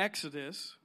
Exodus. 0.00 0.78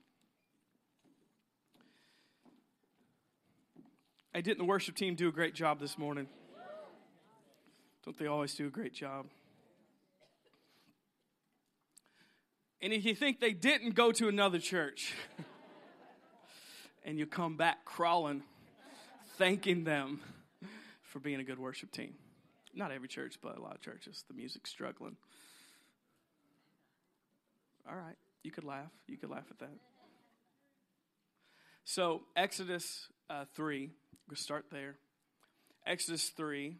Hey, 4.33 4.41
didn't 4.41 4.57
the 4.57 4.65
worship 4.65 4.97
team 4.97 5.15
do 5.15 5.29
a 5.29 5.31
great 5.31 5.55
job 5.55 5.79
this 5.79 5.97
morning? 5.97 6.27
Don't 8.03 8.19
they 8.19 8.27
always 8.27 8.53
do 8.55 8.67
a 8.67 8.69
great 8.69 8.93
job? 8.93 9.27
And 12.81 12.91
if 12.91 13.05
you 13.05 13.15
think 13.15 13.39
they 13.39 13.53
didn't 13.53 13.95
go 13.95 14.11
to 14.11 14.27
another 14.27 14.59
church, 14.59 15.13
and 17.05 17.17
you 17.17 17.25
come 17.25 17.55
back 17.55 17.85
crawling, 17.85 18.43
thanking 19.37 19.85
them 19.85 20.19
for 21.03 21.19
being 21.19 21.39
a 21.39 21.45
good 21.45 21.57
worship 21.57 21.89
team. 21.89 22.15
Not 22.73 22.91
every 22.91 23.07
church, 23.07 23.39
but 23.41 23.57
a 23.57 23.61
lot 23.61 23.75
of 23.75 23.81
churches. 23.81 24.25
The 24.27 24.33
music's 24.33 24.71
struggling. 24.71 25.15
All 27.89 27.95
right, 27.95 28.17
you 28.45 28.51
could 28.51 28.63
laugh. 28.63 28.91
You 29.07 29.17
could 29.17 29.31
laugh 29.31 29.45
at 29.49 29.57
that. 29.59 29.73
So, 31.83 32.21
Exodus 32.35 33.07
uh, 33.29 33.45
3, 33.55 33.89
we'll 34.29 34.35
start 34.37 34.65
there. 34.71 34.97
Exodus 35.85 36.29
3. 36.29 36.77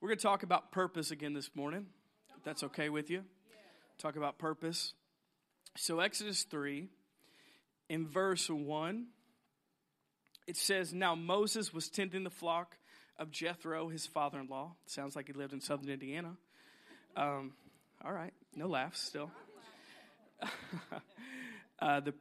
We're 0.00 0.08
going 0.08 0.18
to 0.18 0.22
talk 0.22 0.44
about 0.44 0.70
purpose 0.70 1.10
again 1.10 1.32
this 1.32 1.50
morning, 1.54 1.86
if 2.36 2.44
that's 2.44 2.62
okay 2.64 2.88
with 2.88 3.10
you. 3.10 3.24
Talk 3.98 4.16
about 4.16 4.38
purpose. 4.38 4.94
So, 5.76 5.98
Exodus 5.98 6.44
3, 6.44 6.88
in 7.88 8.06
verse 8.06 8.48
1, 8.48 9.06
it 10.46 10.56
says, 10.56 10.92
Now 10.92 11.16
Moses 11.16 11.74
was 11.74 11.88
tending 11.88 12.22
the 12.22 12.30
flock 12.30 12.76
of 13.18 13.32
Jethro, 13.32 13.88
his 13.88 14.06
father 14.06 14.38
in 14.38 14.46
law. 14.46 14.76
Sounds 14.86 15.16
like 15.16 15.26
he 15.26 15.32
lived 15.32 15.52
in 15.52 15.60
southern 15.60 15.88
Indiana. 15.88 16.36
Um, 17.16 17.52
all 18.04 18.12
right, 18.12 18.32
no 18.54 18.68
laughs 18.68 19.00
still. 19.00 19.30
uh, 21.80 22.00
the, 22.00 22.14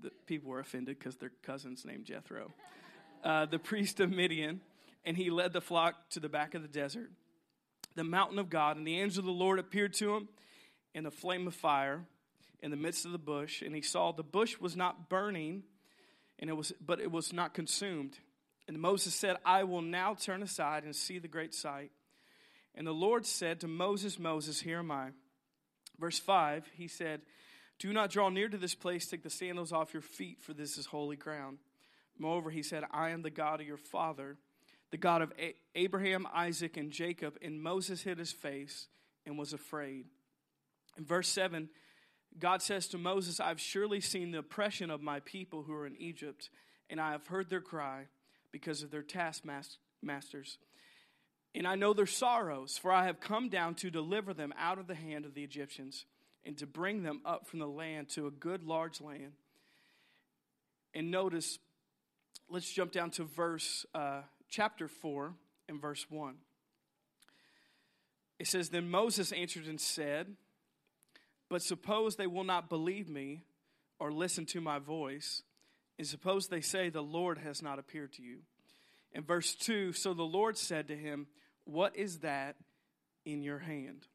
the 0.00 0.10
people 0.26 0.50
were 0.50 0.60
offended 0.60 0.98
because 0.98 1.16
their 1.16 1.32
cousin's 1.42 1.84
named 1.84 2.04
Jethro. 2.04 2.52
Uh, 3.24 3.46
the 3.46 3.58
priest 3.58 4.00
of 4.00 4.10
Midian, 4.10 4.60
and 5.04 5.16
he 5.16 5.30
led 5.30 5.52
the 5.52 5.60
flock 5.60 5.94
to 6.10 6.20
the 6.20 6.28
back 6.28 6.54
of 6.54 6.62
the 6.62 6.68
desert, 6.68 7.10
the 7.94 8.04
mountain 8.04 8.38
of 8.38 8.48
God, 8.48 8.76
and 8.76 8.86
the 8.86 9.00
angel 9.00 9.20
of 9.20 9.26
the 9.26 9.32
Lord 9.32 9.58
appeared 9.58 9.94
to 9.94 10.14
him 10.14 10.28
in 10.94 11.06
a 11.06 11.10
flame 11.10 11.46
of 11.46 11.54
fire 11.54 12.04
in 12.60 12.70
the 12.70 12.76
midst 12.76 13.04
of 13.04 13.12
the 13.12 13.18
bush, 13.18 13.62
and 13.62 13.74
he 13.74 13.82
saw 13.82 14.12
the 14.12 14.22
bush 14.22 14.58
was 14.58 14.76
not 14.76 15.08
burning, 15.08 15.62
and 16.38 16.50
it 16.50 16.54
was, 16.54 16.72
but 16.84 17.00
it 17.00 17.10
was 17.10 17.32
not 17.32 17.54
consumed. 17.54 18.18
And 18.66 18.78
Moses 18.78 19.14
said, 19.14 19.36
I 19.44 19.64
will 19.64 19.82
now 19.82 20.14
turn 20.14 20.42
aside 20.42 20.84
and 20.84 20.94
see 20.94 21.18
the 21.18 21.28
great 21.28 21.54
sight. 21.54 21.90
And 22.74 22.86
the 22.86 22.92
Lord 22.92 23.24
said 23.26 23.60
to 23.60 23.68
Moses, 23.68 24.18
Moses, 24.18 24.60
here 24.60 24.78
am 24.78 24.90
I. 24.90 25.08
Verse 25.98 26.18
5, 26.18 26.70
he 26.74 26.88
said, 26.88 27.22
Do 27.78 27.92
not 27.92 28.10
draw 28.10 28.28
near 28.28 28.48
to 28.48 28.56
this 28.56 28.74
place, 28.74 29.06
take 29.06 29.22
the 29.22 29.30
sandals 29.30 29.72
off 29.72 29.92
your 29.92 30.02
feet, 30.02 30.40
for 30.40 30.52
this 30.52 30.78
is 30.78 30.86
holy 30.86 31.16
ground. 31.16 31.58
Moreover, 32.18 32.50
he 32.50 32.62
said, 32.62 32.84
I 32.90 33.10
am 33.10 33.22
the 33.22 33.30
God 33.30 33.60
of 33.60 33.66
your 33.66 33.76
father, 33.76 34.36
the 34.90 34.96
God 34.96 35.22
of 35.22 35.32
Abraham, 35.74 36.26
Isaac, 36.32 36.76
and 36.76 36.90
Jacob. 36.90 37.36
And 37.42 37.62
Moses 37.62 38.02
hid 38.02 38.18
his 38.18 38.32
face 38.32 38.88
and 39.26 39.38
was 39.38 39.52
afraid. 39.52 40.06
In 40.96 41.04
verse 41.04 41.28
7, 41.28 41.68
God 42.38 42.62
says 42.62 42.88
to 42.88 42.98
Moses, 42.98 43.40
I've 43.40 43.60
surely 43.60 44.00
seen 44.00 44.30
the 44.30 44.38
oppression 44.38 44.90
of 44.90 45.00
my 45.00 45.20
people 45.20 45.62
who 45.62 45.74
are 45.74 45.86
in 45.86 45.96
Egypt, 46.00 46.50
and 46.90 47.00
I 47.00 47.12
have 47.12 47.26
heard 47.26 47.50
their 47.50 47.60
cry 47.60 48.06
because 48.52 48.82
of 48.82 48.90
their 48.90 49.02
taskmasters. 49.02 50.58
And 51.54 51.66
I 51.66 51.74
know 51.74 51.92
their 51.92 52.06
sorrows, 52.06 52.78
for 52.78 52.92
I 52.92 53.06
have 53.06 53.20
come 53.20 53.48
down 53.48 53.74
to 53.76 53.90
deliver 53.90 54.34
them 54.34 54.52
out 54.58 54.78
of 54.78 54.86
the 54.86 54.94
hand 54.94 55.24
of 55.24 55.34
the 55.34 55.42
Egyptians 55.42 56.04
and 56.44 56.56
to 56.58 56.66
bring 56.66 57.02
them 57.02 57.20
up 57.24 57.46
from 57.46 57.58
the 57.58 57.66
land 57.66 58.08
to 58.10 58.26
a 58.26 58.30
good 58.30 58.62
large 58.62 59.00
land. 59.00 59.32
And 60.94 61.10
notice, 61.10 61.58
let's 62.48 62.70
jump 62.70 62.92
down 62.92 63.10
to 63.12 63.24
verse, 63.24 63.86
uh, 63.94 64.22
chapter 64.48 64.88
4 64.88 65.34
and 65.68 65.80
verse 65.80 66.06
1. 66.08 66.34
It 68.38 68.46
says, 68.46 68.68
Then 68.68 68.90
Moses 68.90 69.32
answered 69.32 69.66
and 69.66 69.80
said, 69.80 70.36
But 71.48 71.62
suppose 71.62 72.16
they 72.16 72.26
will 72.26 72.44
not 72.44 72.68
believe 72.68 73.08
me 73.08 73.42
or 73.98 74.12
listen 74.12 74.46
to 74.46 74.60
my 74.60 74.78
voice, 74.78 75.42
and 75.98 76.06
suppose 76.06 76.46
they 76.46 76.60
say, 76.60 76.88
The 76.88 77.02
Lord 77.02 77.38
has 77.38 77.62
not 77.62 77.78
appeared 77.78 78.12
to 78.14 78.22
you. 78.22 78.38
In 79.12 79.24
verse 79.24 79.54
2, 79.54 79.92
so 79.92 80.14
the 80.14 80.22
Lord 80.22 80.56
said 80.56 80.88
to 80.88 80.96
him, 80.96 81.26
What 81.64 81.96
is 81.96 82.18
that 82.18 82.56
in 83.24 83.42
your 83.42 83.58
hand? 83.58 84.06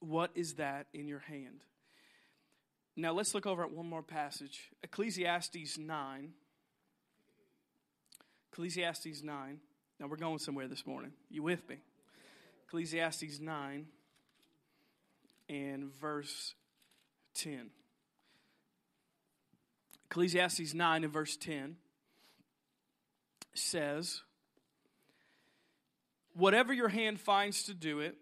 What 0.00 0.30
is 0.34 0.54
that 0.54 0.86
in 0.92 1.06
your 1.06 1.20
hand? 1.20 1.60
Now 2.96 3.12
let's 3.12 3.34
look 3.34 3.46
over 3.46 3.62
at 3.62 3.70
one 3.70 3.88
more 3.88 4.02
passage 4.02 4.70
Ecclesiastes 4.82 5.78
9. 5.78 6.32
Ecclesiastes 8.52 9.22
9. 9.22 9.60
Now 9.98 10.06
we're 10.06 10.16
going 10.16 10.38
somewhere 10.38 10.66
this 10.66 10.86
morning. 10.86 11.12
You 11.30 11.42
with 11.42 11.66
me? 11.68 11.76
Ecclesiastes 12.66 13.38
9 13.40 13.86
and 15.48 15.90
verse 16.00 16.54
10. 17.34 17.70
Ecclesiastes 20.10 20.74
9 20.74 21.04
and 21.04 21.12
verse 21.12 21.36
10 21.36 21.76
says, 23.54 24.22
Whatever 26.34 26.72
your 26.72 26.88
hand 26.88 27.20
finds 27.20 27.64
to 27.64 27.74
do 27.74 28.00
it, 28.00 28.16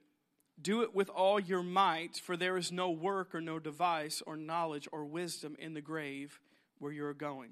do 0.60 0.82
it 0.82 0.94
with 0.94 1.08
all 1.10 1.38
your 1.38 1.62
might, 1.62 2.16
for 2.16 2.36
there 2.36 2.56
is 2.56 2.72
no 2.72 2.90
work 2.90 3.34
or 3.34 3.40
no 3.40 3.58
device 3.58 4.22
or 4.26 4.36
knowledge 4.36 4.88
or 4.90 5.04
wisdom 5.04 5.56
in 5.58 5.74
the 5.74 5.80
grave 5.80 6.40
where 6.78 6.90
you 6.90 7.04
are 7.04 7.14
going. 7.14 7.50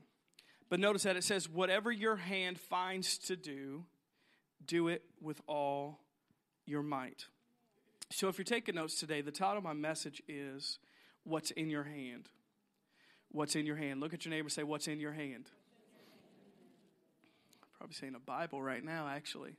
But 0.69 0.81
notice 0.81 1.05
that 1.05 1.17
it 1.17 1.25
says, 1.25 1.49
Whatever 1.49 1.93
your 1.93 2.17
hand 2.17 2.59
finds 2.59 3.19
to 3.19 3.37
do, 3.37 3.85
do 4.65 4.89
it 4.89 5.03
with 5.21 5.41
all 5.47 6.01
your 6.65 6.83
might. 6.83 7.27
So 8.11 8.29
if 8.29 8.39
you're 8.39 8.45
taking 8.45 8.77
notes 8.77 8.99
today, 8.99 9.21
the 9.21 9.33
title 9.33 9.59
of 9.59 9.65
my 9.65 9.73
message 9.73 10.23
is 10.27 10.79
What's 11.25 11.51
in 11.53 11.71
Your 11.71 11.85
Hand? 11.85 12.29
What's 13.31 13.57
in 13.57 13.67
your 13.67 13.77
hand? 13.77 14.01
Look 14.01 14.15
at 14.15 14.25
your 14.25 14.31
neighbor 14.31 14.49
say, 14.49 14.63
What's 14.63 14.89
in 14.89 14.99
your 14.99 15.13
hand? 15.13 15.51
Probably 17.87 17.99
saying 18.01 18.17
a 18.17 18.19
Bible 18.19 18.61
right 18.61 18.83
now, 18.83 19.07
actually. 19.07 19.55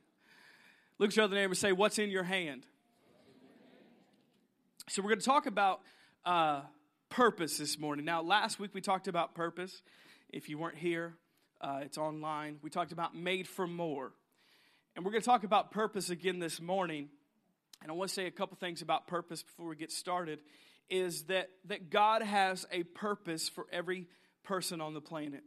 Look 0.98 1.08
at 1.08 1.16
your 1.16 1.24
other 1.24 1.34
neighbor 1.34 1.54
say, 1.54 1.72
What's 1.72 1.98
in 1.98 2.10
your 2.10 2.24
hand? 2.24 2.66
So, 4.90 5.00
we're 5.00 5.08
going 5.08 5.20
to 5.20 5.24
talk 5.24 5.46
about 5.46 5.80
uh, 6.26 6.60
purpose 7.08 7.56
this 7.56 7.78
morning. 7.78 8.04
Now, 8.04 8.20
last 8.20 8.60
week 8.60 8.74
we 8.74 8.82
talked 8.82 9.08
about 9.08 9.34
purpose. 9.34 9.80
If 10.28 10.50
you 10.50 10.58
weren't 10.58 10.76
here, 10.76 11.14
uh, 11.62 11.80
it's 11.84 11.96
online. 11.96 12.58
We 12.60 12.68
talked 12.68 12.92
about 12.92 13.16
made 13.16 13.48
for 13.48 13.66
more. 13.66 14.12
And 14.94 15.06
we're 15.06 15.12
going 15.12 15.22
to 15.22 15.26
talk 15.26 15.44
about 15.44 15.70
purpose 15.70 16.10
again 16.10 16.38
this 16.38 16.60
morning. 16.60 17.08
And 17.80 17.90
I 17.90 17.94
want 17.94 18.10
to 18.10 18.14
say 18.14 18.26
a 18.26 18.30
couple 18.30 18.58
things 18.58 18.82
about 18.82 19.06
purpose 19.06 19.42
before 19.42 19.68
we 19.68 19.76
get 19.76 19.90
started 19.90 20.40
is 20.90 21.22
that, 21.28 21.48
that 21.68 21.88
God 21.88 22.20
has 22.20 22.66
a 22.70 22.82
purpose 22.82 23.48
for 23.48 23.64
every 23.72 24.06
person 24.44 24.82
on 24.82 24.92
the 24.92 25.00
planet. 25.00 25.44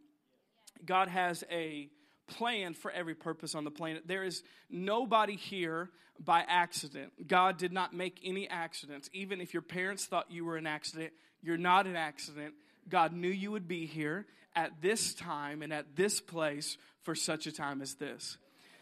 God 0.83 1.09
has 1.09 1.43
a 1.51 1.91
plan 2.31 2.73
for 2.73 2.89
every 2.91 3.15
purpose 3.15 3.55
on 3.55 3.63
the 3.63 3.71
planet. 3.71 4.07
There 4.07 4.23
is 4.23 4.43
nobody 4.69 5.35
here 5.35 5.89
by 6.19 6.43
accident. 6.47 7.27
God 7.27 7.57
did 7.57 7.71
not 7.71 7.93
make 7.93 8.19
any 8.23 8.49
accidents. 8.49 9.09
Even 9.13 9.41
if 9.41 9.53
your 9.53 9.61
parents 9.61 10.05
thought 10.05 10.31
you 10.31 10.45
were 10.45 10.57
an 10.57 10.67
accident, 10.67 11.13
you're 11.41 11.57
not 11.57 11.87
an 11.87 11.95
accident. 11.95 12.53
God 12.89 13.13
knew 13.13 13.29
you 13.29 13.51
would 13.51 13.67
be 13.67 13.85
here 13.85 14.25
at 14.55 14.81
this 14.81 15.13
time 15.13 15.61
and 15.61 15.73
at 15.73 15.95
this 15.95 16.19
place 16.19 16.77
for 17.03 17.15
such 17.15 17.47
a 17.47 17.51
time 17.51 17.81
as 17.81 17.95
this. 17.95 18.37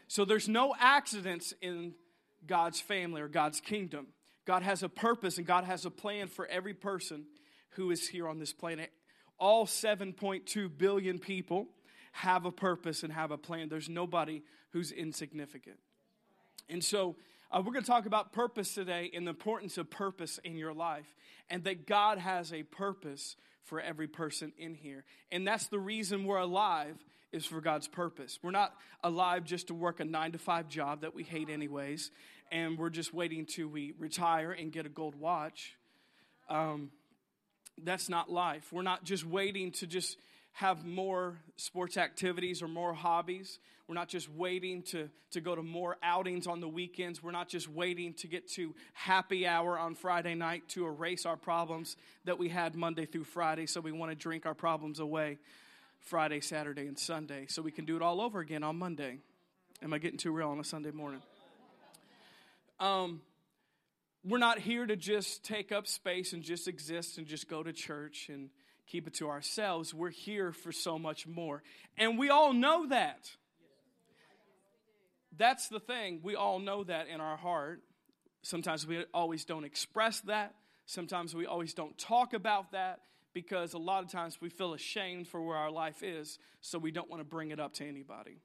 So 0.08 0.26
there's 0.26 0.50
no 0.50 0.74
accidents 0.80 1.54
in 1.62 1.94
God's 2.46 2.82
family 2.82 3.22
or 3.22 3.28
God's 3.28 3.60
kingdom. 3.60 4.08
God 4.46 4.64
has 4.64 4.84
a 4.84 4.90
purpose 4.90 5.38
and 5.38 5.46
God 5.46 5.64
has 5.66 5.86
a 5.86 5.92
plan 5.92 6.28
for 6.28 6.48
every 6.48 6.74
person 6.74 7.26
who 7.72 7.92
is 7.92 8.08
here 8.08 8.28
on 8.28 8.40
this 8.40 8.54
planet. 8.54 8.92
All 9.38 9.66
7.2 9.66 10.78
billion 10.78 11.20
people 11.20 11.68
have 12.12 12.46
a 12.46 12.52
purpose 12.52 13.04
and 13.04 13.14
have 13.14 13.32
a 13.32 13.38
plan. 13.38 13.70
There's 13.70 13.90
nobody 13.90 14.44
who's 14.72 14.92
insignificant. 14.92 15.78
And 16.70 16.84
so, 16.84 17.16
uh, 17.52 17.64
we're 17.66 17.74
going 17.74 17.84
to 17.84 17.90
talk 17.90 18.06
about 18.06 18.32
purpose 18.32 18.76
today 18.76 19.10
and 19.14 19.26
the 19.26 19.32
importance 19.32 19.80
of 19.80 19.90
purpose 19.90 20.40
in 20.44 20.56
your 20.56 20.74
life, 20.74 21.08
and 21.50 21.64
that 21.64 21.88
God 21.88 22.20
has 22.20 22.54
a 22.54 22.62
purpose 22.62 23.36
for 23.64 23.82
every 23.82 24.08
person 24.08 24.54
in 24.58 24.76
here. 24.76 25.04
And 25.32 25.48
that's 25.48 25.68
the 25.68 25.80
reason 25.80 26.26
we're 26.26 26.38
alive 26.38 26.96
is 27.32 27.46
for 27.46 27.60
God's 27.62 27.88
purpose. 27.88 28.40
We're 28.44 28.52
not 28.52 28.74
alive 29.04 29.46
just 29.46 29.68
to 29.68 29.74
work 29.74 30.00
a 30.00 30.06
nine 30.06 30.34
to 30.34 30.38
five 30.38 30.70
job 30.70 31.02
that 31.02 31.16
we 31.16 31.24
hate, 31.24 31.50
anyways 31.50 32.12
and 32.52 32.78
we're 32.78 32.90
just 32.90 33.14
waiting 33.14 33.46
till 33.46 33.68
we 33.68 33.94
retire 33.98 34.52
and 34.52 34.72
get 34.72 34.86
a 34.86 34.90
gold 34.90 35.16
watch. 35.16 35.76
Um, 36.50 36.92
that's 37.84 38.10
not 38.10 38.30
life. 38.30 38.72
We're 38.72 38.82
not 38.82 39.04
just 39.04 39.26
waiting 39.26 39.72
to 39.74 39.88
just 39.88 40.18
have 40.54 40.86
more 40.86 41.38
sports 41.56 41.98
activities 41.98 42.62
or 42.62 42.68
more 42.68 42.94
hobbies. 42.94 43.60
We're 43.88 43.96
not 43.96 44.10
just 44.10 44.30
waiting 44.30 44.84
to, 44.84 45.10
to 45.32 45.42
go 45.42 45.56
to 45.56 45.64
more 45.64 45.98
outings 46.04 46.48
on 46.48 46.60
the 46.60 46.68
weekends. 46.68 47.24
We're 47.24 47.32
not 47.32 47.50
just 47.50 47.68
waiting 47.68 48.14
to 48.16 48.28
get 48.28 48.50
to 48.52 48.76
happy 48.94 49.48
hour 49.48 49.80
on 49.80 49.96
Friday 49.96 50.36
night 50.36 50.68
to 50.70 50.86
erase 50.86 51.26
our 51.26 51.38
problems 51.38 51.96
that 52.26 52.38
we 52.38 52.50
had 52.50 52.76
Monday 52.76 53.06
through 53.06 53.24
Friday. 53.24 53.66
So 53.66 53.82
we 53.82 53.92
want 53.92 54.12
to 54.12 54.16
drink 54.16 54.46
our 54.46 54.54
problems 54.54 55.00
away 55.00 55.38
Friday, 56.00 56.42
Saturday, 56.42 56.88
and 56.88 57.00
Sunday 57.00 57.46
so 57.48 57.62
we 57.62 57.72
can 57.72 57.86
do 57.86 57.96
it 57.96 58.02
all 58.02 58.22
over 58.22 58.40
again 58.40 58.64
on 58.64 58.78
Monday. 58.78 59.18
Am 59.82 59.94
I 59.94 59.98
getting 59.98 60.18
too 60.18 60.32
real 60.32 60.50
on 60.50 60.60
a 60.60 60.64
Sunday 60.64 60.92
morning? 60.92 61.22
Um, 62.80 63.22
we're 64.24 64.38
not 64.38 64.60
here 64.60 64.86
to 64.86 64.96
just 64.96 65.44
take 65.44 65.72
up 65.72 65.88
space 65.88 66.34
and 66.34 66.44
just 66.44 66.68
exist 66.68 67.18
and 67.18 67.26
just 67.26 67.50
go 67.50 67.64
to 67.64 67.72
church 67.72 68.30
and 68.30 68.50
keep 68.90 69.08
it 69.08 69.14
to 69.16 69.30
ourselves. 69.30 69.94
We're 69.94 70.10
here 70.10 70.52
for 70.52 70.72
so 70.72 70.98
much 70.98 71.28
more. 71.28 71.64
And 71.98 72.18
we 72.18 72.30
all 72.30 72.54
know 72.54 72.88
that. 72.88 73.30
That's 75.38 75.70
the 75.70 75.80
thing. 75.80 76.22
We 76.24 76.36
all 76.36 76.60
know 76.60 76.84
that 76.84 77.08
in 77.08 77.22
our 77.22 77.38
heart. 77.38 77.82
Sometimes 78.42 78.88
we 78.88 79.06
always 79.14 79.46
don't 79.46 79.64
express 79.64 80.22
that. 80.22 80.56
Sometimes 80.86 81.36
we 81.36 81.46
always 81.46 81.74
don't 81.74 81.98
talk 81.98 82.34
about 82.34 82.72
that 82.72 83.02
because 83.34 83.74
a 83.74 83.78
lot 83.78 84.04
of 84.04 84.10
times 84.10 84.42
we 84.42 84.50
feel 84.50 84.74
ashamed 84.74 85.28
for 85.28 85.42
where 85.42 85.56
our 85.56 85.70
life 85.70 86.02
is, 86.02 86.40
so 86.62 86.80
we 86.80 86.92
don't 86.92 87.10
want 87.10 87.20
to 87.20 87.26
bring 87.26 87.52
it 87.52 87.60
up 87.60 87.74
to 87.76 87.88
anybody. 87.88 88.42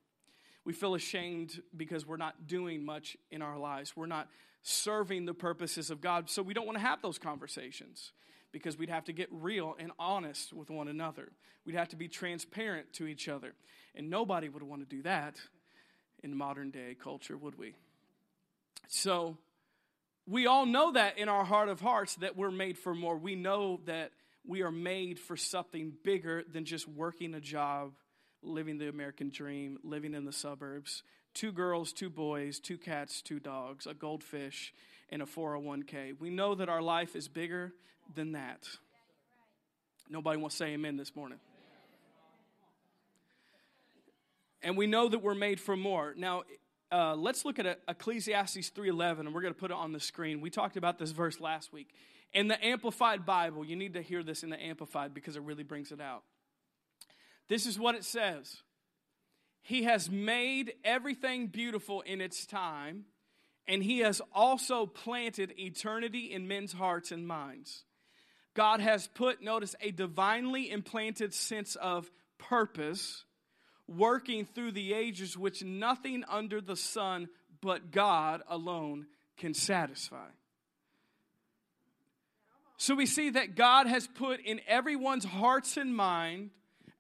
We 0.65 0.73
feel 0.73 0.95
ashamed 0.95 1.61
because 1.75 2.07
we're 2.07 2.19
not 2.19 2.47
doing 2.47 2.85
much 2.85 3.17
in 3.31 3.41
our 3.41 3.59
lives. 3.59 3.97
We're 3.97 4.07
not 4.07 4.29
serving 4.63 5.25
the 5.25 5.35
purposes 5.35 5.91
of 5.91 6.01
God, 6.01 6.29
so 6.29 6.43
we 6.43 6.55
don't 6.55 6.67
want 6.67 6.77
to 6.77 6.85
have 6.85 7.01
those 7.01 7.19
conversations 7.19 8.13
because 8.55 8.79
we'd 8.79 8.89
have 8.89 9.05
to 9.07 9.13
get 9.13 9.29
real 9.33 9.75
and 9.81 9.91
honest 9.99 10.53
with 10.53 10.71
one 10.71 10.87
another. 10.87 11.33
We'd 11.67 11.75
have 11.75 11.89
to 11.89 11.97
be 11.97 12.07
transparent 12.07 12.93
to 12.95 13.07
each 13.09 13.29
other. 13.29 13.53
And 13.97 14.09
nobody 14.09 14.49
would 14.49 14.63
want 14.63 14.89
to 14.89 14.97
do 14.97 15.03
that 15.03 15.35
in 16.23 16.37
modern 16.37 16.71
day 16.71 16.97
culture, 17.03 17.37
would 17.37 17.59
we? 17.59 17.75
So, 18.87 19.37
we 20.27 20.47
all 20.47 20.67
know 20.67 20.93
that 20.93 21.19
in 21.19 21.29
our 21.29 21.45
heart 21.45 21.69
of 21.69 21.81
hearts 21.81 22.15
that 22.17 22.37
we're 22.37 22.53
made 22.53 22.79
for 22.79 22.95
more. 22.95 23.17
We 23.19 23.35
know 23.35 23.81
that 23.87 24.13
we 24.47 24.63
are 24.63 24.71
made 24.71 25.19
for 25.19 25.37
something 25.37 25.93
bigger 26.05 26.45
than 26.51 26.65
just 26.65 26.89
working 26.89 27.35
a 27.35 27.41
job, 27.41 27.93
living 28.41 28.79
the 28.79 28.89
American 28.89 29.31
dream, 29.31 29.79
living 29.83 30.15
in 30.15 30.25
the 30.25 30.33
suburbs. 30.33 31.03
Two 31.35 31.51
girls, 31.51 31.93
two 31.93 32.09
boys, 32.09 32.61
two 32.61 32.79
cats, 32.79 33.21
two 33.21 33.41
dogs, 33.41 33.87
a 33.89 33.95
goldfish, 33.95 34.73
and 35.11 35.21
a 35.23 35.27
401k. 35.27 36.19
We 36.21 36.31
know 36.31 36.55
that 36.55 36.69
our 36.69 36.83
life 36.83 37.17
is 37.17 37.27
bigger 37.27 37.73
than 38.15 38.33
that. 38.33 38.67
Nobody 40.09 40.39
wants 40.39 40.57
to 40.57 40.65
say 40.65 40.71
amen 40.71 40.97
this 40.97 41.15
morning. 41.17 41.39
And 44.63 44.77
we 44.77 44.87
know 44.87 45.09
that 45.09 45.19
we're 45.19 45.35
made 45.35 45.61
for 45.61 45.77
more. 45.77 46.15
Now, 46.17 46.43
uh, 46.91 47.15
let's 47.17 47.45
look 47.45 47.59
at 47.59 47.81
Ecclesiastes 47.89 48.71
3.11, 48.71 49.21
and 49.21 49.35
we're 49.35 49.43
going 49.43 49.55
to 49.55 49.61
put 49.61 49.71
it 49.71 49.77
on 49.77 49.93
the 49.93 50.01
screen. 50.01 50.41
We 50.41 50.51
talked 50.51 50.77
about 50.77 50.99
this 50.99 51.11
verse 51.11 51.41
last 51.41 51.73
week. 51.73 51.89
In 52.33 52.49
the 52.49 52.63
Amplified 52.65 53.27
Bible, 53.27 53.65
you 53.65 53.77
need 53.77 53.95
to 53.95 54.03
hear 54.03 54.23
this 54.23 54.43
in 54.43 54.51
the 54.51 54.63
Amplified 54.63 55.13
because 55.15 55.37
it 55.37 55.43
really 55.43 55.63
brings 55.63 55.93
it 55.93 56.01
out. 56.01 56.23
This 57.49 57.67
is 57.67 57.79
what 57.79 57.95
it 57.95 58.05
says. 58.05 58.63
He 59.63 59.85
has 59.85 60.11
made 60.11 60.75
everything 60.85 61.47
beautiful 61.47 62.03
in 62.03 62.21
its 62.21 62.47
time, 62.47 63.05
and 63.67 63.83
he 63.83 64.01
has 64.01 64.21
also 64.33 64.87
planted 64.87 65.55
eternity 65.59 66.33
in 66.33 66.49
men's 66.49 66.73
hearts 66.73 67.13
and 67.13 67.27
minds. 67.27 67.85
God 68.55 68.81
has 68.81 69.09
put, 69.09 69.43
notice, 69.43 69.75
a 69.81 69.91
divinely 69.91 70.71
implanted 70.71 71.35
sense 71.35 71.75
of 71.77 72.11
purpose 72.39 73.25
working 73.87 74.47
through 74.47 74.73
the 74.73 74.95
ages, 74.95 75.37
which 75.37 75.63
nothing 75.63 76.25
under 76.29 76.61
the 76.61 76.77
sun 76.77 77.29
but 77.61 77.91
God 77.91 78.43
alone 78.49 79.07
can 79.37 79.55
satisfy. 79.55 80.29
So 82.77 82.95
we 82.95 83.07
see 83.07 83.31
that 83.31 83.57
God 83.57 83.87
has 83.87 84.07
put 84.07 84.41
in 84.41 84.61
everyone's 84.67 85.25
hearts 85.25 85.77
and 85.77 85.95
mind 85.95 86.51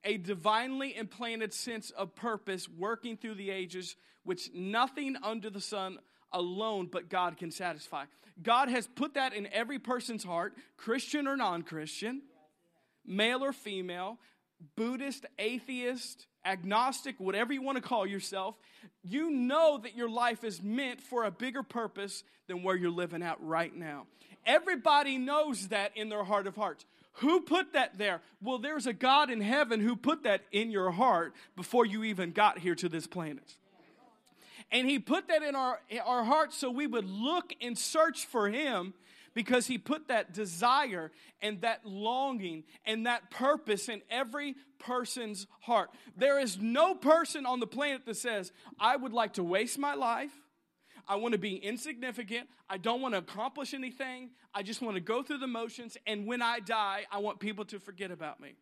a 0.04 0.18
divinely 0.18 0.96
implanted 0.96 1.52
sense 1.52 1.90
of 1.90 2.14
purpose 2.14 2.68
working 2.68 3.16
through 3.16 3.34
the 3.34 3.50
ages, 3.50 3.96
which 4.24 4.50
nothing 4.54 5.16
under 5.22 5.50
the 5.50 5.60
sun 5.60 5.98
alone 6.34 6.88
but 6.92 7.08
God 7.08 7.38
can 7.38 7.50
satisfy. 7.50 8.04
God 8.42 8.68
has 8.68 8.86
put 8.86 9.14
that 9.14 9.32
in 9.32 9.46
every 9.52 9.78
person's 9.78 10.24
heart, 10.24 10.54
Christian 10.76 11.26
or 11.26 11.36
non 11.36 11.62
Christian, 11.62 12.22
male 13.06 13.42
or 13.42 13.52
female, 13.52 14.18
Buddhist, 14.76 15.24
atheist, 15.38 16.26
agnostic, 16.44 17.16
whatever 17.18 17.52
you 17.52 17.62
want 17.62 17.76
to 17.76 17.82
call 17.82 18.06
yourself. 18.06 18.56
You 19.02 19.30
know 19.30 19.78
that 19.82 19.96
your 19.96 20.08
life 20.08 20.44
is 20.44 20.62
meant 20.62 21.00
for 21.00 21.24
a 21.24 21.30
bigger 21.30 21.62
purpose 21.62 22.24
than 22.48 22.62
where 22.62 22.76
you're 22.76 22.90
living 22.90 23.22
at 23.22 23.40
right 23.40 23.74
now. 23.74 24.06
Everybody 24.46 25.16
knows 25.16 25.68
that 25.68 25.92
in 25.96 26.08
their 26.08 26.24
heart 26.24 26.46
of 26.46 26.56
hearts. 26.56 26.84
Who 27.18 27.40
put 27.40 27.72
that 27.74 27.96
there? 27.96 28.20
Well, 28.42 28.58
there's 28.58 28.86
a 28.86 28.92
God 28.92 29.30
in 29.30 29.40
heaven 29.40 29.80
who 29.80 29.94
put 29.94 30.24
that 30.24 30.42
in 30.50 30.70
your 30.70 30.90
heart 30.90 31.32
before 31.56 31.86
you 31.86 32.04
even 32.04 32.32
got 32.32 32.58
here 32.58 32.74
to 32.74 32.88
this 32.88 33.06
planet. 33.06 33.56
And 34.70 34.88
He 34.88 34.98
put 34.98 35.28
that 35.28 35.42
in 35.42 35.54
our, 35.54 35.80
our 36.04 36.24
hearts 36.24 36.56
so 36.56 36.70
we 36.70 36.86
would 36.86 37.08
look 37.08 37.52
and 37.60 37.76
search 37.76 38.26
for 38.26 38.48
Him 38.48 38.94
because 39.34 39.66
He 39.66 39.78
put 39.78 40.08
that 40.08 40.32
desire 40.32 41.10
and 41.40 41.60
that 41.60 41.84
longing 41.84 42.64
and 42.84 43.06
that 43.06 43.30
purpose 43.30 43.88
in 43.88 44.02
every 44.10 44.54
person's 44.78 45.46
heart. 45.60 45.90
There 46.16 46.38
is 46.38 46.58
no 46.58 46.94
person 46.94 47.46
on 47.46 47.60
the 47.60 47.66
planet 47.66 48.06
that 48.06 48.16
says, 48.16 48.52
I 48.78 48.96
would 48.96 49.12
like 49.12 49.34
to 49.34 49.44
waste 49.44 49.78
my 49.78 49.94
life. 49.94 50.32
I 51.06 51.16
want 51.16 51.32
to 51.32 51.38
be 51.38 51.56
insignificant. 51.56 52.48
I 52.68 52.78
don't 52.78 53.02
want 53.02 53.14
to 53.14 53.18
accomplish 53.18 53.74
anything. 53.74 54.30
I 54.54 54.62
just 54.62 54.80
want 54.80 54.94
to 54.96 55.00
go 55.00 55.22
through 55.22 55.38
the 55.38 55.46
motions. 55.46 55.98
And 56.06 56.26
when 56.26 56.40
I 56.40 56.60
die, 56.60 57.04
I 57.12 57.18
want 57.18 57.40
people 57.40 57.64
to 57.66 57.78
forget 57.78 58.10
about 58.10 58.40
me. 58.40 58.54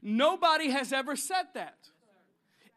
Nobody 0.00 0.70
has 0.70 0.92
ever 0.92 1.16
said 1.16 1.44
that 1.54 1.76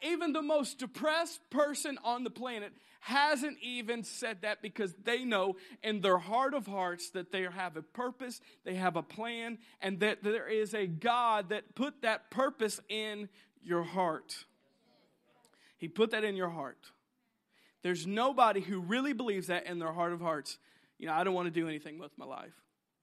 even 0.01 0.33
the 0.33 0.41
most 0.41 0.79
depressed 0.79 1.41
person 1.49 1.97
on 2.03 2.23
the 2.23 2.29
planet 2.29 2.73
hasn't 3.01 3.57
even 3.61 4.03
said 4.03 4.43
that 4.43 4.61
because 4.61 4.93
they 5.03 5.23
know 5.23 5.55
in 5.83 6.01
their 6.01 6.19
heart 6.19 6.53
of 6.53 6.67
hearts 6.67 7.09
that 7.11 7.31
they 7.31 7.43
have 7.43 7.75
a 7.75 7.81
purpose, 7.81 8.41
they 8.63 8.75
have 8.75 8.95
a 8.95 9.03
plan, 9.03 9.57
and 9.81 9.99
that 9.99 10.23
there 10.23 10.47
is 10.47 10.73
a 10.73 10.85
God 10.85 11.49
that 11.49 11.75
put 11.75 12.01
that 12.03 12.29
purpose 12.29 12.79
in 12.89 13.27
your 13.63 13.83
heart. 13.83 14.45
He 15.77 15.87
put 15.87 16.11
that 16.11 16.23
in 16.23 16.35
your 16.35 16.49
heart. 16.49 16.91
There's 17.81 18.05
nobody 18.05 18.61
who 18.61 18.79
really 18.79 19.13
believes 19.13 19.47
that 19.47 19.65
in 19.65 19.79
their 19.79 19.91
heart 19.91 20.13
of 20.13 20.21
hearts. 20.21 20.59
You 20.99 21.07
know, 21.07 21.13
I 21.13 21.23
don't 21.23 21.33
want 21.33 21.47
to 21.47 21.59
do 21.59 21.67
anything 21.67 21.97
with 21.97 22.15
my 22.17 22.25
life. 22.25 22.53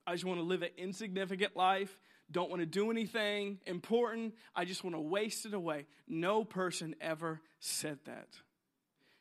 I 0.07 0.13
just 0.13 0.23
want 0.23 0.39
to 0.39 0.45
live 0.45 0.61
an 0.61 0.69
insignificant 0.77 1.57
life 1.57 1.99
don't 2.31 2.49
want 2.49 2.61
to 2.61 2.65
do 2.65 2.91
anything 2.91 3.59
important. 3.65 4.35
I 4.55 4.65
just 4.65 4.83
want 4.83 4.95
to 4.95 5.01
waste 5.01 5.45
it 5.45 5.53
away. 5.53 5.85
No 6.07 6.43
person 6.43 6.95
ever 7.01 7.41
said 7.59 7.99
that. 8.05 8.27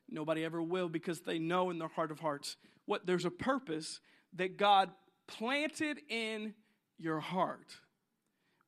Nobody 0.08 0.44
ever 0.44 0.62
will 0.62 0.88
because 0.88 1.20
they 1.20 1.38
know 1.38 1.70
in 1.70 1.78
their 1.78 1.88
heart 1.88 2.10
of 2.10 2.20
hearts 2.20 2.56
what 2.86 3.06
there's 3.06 3.24
a 3.24 3.30
purpose 3.30 4.00
that 4.34 4.56
God 4.56 4.90
planted 5.26 6.00
in 6.08 6.54
your 6.98 7.20
heart, 7.20 7.76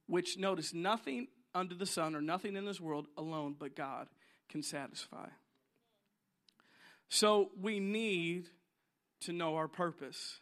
which 0.07 0.39
notice 0.39 0.75
nothing 0.75 1.29
under 1.55 1.75
the 1.75 1.87
sun 1.87 2.15
or 2.15 2.21
nothing 2.21 2.57
in 2.57 2.65
this 2.65 2.81
world 2.81 3.07
alone 3.17 3.57
but 3.59 3.75
God 3.75 4.09
can 4.49 4.63
satisfy. 4.63 5.29
So 7.09 7.51
we 7.61 7.81
need 7.81 8.49
to 9.23 9.33
know 9.33 9.57
our 9.57 9.69
purpose. 9.69 10.41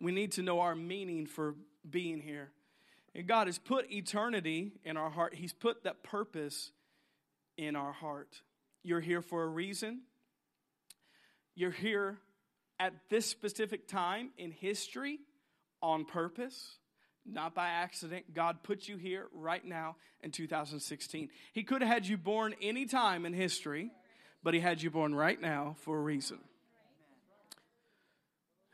We 0.00 0.12
need 0.12 0.32
to 0.32 0.42
know 0.42 0.60
our 0.60 0.74
meaning 0.74 1.26
for 1.26 1.54
being 1.88 2.20
here. 2.20 2.50
And 3.18 3.26
God 3.26 3.48
has 3.48 3.58
put 3.58 3.90
eternity 3.90 4.70
in 4.84 4.96
our 4.96 5.10
heart, 5.10 5.34
He's 5.34 5.52
put 5.52 5.82
that 5.82 6.04
purpose 6.04 6.70
in 7.56 7.74
our 7.74 7.90
heart. 7.90 8.42
You're 8.84 9.00
here 9.00 9.22
for 9.22 9.42
a 9.42 9.48
reason. 9.48 10.02
You're 11.56 11.72
here 11.72 12.18
at 12.78 12.94
this 13.10 13.26
specific 13.26 13.88
time 13.88 14.30
in 14.38 14.52
history 14.52 15.18
on 15.82 16.04
purpose, 16.04 16.78
not 17.26 17.56
by 17.56 17.66
accident. 17.66 18.34
God 18.34 18.62
put 18.62 18.86
you 18.86 18.96
here 18.96 19.26
right 19.32 19.64
now 19.64 19.96
in 20.22 20.30
2016. 20.30 21.28
He 21.52 21.64
could 21.64 21.82
have 21.82 21.90
had 21.90 22.06
you 22.06 22.16
born 22.16 22.54
any 22.62 22.86
time 22.86 23.26
in 23.26 23.32
history, 23.32 23.90
but 24.44 24.54
He 24.54 24.60
had 24.60 24.80
you 24.80 24.92
born 24.92 25.12
right 25.12 25.40
now 25.40 25.74
for 25.80 25.98
a 25.98 26.00
reason. 26.00 26.38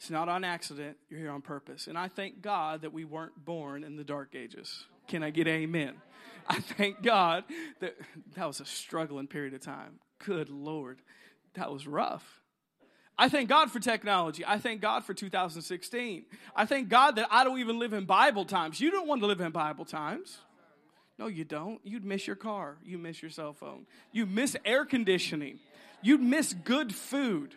It's 0.04 0.10
not 0.10 0.28
on 0.28 0.44
accident. 0.44 0.98
You're 1.08 1.18
here 1.18 1.30
on 1.30 1.40
purpose. 1.40 1.86
And 1.86 1.96
I 1.96 2.08
thank 2.08 2.42
God 2.42 2.82
that 2.82 2.92
we 2.92 3.06
weren't 3.06 3.42
born 3.42 3.82
in 3.82 3.96
the 3.96 4.04
dark 4.04 4.34
ages. 4.34 4.84
Can 5.08 5.22
I 5.22 5.30
get 5.30 5.48
amen? 5.48 5.94
I 6.46 6.60
thank 6.60 7.00
God 7.00 7.44
that 7.80 7.96
that 8.36 8.46
was 8.46 8.60
a 8.60 8.66
struggling 8.66 9.28
period 9.28 9.54
of 9.54 9.62
time. 9.62 10.00
Good 10.22 10.50
Lord. 10.50 11.00
That 11.54 11.72
was 11.72 11.86
rough. 11.86 12.42
I 13.16 13.30
thank 13.30 13.48
God 13.48 13.70
for 13.70 13.80
technology. 13.80 14.44
I 14.46 14.58
thank 14.58 14.82
God 14.82 15.06
for 15.06 15.14
2016. 15.14 16.26
I 16.54 16.66
thank 16.66 16.90
God 16.90 17.16
that 17.16 17.28
I 17.30 17.42
don't 17.42 17.60
even 17.60 17.78
live 17.78 17.94
in 17.94 18.04
Bible 18.04 18.44
times. 18.44 18.78
You 18.78 18.90
don't 18.90 19.08
want 19.08 19.22
to 19.22 19.26
live 19.26 19.40
in 19.40 19.52
Bible 19.52 19.86
times. 19.86 20.36
No, 21.18 21.28
you 21.28 21.44
don't. 21.44 21.80
You'd 21.82 22.04
miss 22.04 22.26
your 22.26 22.36
car. 22.36 22.76
You 22.84 22.98
miss 22.98 23.22
your 23.22 23.30
cell 23.30 23.54
phone. 23.54 23.86
You 24.12 24.26
miss 24.26 24.54
air 24.66 24.84
conditioning. 24.84 25.60
You'd 26.02 26.20
miss 26.20 26.52
good 26.52 26.94
food. 26.94 27.54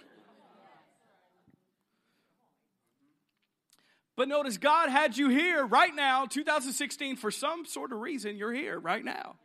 But 4.17 4.27
notice 4.27 4.57
God 4.57 4.89
had 4.89 5.15
you 5.15 5.29
here 5.29 5.63
right 5.63 5.95
now, 5.95 6.25
2016, 6.25 7.17
for 7.17 7.29
some 7.29 7.65
sort 7.65 7.93
of 7.93 7.99
reason, 7.99 8.35
you're 8.35 8.51
here 8.51 8.79
right 8.79 9.05
now. 9.05 9.35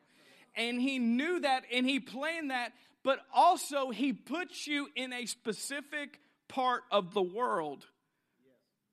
And 0.57 0.81
He 0.81 0.99
knew 0.99 1.41
that 1.41 1.65
and 1.71 1.87
He 1.87 2.01
planned 2.01 2.51
that, 2.51 2.73
but 3.05 3.21
also 3.33 3.91
He 3.91 4.15
put 4.15 4.67
you 4.67 4.89
in 4.97 5.13
a 5.13 5.27
specific 5.27 6.19
part 6.49 6.85
of 6.91 7.13
the 7.13 7.23
world 7.23 7.87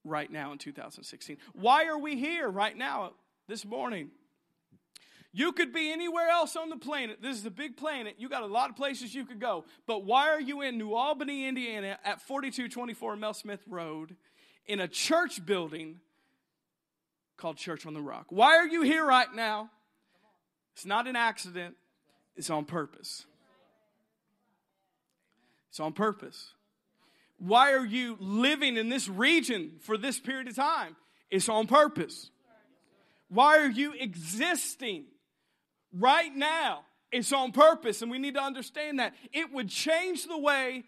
right 0.03 0.29
now 0.29 0.51
in 0.51 0.57
2016. 0.57 1.37
Why 1.53 1.85
are 1.85 1.97
we 1.97 2.17
here 2.17 2.49
right 2.49 2.77
now 2.77 3.13
this 3.47 3.63
morning? 3.63 4.09
You 5.31 5.53
could 5.53 5.71
be 5.71 5.93
anywhere 5.93 6.27
else 6.27 6.57
on 6.57 6.69
the 6.69 6.77
planet. 6.77 7.21
This 7.21 7.37
is 7.37 7.45
a 7.45 7.51
big 7.51 7.77
planet. 7.77 8.15
You 8.17 8.27
got 8.27 8.41
a 8.41 8.47
lot 8.47 8.69
of 8.69 8.75
places 8.75 9.13
you 9.13 9.25
could 9.25 9.39
go. 9.39 9.63
But 9.85 10.03
why 10.03 10.29
are 10.29 10.41
you 10.41 10.61
in 10.61 10.77
New 10.77 10.93
Albany, 10.93 11.47
Indiana 11.47 11.99
at 12.03 12.19
4224 12.21 13.15
Mel 13.15 13.33
Smith 13.33 13.61
Road? 13.67 14.17
In 14.69 14.79
a 14.79 14.87
church 14.87 15.43
building 15.45 15.99
called 17.37 17.57
Church 17.57 17.87
on 17.87 17.93
the 17.95 18.01
Rock. 18.01 18.27
Why 18.29 18.55
are 18.57 18.67
you 18.67 18.83
here 18.83 19.03
right 19.03 19.33
now? 19.33 19.71
It's 20.75 20.85
not 20.85 21.07
an 21.07 21.15
accident, 21.15 21.75
it's 22.37 22.49
on 22.49 22.65
purpose. 22.65 23.25
It's 25.69 25.79
on 25.79 25.93
purpose. 25.93 26.53
Why 27.39 27.73
are 27.73 27.85
you 27.85 28.15
living 28.19 28.77
in 28.77 28.89
this 28.89 29.07
region 29.07 29.73
for 29.81 29.97
this 29.97 30.19
period 30.19 30.47
of 30.47 30.55
time? 30.55 30.95
It's 31.31 31.49
on 31.49 31.67
purpose. 31.67 32.29
Why 33.27 33.57
are 33.59 33.69
you 33.69 33.93
existing 33.93 35.05
right 35.93 36.33
now? 36.35 36.81
It's 37.11 37.33
on 37.33 37.51
purpose, 37.51 38.01
and 38.01 38.11
we 38.11 38.19
need 38.19 38.35
to 38.35 38.41
understand 38.41 38.99
that. 38.99 39.13
It 39.33 39.51
would 39.51 39.69
change 39.69 40.27
the 40.27 40.37
way 40.37 40.83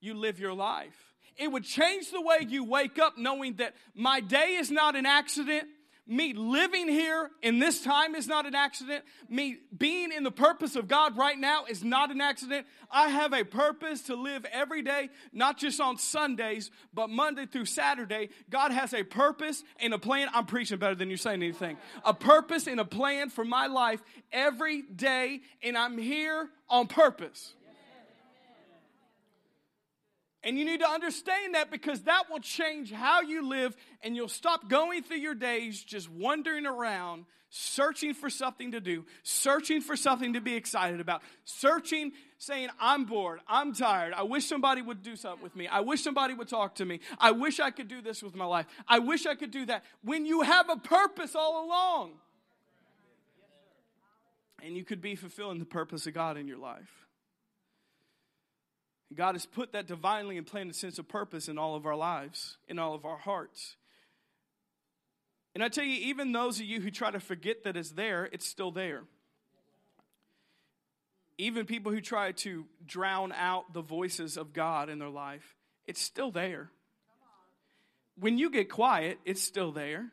you 0.00 0.14
live 0.14 0.38
your 0.38 0.54
life. 0.54 1.13
It 1.36 1.50
would 1.50 1.64
change 1.64 2.10
the 2.10 2.20
way 2.20 2.38
you 2.48 2.64
wake 2.64 2.98
up 2.98 3.18
knowing 3.18 3.54
that 3.54 3.74
my 3.94 4.20
day 4.20 4.56
is 4.56 4.70
not 4.70 4.96
an 4.96 5.06
accident. 5.06 5.68
Me 6.06 6.34
living 6.34 6.86
here 6.86 7.30
in 7.40 7.58
this 7.58 7.82
time 7.82 8.14
is 8.14 8.28
not 8.28 8.44
an 8.44 8.54
accident. 8.54 9.02
Me 9.30 9.56
being 9.74 10.12
in 10.12 10.22
the 10.22 10.30
purpose 10.30 10.76
of 10.76 10.86
God 10.86 11.16
right 11.16 11.38
now 11.38 11.64
is 11.64 11.82
not 11.82 12.10
an 12.10 12.20
accident. 12.20 12.66
I 12.90 13.08
have 13.08 13.32
a 13.32 13.42
purpose 13.42 14.02
to 14.02 14.14
live 14.14 14.44
every 14.52 14.82
day, 14.82 15.08
not 15.32 15.56
just 15.56 15.80
on 15.80 15.96
Sundays, 15.96 16.70
but 16.92 17.08
Monday 17.08 17.46
through 17.46 17.64
Saturday. 17.64 18.28
God 18.50 18.70
has 18.70 18.92
a 18.92 19.02
purpose 19.02 19.64
and 19.80 19.94
a 19.94 19.98
plan. 19.98 20.28
I'm 20.34 20.44
preaching 20.44 20.78
better 20.78 20.94
than 20.94 21.08
you're 21.08 21.16
saying 21.16 21.42
anything. 21.42 21.78
A 22.04 22.12
purpose 22.12 22.66
and 22.66 22.80
a 22.80 22.84
plan 22.84 23.30
for 23.30 23.44
my 23.44 23.66
life 23.66 24.02
every 24.30 24.82
day, 24.82 25.40
and 25.62 25.76
I'm 25.76 25.96
here 25.96 26.50
on 26.68 26.86
purpose. 26.86 27.54
And 30.44 30.58
you 30.58 30.66
need 30.66 30.80
to 30.80 30.88
understand 30.88 31.54
that 31.54 31.70
because 31.70 32.02
that 32.02 32.24
will 32.30 32.38
change 32.38 32.92
how 32.92 33.22
you 33.22 33.48
live, 33.48 33.74
and 34.02 34.14
you'll 34.14 34.28
stop 34.28 34.68
going 34.68 35.02
through 35.02 35.16
your 35.16 35.34
days 35.34 35.82
just 35.82 36.10
wandering 36.10 36.66
around, 36.66 37.24
searching 37.48 38.12
for 38.12 38.28
something 38.28 38.72
to 38.72 38.80
do, 38.80 39.06
searching 39.22 39.80
for 39.80 39.96
something 39.96 40.34
to 40.34 40.42
be 40.42 40.54
excited 40.54 41.00
about, 41.00 41.22
searching, 41.44 42.12
saying, 42.36 42.68
I'm 42.78 43.06
bored, 43.06 43.40
I'm 43.48 43.72
tired, 43.72 44.12
I 44.12 44.24
wish 44.24 44.44
somebody 44.44 44.82
would 44.82 45.02
do 45.02 45.16
something 45.16 45.42
with 45.42 45.56
me, 45.56 45.66
I 45.66 45.80
wish 45.80 46.02
somebody 46.02 46.34
would 46.34 46.48
talk 46.48 46.74
to 46.74 46.84
me, 46.84 47.00
I 47.18 47.30
wish 47.30 47.58
I 47.58 47.70
could 47.70 47.88
do 47.88 48.02
this 48.02 48.22
with 48.22 48.34
my 48.34 48.44
life, 48.44 48.66
I 48.86 48.98
wish 48.98 49.24
I 49.24 49.36
could 49.36 49.50
do 49.50 49.64
that. 49.66 49.84
When 50.02 50.26
you 50.26 50.42
have 50.42 50.68
a 50.68 50.76
purpose 50.76 51.34
all 51.34 51.64
along, 51.64 52.12
and 54.62 54.76
you 54.76 54.84
could 54.84 55.00
be 55.00 55.14
fulfilling 55.14 55.58
the 55.58 55.64
purpose 55.64 56.06
of 56.06 56.12
God 56.14 56.36
in 56.36 56.48
your 56.48 56.58
life. 56.58 57.03
God 59.16 59.34
has 59.34 59.46
put 59.46 59.72
that 59.72 59.86
divinely 59.86 60.36
implanted 60.36 60.76
sense 60.76 60.98
of 60.98 61.08
purpose 61.08 61.48
in 61.48 61.58
all 61.58 61.74
of 61.74 61.86
our 61.86 61.96
lives, 61.96 62.56
in 62.68 62.78
all 62.78 62.94
of 62.94 63.04
our 63.04 63.16
hearts. 63.16 63.76
And 65.54 65.62
I 65.62 65.68
tell 65.68 65.84
you, 65.84 66.08
even 66.08 66.32
those 66.32 66.58
of 66.58 66.66
you 66.66 66.80
who 66.80 66.90
try 66.90 67.10
to 67.10 67.20
forget 67.20 67.64
that 67.64 67.76
it's 67.76 67.90
there, 67.90 68.28
it's 68.32 68.46
still 68.46 68.70
there. 68.70 69.02
Even 71.38 71.66
people 71.66 71.92
who 71.92 72.00
try 72.00 72.32
to 72.32 72.64
drown 72.86 73.32
out 73.32 73.72
the 73.72 73.82
voices 73.82 74.36
of 74.36 74.52
God 74.52 74.88
in 74.88 74.98
their 74.98 75.08
life, 75.08 75.56
it's 75.86 76.00
still 76.00 76.30
there. 76.30 76.70
When 78.18 78.38
you 78.38 78.50
get 78.50 78.70
quiet, 78.70 79.18
it's 79.24 79.42
still 79.42 79.72
there. 79.72 80.06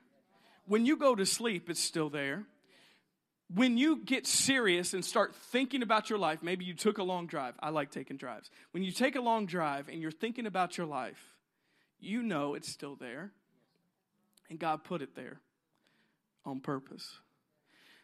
When 0.65 0.85
you 0.85 0.97
go 0.97 1.15
to 1.15 1.25
sleep, 1.25 1.69
it's 1.69 1.79
still 1.79 2.09
there 2.09 2.45
when 3.53 3.77
you 3.77 3.97
get 3.97 4.27
serious 4.27 4.93
and 4.93 5.03
start 5.03 5.35
thinking 5.35 5.81
about 5.83 6.09
your 6.09 6.19
life, 6.19 6.41
maybe 6.41 6.63
you 6.63 6.73
took 6.73 6.97
a 6.97 7.03
long 7.03 7.27
drive. 7.27 7.55
I 7.59 7.69
like 7.69 7.91
taking 7.91 8.17
drives. 8.17 8.49
When 8.71 8.83
you 8.83 8.91
take 8.91 9.15
a 9.15 9.21
long 9.21 9.45
drive 9.45 9.89
and 9.89 10.01
you're 10.01 10.11
thinking 10.11 10.45
about 10.45 10.77
your 10.77 10.87
life, 10.87 11.21
you 11.99 12.23
know 12.23 12.53
it's 12.53 12.69
still 12.69 12.95
there. 12.95 13.31
And 14.49 14.59
God 14.59 14.83
put 14.83 15.01
it 15.01 15.15
there 15.15 15.39
on 16.45 16.59
purpose. 16.59 17.19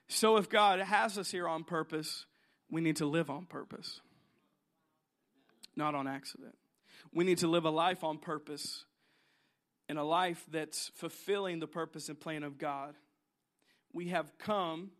So 0.07 0.37
if 0.37 0.49
God 0.49 0.79
has 0.79 1.17
us 1.17 1.31
here 1.31 1.47
on 1.47 1.63
purpose, 1.63 2.25
we 2.69 2.81
need 2.81 2.97
to 2.97 3.05
live 3.05 3.29
on 3.29 3.45
purpose, 3.45 4.01
not 5.75 5.95
on 5.95 6.07
accident. 6.07 6.55
We 7.13 7.23
need 7.25 7.39
to 7.39 7.47
live 7.47 7.65
a 7.65 7.69
life 7.69 8.03
on 8.03 8.17
purpose 8.17 8.85
and 9.89 9.97
a 9.97 10.03
life 10.03 10.45
that's 10.51 10.91
fulfilling 10.95 11.59
the 11.59 11.67
purpose 11.67 12.09
and 12.09 12.19
plan 12.19 12.43
of 12.43 12.57
God. 12.57 12.95
We 13.93 14.09
have 14.09 14.37
come 14.37 14.91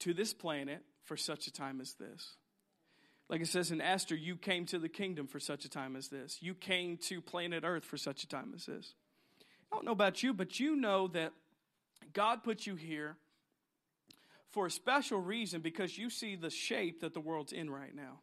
to 0.00 0.14
this 0.14 0.32
planet 0.32 0.82
for 1.04 1.16
such 1.16 1.46
a 1.46 1.52
time 1.52 1.80
as 1.80 1.94
this. 1.94 2.36
Like 3.28 3.40
it 3.40 3.46
says 3.46 3.70
in 3.70 3.80
Esther, 3.80 4.16
you 4.16 4.36
came 4.36 4.66
to 4.66 4.78
the 4.78 4.88
kingdom 4.88 5.28
for 5.28 5.38
such 5.38 5.64
a 5.64 5.68
time 5.68 5.94
as 5.94 6.08
this. 6.08 6.38
You 6.40 6.54
came 6.54 6.96
to 7.08 7.20
planet 7.20 7.62
Earth 7.64 7.84
for 7.84 7.96
such 7.96 8.24
a 8.24 8.28
time 8.28 8.52
as 8.56 8.66
this. 8.66 8.94
I 9.70 9.76
don't 9.76 9.84
know 9.84 9.92
about 9.92 10.22
you, 10.22 10.34
but 10.34 10.58
you 10.58 10.74
know 10.74 11.06
that 11.08 11.32
God 12.12 12.42
put 12.42 12.66
you 12.66 12.74
here 12.74 13.16
for 14.50 14.66
a 14.66 14.70
special 14.70 15.20
reason 15.20 15.60
because 15.60 15.96
you 15.96 16.10
see 16.10 16.34
the 16.34 16.50
shape 16.50 17.02
that 17.02 17.14
the 17.14 17.20
world's 17.20 17.52
in 17.52 17.70
right 17.70 17.94
now. 17.94 18.18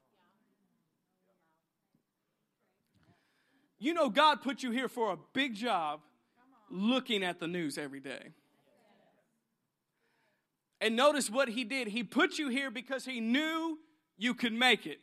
You 3.79 3.93
know, 3.93 4.09
God 4.09 4.41
put 4.41 4.63
you 4.63 4.71
here 4.71 4.89
for 4.89 5.13
a 5.13 5.17
big 5.33 5.53
job 5.53 6.01
looking 6.69 7.23
at 7.23 7.39
the 7.39 7.47
news 7.47 7.77
every 7.77 7.99
day. 7.99 8.33
And 10.79 10.95
notice 10.95 11.29
what 11.29 11.49
he 11.49 11.63
did. 11.63 11.87
He 11.87 12.03
put 12.03 12.37
you 12.37 12.49
here 12.49 12.69
because 12.69 13.05
he 13.05 13.19
knew 13.19 13.79
you 14.17 14.33
could 14.33 14.53
make 14.53 14.85
it. 14.85 14.99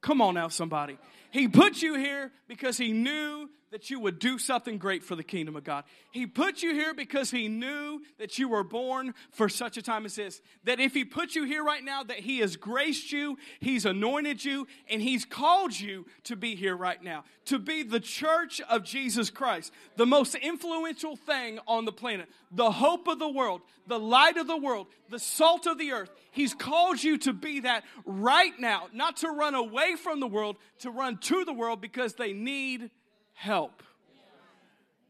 Come 0.00 0.20
on 0.20 0.34
now, 0.34 0.48
somebody. 0.48 0.98
He 1.30 1.48
put 1.48 1.80
you 1.80 1.94
here 1.94 2.30
because 2.46 2.76
he 2.76 2.92
knew 2.92 3.48
that 3.74 3.90
you 3.90 3.98
would 3.98 4.20
do 4.20 4.38
something 4.38 4.78
great 4.78 5.02
for 5.02 5.16
the 5.16 5.24
kingdom 5.24 5.56
of 5.56 5.64
God. 5.64 5.82
He 6.12 6.28
put 6.28 6.62
you 6.62 6.72
here 6.74 6.94
because 6.94 7.32
he 7.32 7.48
knew 7.48 8.02
that 8.18 8.38
you 8.38 8.48
were 8.48 8.62
born 8.62 9.14
for 9.32 9.48
such 9.48 9.76
a 9.76 9.82
time 9.82 10.06
as 10.06 10.14
this. 10.14 10.40
That 10.62 10.78
if 10.78 10.94
he 10.94 11.04
put 11.04 11.34
you 11.34 11.42
here 11.42 11.64
right 11.64 11.82
now, 11.82 12.04
that 12.04 12.20
he 12.20 12.38
has 12.38 12.54
graced 12.54 13.10
you, 13.10 13.36
he's 13.58 13.84
anointed 13.84 14.44
you, 14.44 14.68
and 14.88 15.02
he's 15.02 15.24
called 15.24 15.76
you 15.76 16.06
to 16.22 16.36
be 16.36 16.54
here 16.54 16.76
right 16.76 17.02
now. 17.02 17.24
To 17.46 17.58
be 17.58 17.82
the 17.82 17.98
church 17.98 18.60
of 18.70 18.84
Jesus 18.84 19.28
Christ, 19.28 19.72
the 19.96 20.06
most 20.06 20.36
influential 20.36 21.16
thing 21.16 21.58
on 21.66 21.84
the 21.84 21.90
planet, 21.90 22.28
the 22.52 22.70
hope 22.70 23.08
of 23.08 23.18
the 23.18 23.28
world, 23.28 23.60
the 23.88 23.98
light 23.98 24.36
of 24.36 24.46
the 24.46 24.56
world, 24.56 24.86
the 25.10 25.18
salt 25.18 25.66
of 25.66 25.78
the 25.78 25.90
earth. 25.90 26.10
He's 26.30 26.54
called 26.54 27.02
you 27.02 27.18
to 27.18 27.32
be 27.32 27.58
that 27.60 27.82
right 28.04 28.52
now, 28.56 28.86
not 28.92 29.16
to 29.18 29.30
run 29.30 29.56
away 29.56 29.96
from 29.96 30.20
the 30.20 30.28
world, 30.28 30.58
to 30.78 30.92
run 30.92 31.18
to 31.22 31.44
the 31.44 31.52
world 31.52 31.80
because 31.80 32.14
they 32.14 32.32
need 32.32 32.92
help 33.34 33.82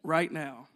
right 0.02 0.30
now. 0.30 0.68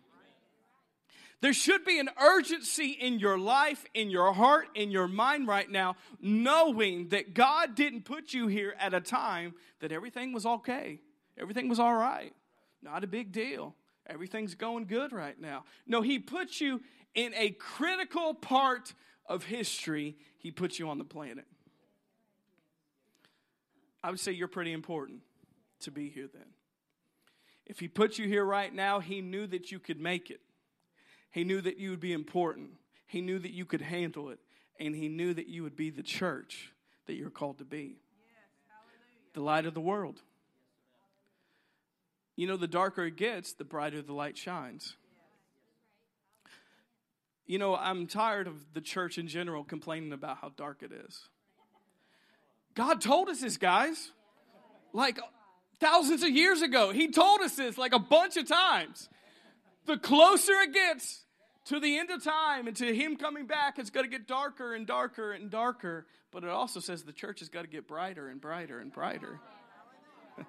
There 1.40 1.52
should 1.52 1.84
be 1.84 2.00
an 2.00 2.08
urgency 2.20 2.90
in 2.90 3.20
your 3.20 3.38
life, 3.38 3.84
in 3.94 4.10
your 4.10 4.32
heart, 4.32 4.68
in 4.74 4.90
your 4.90 5.06
mind 5.06 5.46
right 5.46 5.70
now, 5.70 5.96
knowing 6.20 7.10
that 7.10 7.32
God 7.32 7.76
didn't 7.76 8.04
put 8.04 8.32
you 8.32 8.48
here 8.48 8.74
at 8.78 8.92
a 8.92 9.00
time 9.00 9.54
that 9.80 9.92
everything 9.92 10.32
was 10.32 10.44
okay. 10.44 11.00
Everything 11.38 11.68
was 11.68 11.78
all 11.78 11.94
right. 11.94 12.32
Not 12.82 13.04
a 13.04 13.06
big 13.06 13.30
deal. 13.30 13.74
Everything's 14.06 14.56
going 14.56 14.86
good 14.86 15.12
right 15.12 15.40
now. 15.40 15.64
No, 15.86 16.02
He 16.02 16.18
put 16.18 16.60
you 16.60 16.80
in 17.14 17.32
a 17.34 17.50
critical 17.50 18.34
part 18.34 18.94
of 19.26 19.44
history. 19.44 20.16
He 20.38 20.50
put 20.50 20.78
you 20.78 20.88
on 20.88 20.98
the 20.98 21.04
planet. 21.04 21.44
I 24.02 24.10
would 24.10 24.20
say 24.20 24.32
you're 24.32 24.48
pretty 24.48 24.72
important 24.72 25.20
to 25.80 25.90
be 25.92 26.08
here 26.08 26.28
then. 26.32 26.46
If 27.68 27.80
He 27.80 27.88
put 27.88 28.18
you 28.18 28.26
here 28.26 28.44
right 28.44 28.74
now, 28.74 29.00
He 29.00 29.20
knew 29.20 29.46
that 29.46 29.70
you 29.70 29.78
could 29.78 30.00
make 30.00 30.30
it. 30.30 30.40
He 31.30 31.44
knew 31.44 31.60
that 31.60 31.78
you 31.78 31.90
would 31.90 32.00
be 32.00 32.12
important. 32.12 32.70
He 33.06 33.20
knew 33.20 33.38
that 33.38 33.52
you 33.52 33.64
could 33.64 33.82
handle 33.82 34.30
it. 34.30 34.38
And 34.80 34.94
He 34.94 35.08
knew 35.08 35.34
that 35.34 35.48
you 35.48 35.62
would 35.62 35.76
be 35.76 35.90
the 35.90 36.02
church 36.02 36.72
that 37.06 37.14
you're 37.14 37.30
called 37.30 37.58
to 37.58 37.64
be 37.64 37.96
the 39.34 39.40
light 39.40 39.66
of 39.66 39.74
the 39.74 39.80
world. 39.80 40.20
You 42.34 42.46
know, 42.46 42.56
the 42.56 42.68
darker 42.68 43.04
it 43.06 43.16
gets, 43.16 43.52
the 43.52 43.64
brighter 43.64 44.00
the 44.00 44.12
light 44.12 44.38
shines. 44.38 44.96
You 47.46 47.58
know, 47.58 47.74
I'm 47.74 48.06
tired 48.06 48.46
of 48.46 48.54
the 48.74 48.80
church 48.80 49.18
in 49.18 49.26
general 49.26 49.64
complaining 49.64 50.12
about 50.12 50.38
how 50.38 50.52
dark 50.56 50.82
it 50.82 50.92
is. 50.92 51.28
God 52.74 53.00
told 53.00 53.28
us 53.28 53.40
this, 53.40 53.56
guys. 53.56 54.12
Like 54.92 55.18
thousands 55.80 56.22
of 56.22 56.30
years 56.30 56.62
ago. 56.62 56.90
He 56.90 57.08
told 57.08 57.40
us 57.40 57.56
this 57.56 57.78
like 57.78 57.92
a 57.92 57.98
bunch 57.98 58.36
of 58.36 58.46
times. 58.46 59.08
The 59.86 59.96
closer 59.96 60.52
it 60.62 60.74
gets 60.74 61.24
to 61.66 61.80
the 61.80 61.98
end 61.98 62.10
of 62.10 62.22
time 62.22 62.66
and 62.66 62.76
to 62.76 62.94
Him 62.94 63.16
coming 63.16 63.46
back, 63.46 63.78
it's 63.78 63.90
going 63.90 64.04
to 64.04 64.10
get 64.10 64.26
darker 64.26 64.74
and 64.74 64.86
darker 64.86 65.32
and 65.32 65.50
darker. 65.50 66.06
But 66.30 66.44
it 66.44 66.50
also 66.50 66.80
says 66.80 67.02
the 67.02 67.12
church 67.12 67.40
has 67.40 67.48
got 67.48 67.62
to 67.62 67.68
get 67.68 67.86
brighter 67.86 68.28
and 68.28 68.40
brighter 68.40 68.80
and 68.80 68.92
brighter. 68.92 69.40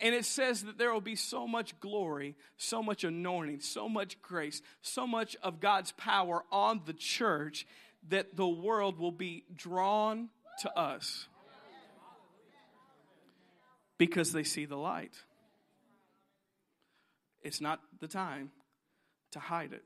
and 0.00 0.14
it 0.14 0.24
says 0.24 0.62
that 0.64 0.78
there 0.78 0.92
will 0.92 1.00
be 1.00 1.16
so 1.16 1.46
much 1.46 1.78
glory, 1.80 2.36
so 2.56 2.82
much 2.82 3.04
anointing, 3.04 3.60
so 3.60 3.88
much 3.88 4.20
grace, 4.22 4.62
so 4.80 5.06
much 5.06 5.36
of 5.42 5.60
God's 5.60 5.92
power 5.92 6.44
on 6.50 6.80
the 6.86 6.94
church 6.94 7.66
that 8.08 8.36
the 8.36 8.48
world 8.48 8.98
will 8.98 9.12
be 9.12 9.44
drawn 9.56 10.28
to 10.60 10.78
us 10.78 11.26
because 13.98 14.32
they 14.32 14.44
see 14.44 14.64
the 14.64 14.76
light. 14.76 15.14
It's 17.42 17.60
not 17.60 17.80
the 18.00 18.08
time 18.08 18.50
to 19.32 19.38
hide 19.38 19.72
it, 19.72 19.84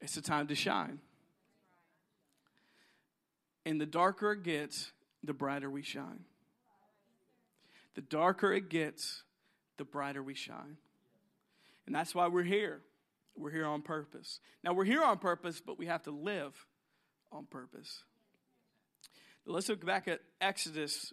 it's 0.00 0.14
the 0.14 0.22
time 0.22 0.46
to 0.48 0.54
shine. 0.54 1.00
And 3.66 3.78
the 3.78 3.86
darker 3.86 4.32
it 4.32 4.44
gets, 4.44 4.92
the 5.22 5.34
brighter 5.34 5.68
we 5.68 5.82
shine. 5.82 6.24
The 7.96 8.00
darker 8.00 8.50
it 8.52 8.70
gets, 8.70 9.24
the 9.76 9.84
brighter 9.84 10.22
we 10.22 10.34
shine. 10.34 10.78
And 11.84 11.94
that's 11.94 12.14
why 12.14 12.28
we're 12.28 12.44
here. 12.44 12.80
We're 13.36 13.50
here 13.50 13.66
on 13.66 13.82
purpose. 13.82 14.40
Now, 14.64 14.72
we're 14.72 14.84
here 14.84 15.02
on 15.02 15.18
purpose, 15.18 15.60
but 15.64 15.78
we 15.78 15.86
have 15.86 16.02
to 16.04 16.10
live 16.10 16.54
on 17.30 17.46
purpose. 17.46 18.04
Let's 19.46 19.68
look 19.68 19.84
back 19.84 20.08
at 20.08 20.20
Exodus 20.40 21.12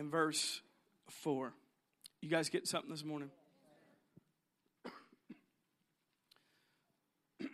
in 0.00 0.10
verse 0.10 0.62
4. 1.10 1.52
You 2.22 2.30
guys 2.30 2.48
get 2.48 2.66
something 2.66 2.90
this 2.90 3.04
morning? 3.04 3.28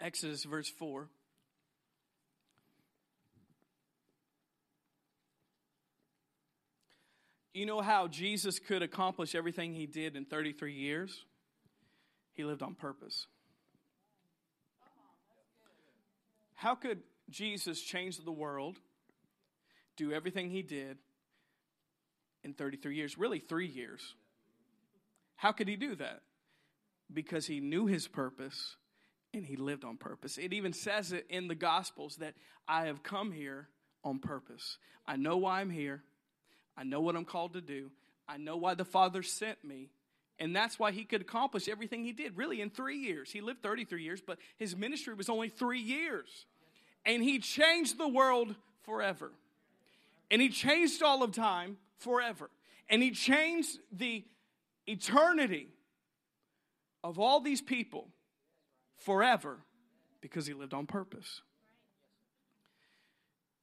Exodus 0.00 0.42
verse 0.42 0.68
4. 0.68 1.08
You 7.54 7.66
know 7.66 7.80
how 7.80 8.08
Jesus 8.08 8.58
could 8.58 8.82
accomplish 8.82 9.36
everything 9.36 9.72
he 9.74 9.86
did 9.86 10.16
in 10.16 10.24
33 10.24 10.74
years? 10.74 11.24
He 12.34 12.42
lived 12.42 12.62
on 12.62 12.74
purpose. 12.74 13.28
How 16.54 16.74
could 16.74 16.98
Jesus 17.30 17.80
change 17.80 18.18
the 18.18 18.32
world 18.32 18.80
do 19.96 20.12
everything 20.12 20.50
he 20.50 20.62
did 20.62 20.98
in 22.42 22.54
33 22.54 22.94
years, 22.94 23.18
really 23.18 23.38
three 23.38 23.66
years. 23.66 24.14
How 25.36 25.52
could 25.52 25.68
he 25.68 25.76
do 25.76 25.94
that? 25.96 26.22
Because 27.12 27.46
he 27.46 27.60
knew 27.60 27.86
his 27.86 28.08
purpose 28.08 28.76
and 29.34 29.44
he 29.44 29.56
lived 29.56 29.84
on 29.84 29.96
purpose. 29.96 30.38
It 30.38 30.52
even 30.52 30.72
says 30.72 31.12
it 31.12 31.26
in 31.28 31.48
the 31.48 31.54
Gospels 31.54 32.16
that 32.16 32.34
I 32.66 32.86
have 32.86 33.02
come 33.02 33.32
here 33.32 33.68
on 34.02 34.18
purpose. 34.18 34.78
I 35.06 35.16
know 35.16 35.36
why 35.36 35.60
I'm 35.60 35.70
here. 35.70 36.02
I 36.76 36.84
know 36.84 37.00
what 37.00 37.16
I'm 37.16 37.24
called 37.24 37.54
to 37.54 37.60
do. 37.60 37.90
I 38.28 38.38
know 38.38 38.56
why 38.56 38.74
the 38.74 38.84
Father 38.84 39.22
sent 39.22 39.62
me. 39.64 39.90
And 40.38 40.54
that's 40.54 40.78
why 40.78 40.92
he 40.92 41.04
could 41.04 41.22
accomplish 41.22 41.68
everything 41.68 42.04
he 42.04 42.12
did, 42.12 42.36
really, 42.36 42.60
in 42.60 42.70
three 42.70 42.98
years. 42.98 43.30
He 43.30 43.40
lived 43.40 43.62
33 43.62 44.02
years, 44.02 44.20
but 44.24 44.38
his 44.58 44.76
ministry 44.76 45.14
was 45.14 45.28
only 45.28 45.48
three 45.48 45.80
years. 45.80 46.46
And 47.06 47.22
he 47.22 47.38
changed 47.38 47.98
the 47.98 48.08
world 48.08 48.54
forever. 48.82 49.32
And 50.30 50.42
he 50.42 50.48
changed 50.48 51.02
all 51.02 51.22
of 51.22 51.32
time 51.32 51.76
forever. 51.98 52.50
And 52.88 53.02
he 53.02 53.10
changed 53.10 53.78
the 53.92 54.24
eternity 54.86 55.68
of 57.02 57.18
all 57.18 57.40
these 57.40 57.60
people 57.60 58.08
forever 58.98 59.58
because 60.20 60.46
he 60.46 60.54
lived 60.54 60.74
on 60.74 60.86
purpose. 60.86 61.42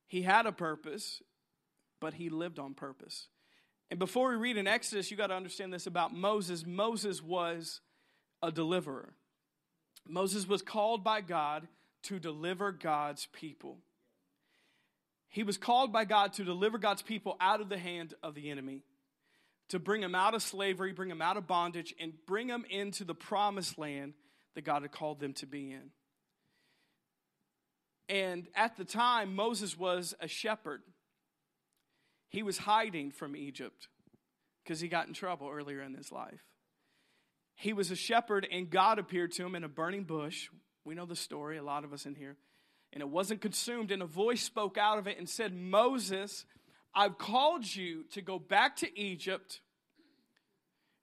He 0.08 0.22
had 0.22 0.46
a 0.46 0.52
purpose, 0.52 1.22
but 2.00 2.14
he 2.14 2.30
lived 2.30 2.60
on 2.60 2.74
purpose. 2.74 3.28
And 3.90 4.00
before 4.00 4.30
we 4.30 4.36
read 4.36 4.58
in 4.58 4.68
Exodus, 4.68 5.12
you 5.12 5.18
got 5.18 5.28
to 5.28 5.34
understand 5.34 5.74
this 5.74 5.88
about 5.88 6.14
Moses. 6.14 6.66
Moses 6.66 7.22
was 7.22 7.82
a 8.42 8.52
deliverer. 8.52 9.14
Moses 10.08 10.48
was 10.48 10.62
called 10.62 11.04
by 11.04 11.22
God 11.22 11.68
to 12.04 12.20
deliver 12.20 12.72
God's 12.72 13.28
people. 13.34 13.80
He 15.34 15.42
was 15.42 15.58
called 15.58 15.92
by 15.92 16.06
God 16.06 16.34
to 16.34 16.44
deliver 16.44 16.78
God's 16.78 17.02
people 17.02 17.38
out 17.42 17.60
of 17.60 17.68
the 17.68 17.78
hand 17.78 18.14
of 18.22 18.36
the 18.36 18.52
enemy, 18.52 18.84
to 19.70 19.80
bring 19.80 20.00
them 20.00 20.14
out 20.14 20.36
of 20.36 20.44
slavery, 20.44 20.94
bring 20.94 21.10
them 21.10 21.24
out 21.24 21.38
of 21.38 21.48
bondage, 21.48 21.92
and 22.00 22.14
bring 22.28 22.46
them 22.46 22.64
into 22.70 23.04
the 23.04 23.16
promised 23.16 23.80
land 23.80 24.14
that 24.54 24.64
God 24.64 24.84
had 24.84 24.92
called 24.92 25.20
them 25.20 25.34
to 25.34 25.48
be 25.48 25.72
in. 25.72 25.90
And 28.08 28.48
at 28.54 28.78
the 28.78 28.86
time, 28.86 29.36
Moses 29.36 29.76
was 29.76 30.14
a 30.20 30.28
shepherd. 30.28 30.84
He 32.30 32.44
was 32.44 32.60
hiding 32.60 33.10
from 33.10 33.36
Egypt 33.36 33.88
because 34.64 34.82
he 34.82 34.88
got 34.88 35.08
in 35.08 35.16
trouble 35.16 35.50
earlier 35.52 35.82
in 35.82 35.96
his 35.96 36.12
life. 36.12 36.44
He 37.56 37.74
was 37.74 37.90
a 37.90 37.96
shepherd, 37.96 38.48
and 38.52 38.70
God 38.70 39.00
appeared 39.00 39.32
to 39.32 39.44
him 39.44 39.56
in 39.56 39.64
a 39.64 39.68
burning 39.68 40.04
bush. 40.04 40.50
We 40.86 40.94
know 40.94 41.08
the 41.08 41.16
story, 41.16 41.58
a 41.58 41.64
lot 41.64 41.84
of 41.84 41.92
us 41.92 42.06
in 42.06 42.14
here 42.14 42.38
and 42.94 43.02
it 43.02 43.10
wasn't 43.10 43.42
consumed. 43.42 43.92
And 43.92 44.02
a 44.02 44.06
voice 44.06 44.42
spoke 44.42 44.78
out 44.78 45.00
of 45.00 45.08
it 45.08 45.18
and 45.18 45.28
said, 45.28 45.54
Moses, 45.54 46.46
I've 46.94 47.18
called 47.18 47.76
you 47.76 48.04
to 48.12 48.22
go 48.22 48.38
back 48.38 48.78
to 48.78 49.00
Egypt. 49.00 49.60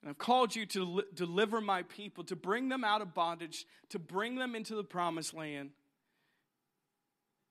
And 0.01 0.09
I've 0.09 0.19
called 0.19 0.55
you 0.55 0.65
to 0.67 0.85
li- 0.85 1.05
deliver 1.13 1.61
my 1.61 1.83
people, 1.83 2.25
to 2.25 2.37
bring 2.37 2.69
them 2.69 2.85
out 2.85 3.03
of 3.03 3.13
bondage, 3.13 3.67
to 3.91 3.99
bring 3.99 4.37
them 4.37 4.55
into 4.55 4.77
the 4.77 4.85
promised 4.85 5.35
land. 5.35 5.71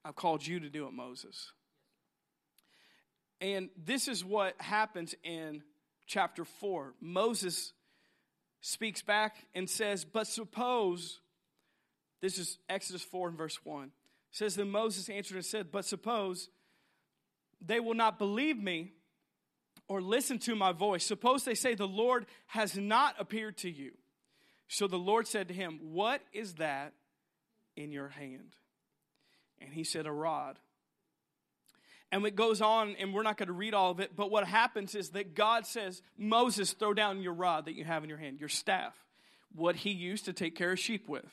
I've 0.05 0.15
called 0.15 0.47
you 0.47 0.61
to 0.61 0.69
do 0.69 0.87
it, 0.87 0.93
Moses. 0.93 1.51
And 3.41 3.69
this 3.77 4.07
is 4.07 4.23
what 4.23 4.59
happens 4.59 5.13
in 5.23 5.63
chapter 6.07 6.45
4. 6.45 6.93
Moses 7.01 7.73
speaks 8.61 9.01
back 9.01 9.35
and 9.53 9.69
says, 9.69 10.05
But 10.05 10.27
suppose, 10.27 11.19
this 12.21 12.37
is 12.37 12.57
Exodus 12.69 13.03
4 13.03 13.29
and 13.29 13.37
verse 13.37 13.59
1 13.63 13.91
says 14.31 14.55
then 14.55 14.69
Moses 14.69 15.09
answered 15.09 15.35
and 15.35 15.45
said, 15.45 15.71
But 15.71 15.85
suppose 15.85 16.49
they 17.61 17.79
will 17.79 17.95
not 17.95 18.19
believe 18.19 18.57
me 18.57 18.93
or 19.87 20.01
listen 20.01 20.37
to 20.39 20.55
my 20.55 20.71
voice. 20.71 21.05
Suppose 21.05 21.43
they 21.43 21.55
say, 21.55 21.75
The 21.75 21.87
Lord 21.87 22.25
has 22.47 22.77
not 22.77 23.15
appeared 23.19 23.57
to 23.59 23.69
you. 23.69 23.91
So 24.67 24.87
the 24.87 24.97
Lord 24.97 25.27
said 25.27 25.47
to 25.47 25.53
him, 25.53 25.79
What 25.93 26.21
is 26.31 26.55
that 26.55 26.93
in 27.75 27.91
your 27.91 28.09
hand? 28.09 28.55
And 29.59 29.73
he 29.73 29.83
said, 29.83 30.05
A 30.05 30.11
rod. 30.11 30.59
And 32.11 32.25
it 32.25 32.35
goes 32.35 32.59
on, 32.59 32.95
and 32.99 33.13
we're 33.13 33.23
not 33.23 33.37
going 33.37 33.47
to 33.47 33.53
read 33.53 33.75
all 33.75 33.91
of 33.91 33.99
it, 33.99 34.15
but 34.15 34.31
what 34.31 34.43
happens 34.43 34.95
is 34.95 35.11
that 35.11 35.35
God 35.35 35.67
says, 35.67 36.01
Moses, 36.17 36.73
throw 36.73 36.91
down 36.91 37.21
your 37.21 37.33
rod 37.33 37.65
that 37.65 37.75
you 37.75 37.83
have 37.83 38.03
in 38.03 38.09
your 38.09 38.17
hand, 38.17 38.39
your 38.39 38.49
staff, 38.49 38.95
what 39.53 39.75
he 39.75 39.91
used 39.91 40.25
to 40.25 40.33
take 40.33 40.55
care 40.55 40.71
of 40.71 40.79
sheep 40.79 41.07
with, 41.07 41.31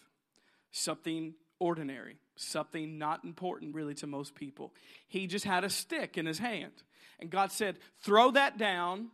something 0.72 1.32
ordinary 1.58 2.18
something 2.36 2.98
not 2.98 3.24
important 3.24 3.74
really 3.74 3.94
to 3.94 4.06
most 4.06 4.34
people. 4.34 4.72
He 5.08 5.26
just 5.26 5.44
had 5.44 5.64
a 5.64 5.70
stick 5.70 6.16
in 6.16 6.26
his 6.26 6.38
hand. 6.38 6.72
And 7.18 7.30
God 7.30 7.50
said, 7.52 7.78
Throw 8.02 8.30
that 8.32 8.58
down, 8.58 9.08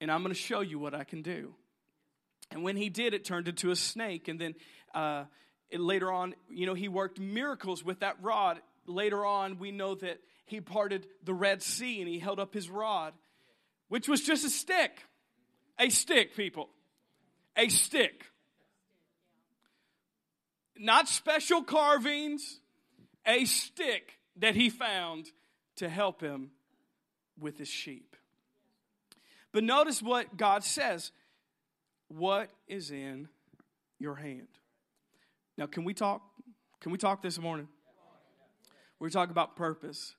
and 0.00 0.10
I'm 0.10 0.22
going 0.22 0.34
to 0.34 0.40
show 0.40 0.60
you 0.60 0.78
what 0.78 0.94
I 0.94 1.04
can 1.04 1.22
do. 1.22 1.54
And 2.50 2.62
when 2.62 2.76
he 2.76 2.88
did, 2.88 3.14
it 3.14 3.24
turned 3.24 3.48
into 3.48 3.70
a 3.70 3.76
snake. 3.76 4.28
And 4.28 4.40
then 4.40 4.54
uh, 4.94 5.24
it, 5.70 5.80
later 5.80 6.12
on, 6.12 6.34
you 6.48 6.66
know, 6.66 6.74
he 6.74 6.88
worked 6.88 7.18
miracles 7.18 7.84
with 7.84 8.00
that 8.00 8.16
rod. 8.20 8.60
Later 8.86 9.24
on, 9.24 9.58
we 9.58 9.70
know 9.70 9.94
that 9.94 10.18
he 10.44 10.60
parted 10.60 11.06
the 11.24 11.32
Red 11.32 11.62
Sea 11.62 12.00
and 12.00 12.08
he 12.08 12.18
held 12.18 12.38
up 12.38 12.52
his 12.52 12.68
rod, 12.68 13.14
which 13.88 14.08
was 14.08 14.20
just 14.20 14.44
a 14.44 14.50
stick. 14.50 15.00
A 15.78 15.88
stick, 15.88 16.36
people. 16.36 16.68
A 17.56 17.68
stick 17.68 18.26
not 20.76 21.08
special 21.08 21.62
carvings, 21.62 22.60
a 23.26 23.44
stick 23.44 24.18
that 24.36 24.54
he 24.54 24.70
found 24.70 25.30
to 25.76 25.88
help 25.88 26.20
him 26.20 26.50
with 27.38 27.58
his 27.58 27.68
sheep. 27.68 28.16
But 29.52 29.64
notice 29.64 30.02
what 30.02 30.36
God 30.36 30.64
says 30.64 31.12
What 32.08 32.50
is 32.68 32.90
in 32.90 33.28
your 33.98 34.16
hand? 34.16 34.48
Now, 35.56 35.66
can 35.66 35.84
we 35.84 35.94
talk? 35.94 36.22
Can 36.80 36.92
we 36.92 36.98
talk 36.98 37.22
this 37.22 37.38
morning? 37.38 37.68
We're 38.98 39.10
talking 39.10 39.30
about 39.30 39.56
purpose. 39.56 40.14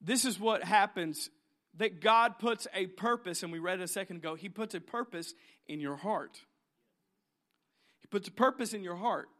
This 0.00 0.24
is 0.24 0.38
what 0.38 0.64
happens 0.64 1.30
that 1.78 2.00
God 2.00 2.38
puts 2.38 2.66
a 2.74 2.86
purpose, 2.86 3.42
and 3.42 3.52
we 3.52 3.58
read 3.58 3.80
it 3.80 3.84
a 3.84 3.88
second 3.88 4.16
ago, 4.16 4.34
He 4.34 4.48
puts 4.48 4.74
a 4.74 4.80
purpose 4.80 5.34
in 5.66 5.80
your 5.80 5.96
heart. 5.96 6.40
Puts 8.12 8.28
a 8.28 8.30
purpose 8.30 8.74
in 8.74 8.84
your 8.84 8.94
heart. 8.94 9.30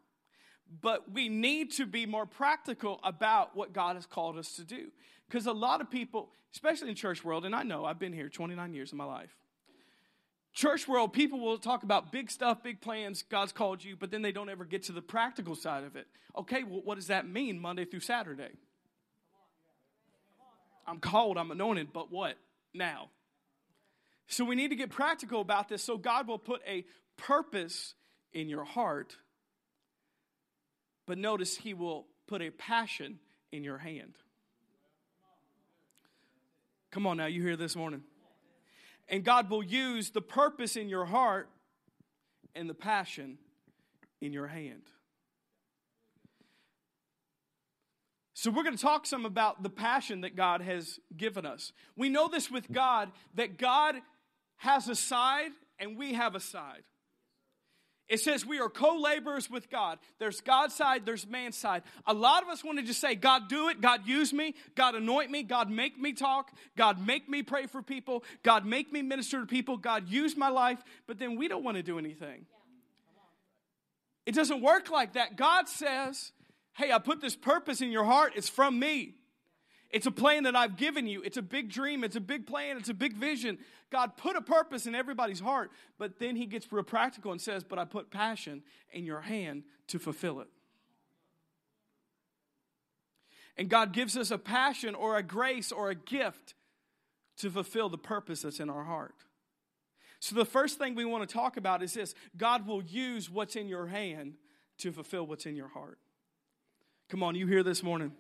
But 0.81 1.13
we 1.13 1.29
need 1.29 1.73
to 1.73 1.85
be 1.85 2.07
more 2.07 2.25
practical 2.25 3.01
about 3.05 3.55
what 3.55 3.75
God 3.75 3.97
has 3.97 4.07
called 4.07 4.39
us 4.39 4.57
to 4.57 4.65
do. 4.65 4.91
Because 5.29 5.47
a 5.47 5.53
lot 5.53 5.83
of 5.83 5.91
people, 5.91 6.31
especially 6.55 6.89
in 6.89 6.95
church 6.95 7.23
world, 7.23 7.45
and 7.45 7.55
I 7.55 7.65
know 7.65 7.85
I've 7.85 7.99
been 7.99 8.15
here 8.15 8.31
29 8.31 8.73
years 8.73 8.91
of 8.91 8.97
my 8.97 9.05
life. 9.05 9.37
Church 10.55 10.89
world, 10.89 11.13
people 11.13 11.39
will 11.39 11.59
talk 11.59 11.83
about 11.83 12.13
big 12.13 12.31
stuff, 12.31 12.63
big 12.63 12.81
plans, 12.81 13.23
God's 13.23 13.53
called 13.53 13.85
you, 13.85 13.95
but 13.95 14.11
then 14.11 14.23
they 14.23 14.33
don't 14.33 14.49
ever 14.49 14.65
get 14.65 14.85
to 14.85 14.93
the 14.93 15.03
practical 15.03 15.55
side 15.55 15.85
of 15.85 15.95
it. 15.95 16.07
Okay, 16.37 16.63
well, 16.63 16.81
what 16.83 16.95
does 16.95 17.09
that 17.09 17.29
mean 17.29 17.59
Monday 17.59 17.85
through 17.85 18.01
Saturday? 18.01 18.51
I'm 20.87 20.99
called, 20.99 21.37
I'm 21.37 21.51
anointed, 21.51 21.93
but 21.93 22.11
what 22.11 22.37
now? 22.73 23.11
So 24.29 24.47
we 24.47 24.57
need 24.57 24.69
to 24.69 24.77
get 24.77 24.89
practical 24.89 25.43
about 25.43 25.69
this 25.69 25.83
so 25.83 25.99
God 25.99 26.27
will 26.27 26.39
put 26.39 26.63
a 26.67 26.87
purpose 27.19 27.95
in 28.33 28.49
your 28.49 28.65
heart. 28.65 29.17
But 31.07 31.19
notice 31.19 31.57
He 31.57 31.75
will 31.75 32.07
put 32.27 32.43
a 32.43 32.51
passion 32.51 33.19
in 33.51 33.65
your 33.65 33.79
hand. 33.79 34.15
Come 36.91 37.07
on 37.07 37.17
now, 37.17 37.27
you 37.27 37.43
hear 37.43 37.57
this 37.57 37.75
morning. 37.75 38.03
And 39.09 39.25
God 39.25 39.51
will 39.51 39.63
use 39.63 40.11
the 40.11 40.21
purpose 40.21 40.77
in 40.77 40.89
your 40.89 41.05
heart 41.05 41.49
and 42.55 42.69
the 42.69 42.75
passion 42.75 43.39
in 44.21 44.33
your 44.33 44.47
hand. 44.47 44.83
So, 48.35 48.51
we're 48.51 48.65
going 48.65 48.77
to 48.77 48.83
talk 48.83 49.07
some 49.07 49.25
about 49.25 49.63
the 49.63 49.71
passion 49.71 50.23
that 50.23 50.35
God 50.35 50.63
has 50.63 50.99
given 51.17 51.47
us. 51.47 51.73
We 51.97 52.09
know 52.09 52.29
this 52.29 52.51
with 52.51 52.71
God 52.73 53.13
that 53.35 53.57
God 53.57 53.95
has 54.57 54.89
a 54.89 54.97
side 54.97 55.51
and 55.79 55.97
we 55.97 56.15
have 56.15 56.35
a 56.35 56.41
side. 56.41 56.83
It 58.13 58.21
says 58.21 58.45
we 58.45 58.61
are 58.61 58.69
co 58.69 58.97
laborers 58.97 59.49
with 59.49 59.71
God. 59.71 59.99
There's 60.19 60.43
God's 60.43 60.75
side, 60.75 61.07
there's 61.07 61.27
man's 61.27 61.57
side. 61.57 61.83
A 62.07 62.13
lot 62.13 62.43
of 62.43 62.51
us 62.51 62.63
want 62.63 62.79
to 62.79 62.85
just 62.85 63.01
say, 63.01 63.15
God, 63.15 63.49
do 63.49 63.71
it. 63.71 63.81
God, 63.81 64.07
use 64.07 64.35
me. 64.35 64.55
God, 64.75 64.95
anoint 64.95 65.31
me. 65.31 65.43
God, 65.43 65.71
make 65.71 65.99
me 65.99 66.13
talk. 66.13 66.53
God, 66.77 67.01
make 67.01 67.27
me 67.27 67.43
pray 67.43 67.67
for 67.69 67.81
people. 67.81 68.23
God, 68.43 68.67
make 68.67 68.93
me 68.93 69.01
minister 69.01 69.41
to 69.41 69.47
people. 69.47 69.79
God, 69.79 70.11
use 70.11 70.37
my 70.37 70.51
life. 70.51 70.79
But 71.07 71.19
then 71.19 71.37
we 71.37 71.49
don't 71.49 71.65
want 71.65 71.79
to 71.79 71.83
do 71.83 71.99
anything. 71.99 72.45
It 74.27 74.35
doesn't 74.35 74.61
work 74.61 74.91
like 74.91 75.15
that. 75.15 75.37
God 75.37 75.67
says, 75.67 76.33
Hey, 76.75 76.93
I 76.93 76.99
put 76.99 77.23
this 77.23 77.35
purpose 77.35 77.81
in 77.81 77.91
your 77.91 78.05
heart. 78.05 78.35
It's 78.37 78.51
from 78.51 78.79
me. 78.79 79.15
It's 79.93 80.07
a 80.07 80.11
plan 80.11 80.45
that 80.45 80.57
I've 80.57 80.77
given 80.77 81.07
you. 81.07 81.23
It's 81.23 81.37
a 81.37 81.43
big 81.43 81.69
dream. 81.71 82.03
It's 82.03 82.17
a 82.17 82.21
big 82.21 82.47
plan. 82.47 82.79
It's 82.79 82.89
a 82.89 82.95
big 82.95 83.15
vision. 83.15 83.59
God 83.91 84.17
put 84.17 84.37
a 84.37 84.41
purpose 84.41 84.87
in 84.87 84.95
everybody's 84.95 85.41
heart, 85.41 85.71
but 85.99 86.19
then 86.19 86.35
he 86.35 86.47
gets 86.47 86.73
real 86.73 86.83
practical 86.83 87.31
and 87.31 87.41
says, 87.41 87.63
But 87.63 87.79
I 87.79 87.85
put 87.85 88.11
passion 88.11 88.63
in 88.91 89.05
your 89.05 89.21
hand 89.21 89.65
to 89.89 89.99
fulfill 89.99 90.41
it. 90.41 90.49
And 93.59 93.69
God 93.69 93.93
gives 93.93 94.17
us 94.17 94.31
a 94.31 94.39
passion 94.39 94.95
or 94.95 95.19
a 95.19 95.23
grace 95.23 95.71
or 95.71 95.91
a 95.91 95.95
gift 95.95 96.55
to 97.37 97.51
fulfill 97.51 97.91
the 97.91 97.99
purpose 97.99 98.43
that's 98.43 98.61
in 98.61 98.71
our 98.71 98.85
heart. 98.85 99.15
So, 100.21 100.35
the 100.35 100.47
first 100.47 100.79
thing 100.79 100.95
we 100.95 101.05
want 101.05 101.29
to 101.29 101.33
talk 101.33 101.59
about 101.59 101.83
is 101.83 101.93
this 101.93 102.15
God 102.35 102.67
will 102.67 102.83
use 102.83 103.29
what's 103.29 103.57
in 103.57 103.69
your 103.69 103.89
hand 103.89 104.35
to 104.79 104.91
fulfill 104.91 105.27
what's 105.27 105.45
in 105.45 105.55
your 105.55 105.69
heart. 105.69 105.99
Come 107.11 107.23
on, 107.23 107.35
you 107.35 107.47
hear 107.47 107.63
this 107.63 107.83
morning? 107.83 108.13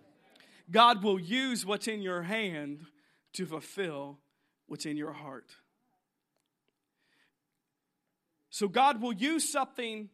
God 0.70 1.03
will 1.03 1.18
use 1.18 1.66
what's 1.66 1.88
in 1.88 2.03
your 2.03 2.22
hand 2.22 2.87
to 3.35 3.46
fulfill 3.46 4.18
what's 4.66 4.87
in 4.87 4.96
your 4.96 5.12
heart. 5.12 5.57
So, 8.51 8.68
God 8.68 9.01
will 9.01 9.14
use 9.14 9.51
something 9.51 10.11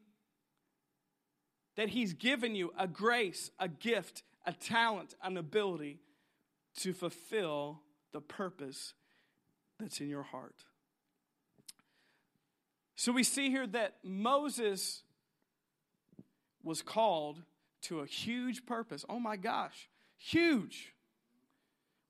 that 1.76 1.88
He's 1.88 2.12
given 2.12 2.54
you 2.54 2.72
a 2.78 2.86
grace, 2.86 3.50
a 3.58 3.68
gift, 3.68 4.22
a 4.46 4.52
talent, 4.52 5.14
an 5.22 5.36
ability 5.36 5.98
to 6.78 6.92
fulfill 6.92 7.80
the 8.12 8.20
purpose 8.20 8.94
that's 9.80 10.00
in 10.00 10.08
your 10.08 10.22
heart. 10.22 10.64
So, 12.94 13.10
we 13.10 13.24
see 13.24 13.50
here 13.50 13.66
that 13.66 13.96
Moses 14.04 15.02
was 16.62 16.82
called 16.82 17.42
to 17.82 18.00
a 18.00 18.06
huge 18.06 18.66
purpose. 18.66 19.04
Oh 19.08 19.18
my 19.18 19.36
gosh, 19.36 19.88
huge. 20.18 20.92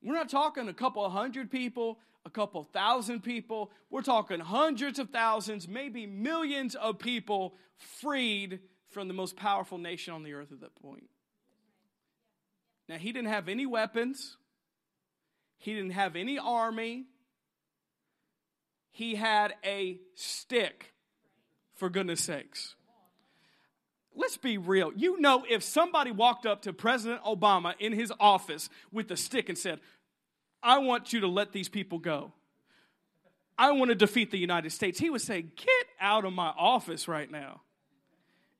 We're 0.01 0.13
not 0.13 0.29
talking 0.29 0.67
a 0.67 0.73
couple 0.73 1.07
hundred 1.09 1.51
people, 1.51 1.99
a 2.25 2.29
couple 2.29 2.63
thousand 2.63 3.21
people. 3.21 3.71
We're 3.89 4.01
talking 4.01 4.39
hundreds 4.39 4.99
of 4.99 5.09
thousands, 5.09 5.67
maybe 5.67 6.05
millions 6.05 6.75
of 6.75 6.99
people 6.99 7.55
freed 7.77 8.59
from 8.89 9.07
the 9.07 9.13
most 9.13 9.35
powerful 9.35 9.77
nation 9.77 10.13
on 10.13 10.23
the 10.23 10.33
earth 10.33 10.51
at 10.51 10.61
that 10.61 10.75
point. 10.75 11.09
Now, 12.87 12.97
he 12.97 13.11
didn't 13.11 13.29
have 13.29 13.47
any 13.47 13.65
weapons, 13.65 14.37
he 15.57 15.73
didn't 15.73 15.91
have 15.91 16.15
any 16.15 16.37
army. 16.37 17.05
He 18.91 19.15
had 19.15 19.53
a 19.63 19.99
stick, 20.15 20.93
for 21.75 21.89
goodness 21.89 22.21
sakes 22.21 22.75
let's 24.19 24.37
be 24.37 24.57
real. 24.57 24.91
You 24.95 25.19
know, 25.19 25.45
if 25.49 25.63
somebody 25.63 26.11
walked 26.11 26.45
up 26.45 26.63
to 26.63 26.73
President 26.73 27.23
Obama 27.23 27.73
in 27.79 27.93
his 27.93 28.11
office 28.19 28.69
with 28.91 29.09
a 29.11 29.17
stick 29.17 29.49
and 29.49 29.57
said, 29.57 29.79
I 30.61 30.79
want 30.79 31.13
you 31.13 31.21
to 31.21 31.27
let 31.27 31.53
these 31.53 31.69
people 31.69 31.99
go. 31.99 32.33
I 33.57 33.71
want 33.71 33.89
to 33.89 33.95
defeat 33.95 34.31
the 34.31 34.37
United 34.37 34.71
States. 34.71 34.99
He 34.99 35.09
would 35.09 35.21
say, 35.21 35.41
Get 35.41 35.85
out 35.99 36.25
of 36.25 36.33
my 36.33 36.53
office 36.57 37.07
right 37.07 37.29
now. 37.29 37.61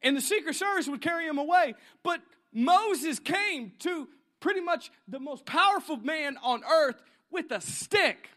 And 0.02 0.16
the 0.16 0.22
Secret 0.22 0.56
Service 0.56 0.88
would 0.88 1.02
carry 1.02 1.28
him 1.28 1.38
away. 1.38 1.76
But 2.04 2.22
Moses 2.54 3.20
came 3.20 3.74
to 3.80 4.08
pretty 4.40 4.62
much 4.62 4.92
the 5.08 5.20
most 5.20 5.46
powerful 5.46 5.98
man 5.98 6.38
on 6.42 6.64
earth 6.64 7.02
with 7.32 7.52
a 7.52 7.60
stick. 7.60 8.30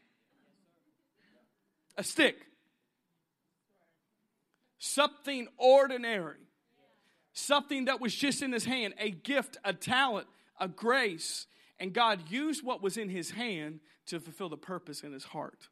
A 1.96 2.02
stick. 2.02 2.36
Something 4.78 5.46
ordinary 5.56 6.38
something 7.32 7.86
that 7.86 8.00
was 8.00 8.14
just 8.14 8.42
in 8.42 8.52
his 8.52 8.64
hand, 8.64 8.94
a 8.98 9.10
gift, 9.10 9.56
a 9.64 9.72
talent, 9.72 10.26
a 10.60 10.68
grace. 10.68 11.46
And 11.78 11.92
God 11.92 12.30
used 12.30 12.64
what 12.64 12.82
was 12.82 12.96
in 12.96 13.08
his 13.08 13.30
hand 13.30 13.80
to 14.06 14.20
fulfill 14.20 14.48
the 14.48 14.56
purpose 14.56 15.02
in 15.02 15.12
his 15.12 15.24
heart. 15.24 15.68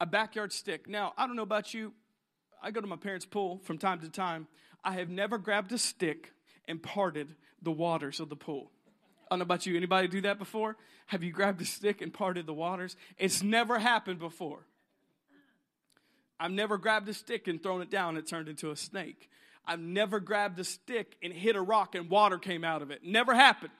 A 0.00 0.06
backyard 0.06 0.52
stick. 0.52 0.88
Now, 0.88 1.12
I 1.16 1.26
don't 1.26 1.36
know 1.36 1.42
about 1.42 1.74
you. 1.74 1.92
I 2.62 2.70
go 2.70 2.80
to 2.80 2.86
my 2.86 2.96
parents' 2.96 3.26
pool 3.26 3.60
from 3.64 3.78
time 3.78 4.00
to 4.00 4.08
time. 4.08 4.46
I 4.84 4.92
have 4.92 5.08
never 5.08 5.38
grabbed 5.38 5.72
a 5.72 5.78
stick 5.78 6.32
and 6.66 6.82
parted 6.82 7.34
the 7.62 7.72
waters 7.72 8.20
of 8.20 8.28
the 8.28 8.36
pool. 8.36 8.70
I 9.26 9.34
don't 9.34 9.40
know 9.40 9.44
about 9.44 9.66
you. 9.66 9.76
Anybody 9.76 10.08
do 10.08 10.20
that 10.22 10.38
before? 10.38 10.76
Have 11.06 11.22
you 11.22 11.32
grabbed 11.32 11.60
a 11.60 11.64
stick 11.64 12.00
and 12.00 12.12
parted 12.12 12.46
the 12.46 12.54
waters? 12.54 12.96
It's 13.18 13.42
never 13.42 13.78
happened 13.78 14.18
before. 14.18 14.66
I've 16.40 16.52
never 16.52 16.78
grabbed 16.78 17.08
a 17.08 17.14
stick 17.14 17.48
and 17.48 17.62
thrown 17.62 17.82
it 17.82 17.90
down 17.90 18.16
it 18.16 18.26
turned 18.26 18.48
into 18.48 18.70
a 18.70 18.76
snake. 18.76 19.28
I've 19.66 19.80
never 19.80 20.20
grabbed 20.20 20.58
a 20.58 20.64
stick 20.64 21.16
and 21.22 21.32
hit 21.32 21.56
a 21.56 21.60
rock 21.60 21.94
and 21.94 22.08
water 22.08 22.38
came 22.38 22.64
out 22.64 22.80
of 22.80 22.90
it. 22.90 23.04
Never 23.04 23.34
happened. 23.34 23.72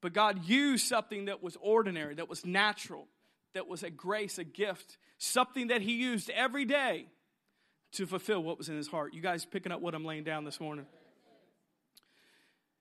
But 0.00 0.12
God 0.12 0.44
used 0.44 0.86
something 0.86 1.26
that 1.26 1.42
was 1.42 1.56
ordinary, 1.60 2.14
that 2.14 2.28
was 2.28 2.46
natural, 2.46 3.06
that 3.54 3.66
was 3.66 3.82
a 3.82 3.90
grace, 3.90 4.38
a 4.38 4.44
gift, 4.44 4.96
something 5.18 5.68
that 5.68 5.82
He 5.82 5.94
used 5.94 6.30
every 6.30 6.64
day 6.64 7.06
to 7.92 8.06
fulfill 8.06 8.42
what 8.42 8.58
was 8.58 8.68
in 8.68 8.76
His 8.76 8.88
heart. 8.88 9.12
You 9.12 9.20
guys 9.20 9.44
picking 9.44 9.72
up 9.72 9.80
what 9.80 9.94
I'm 9.94 10.04
laying 10.04 10.24
down 10.24 10.44
this 10.44 10.60
morning? 10.60 10.86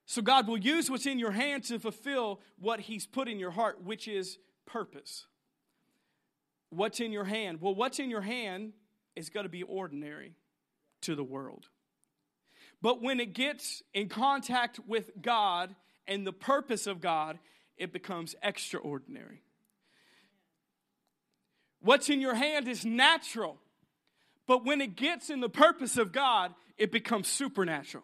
So 0.05 0.21
God 0.21 0.47
will 0.47 0.57
use 0.57 0.89
what's 0.89 1.05
in 1.05 1.19
your 1.19 1.31
hand 1.31 1.63
to 1.65 1.79
fulfill 1.79 2.39
what 2.59 2.79
He's 2.79 3.05
put 3.05 3.27
in 3.27 3.39
your 3.39 3.51
heart, 3.51 3.83
which 3.83 4.07
is 4.07 4.37
purpose. 4.65 5.25
What's 6.69 6.99
in 6.99 7.11
your 7.11 7.23
hand? 7.23 7.61
Well, 7.61 7.75
what's 7.75 7.99
in 7.99 8.09
your 8.09 8.21
hand 8.21 8.73
is 9.15 9.29
going 9.29 9.45
to 9.45 9.49
be 9.49 9.63
ordinary 9.63 10.35
to 11.01 11.15
the 11.15 11.23
world. 11.23 11.67
But 12.81 13.01
when 13.01 13.19
it 13.19 13.33
gets 13.33 13.81
in 13.93 14.09
contact 14.09 14.79
with 14.87 15.09
God 15.21 15.75
and 16.07 16.25
the 16.25 16.33
purpose 16.33 16.87
of 16.87 17.01
God, 17.01 17.39
it 17.77 17.91
becomes 17.91 18.35
extraordinary. 18.43 19.41
What's 21.81 22.09
in 22.09 22.21
your 22.21 22.35
hand 22.35 22.67
is 22.67 22.85
natural, 22.85 23.57
but 24.47 24.65
when 24.65 24.81
it 24.81 24.95
gets 24.95 25.29
in 25.29 25.39
the 25.39 25.49
purpose 25.49 25.97
of 25.97 26.11
God, 26.11 26.53
it 26.77 26.91
becomes 26.91 27.27
supernatural. 27.27 28.03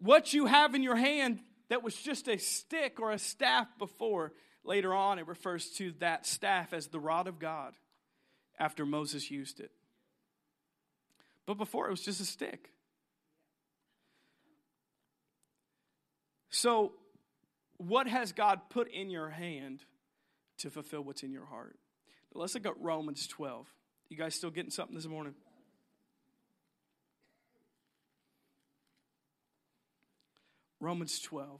What 0.00 0.32
you 0.32 0.46
have 0.46 0.74
in 0.74 0.82
your 0.82 0.96
hand 0.96 1.40
that 1.68 1.82
was 1.82 1.94
just 1.94 2.28
a 2.28 2.38
stick 2.38 3.00
or 3.00 3.10
a 3.10 3.18
staff 3.18 3.66
before 3.78 4.32
Later 4.68 4.92
on, 4.92 5.18
it 5.18 5.26
refers 5.26 5.70
to 5.76 5.94
that 6.00 6.26
staff 6.26 6.74
as 6.74 6.88
the 6.88 7.00
rod 7.00 7.26
of 7.26 7.38
God 7.38 7.72
after 8.58 8.84
Moses 8.84 9.30
used 9.30 9.60
it. 9.60 9.70
But 11.46 11.54
before, 11.54 11.86
it 11.86 11.90
was 11.90 12.02
just 12.02 12.20
a 12.20 12.26
stick. 12.26 12.68
So, 16.50 16.92
what 17.78 18.08
has 18.08 18.32
God 18.32 18.60
put 18.68 18.92
in 18.92 19.08
your 19.08 19.30
hand 19.30 19.84
to 20.58 20.68
fulfill 20.68 21.00
what's 21.00 21.22
in 21.22 21.32
your 21.32 21.46
heart? 21.46 21.78
Let's 22.34 22.52
look 22.54 22.66
at 22.66 22.78
Romans 22.78 23.26
12. 23.26 23.66
You 24.10 24.18
guys 24.18 24.34
still 24.34 24.50
getting 24.50 24.70
something 24.70 24.94
this 24.94 25.06
morning? 25.06 25.34
Romans 30.78 31.20
12. 31.20 31.58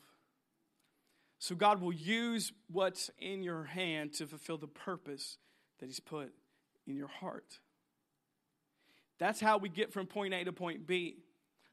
So 1.38 1.54
God 1.54 1.80
will 1.80 1.92
use 1.92 2.52
what's 2.70 3.10
in 3.18 3.42
your 3.42 3.64
hand 3.64 4.14
to 4.14 4.26
fulfill 4.26 4.58
the 4.58 4.66
purpose 4.66 5.38
that 5.78 5.86
He's 5.86 6.00
put 6.00 6.32
in 6.86 6.96
your 6.96 7.08
heart. 7.08 7.58
That's 9.18 9.40
how 9.40 9.58
we 9.58 9.68
get 9.68 9.92
from 9.92 10.06
point 10.06 10.34
A 10.34 10.44
to 10.44 10.52
point 10.52 10.86
B. 10.86 11.16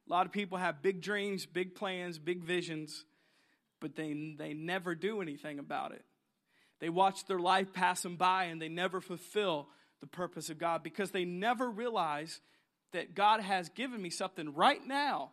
A 0.08 0.12
lot 0.12 0.26
of 0.26 0.32
people 0.32 0.58
have 0.58 0.82
big 0.82 1.02
dreams, 1.02 1.46
big 1.46 1.74
plans, 1.74 2.20
big 2.20 2.44
visions, 2.44 3.06
but 3.80 3.96
they, 3.96 4.36
they 4.38 4.54
never 4.54 4.94
do 4.94 5.22
anything 5.22 5.58
about 5.58 5.92
it. 5.92 6.06
They 6.80 6.90
watch 6.90 7.26
their 7.26 7.40
life 7.40 7.74
pass 7.74 8.02
them 8.02 8.18
by 8.18 8.46
and 8.46 8.62
they 8.62 8.70
never 8.70 9.02
fulfill 9.02 9.70
the 10.02 10.08
purpose 10.08 10.50
of 10.50 10.60
God 10.60 10.84
because 10.84 11.12
they 11.12 11.26
never 11.26 11.70
realize 11.70 12.42
that 12.94 13.16
God 13.16 13.42
has 13.42 13.70
given 13.70 14.02
me 14.02 14.10
something 14.10 14.54
right 14.54 14.86
now 14.86 15.32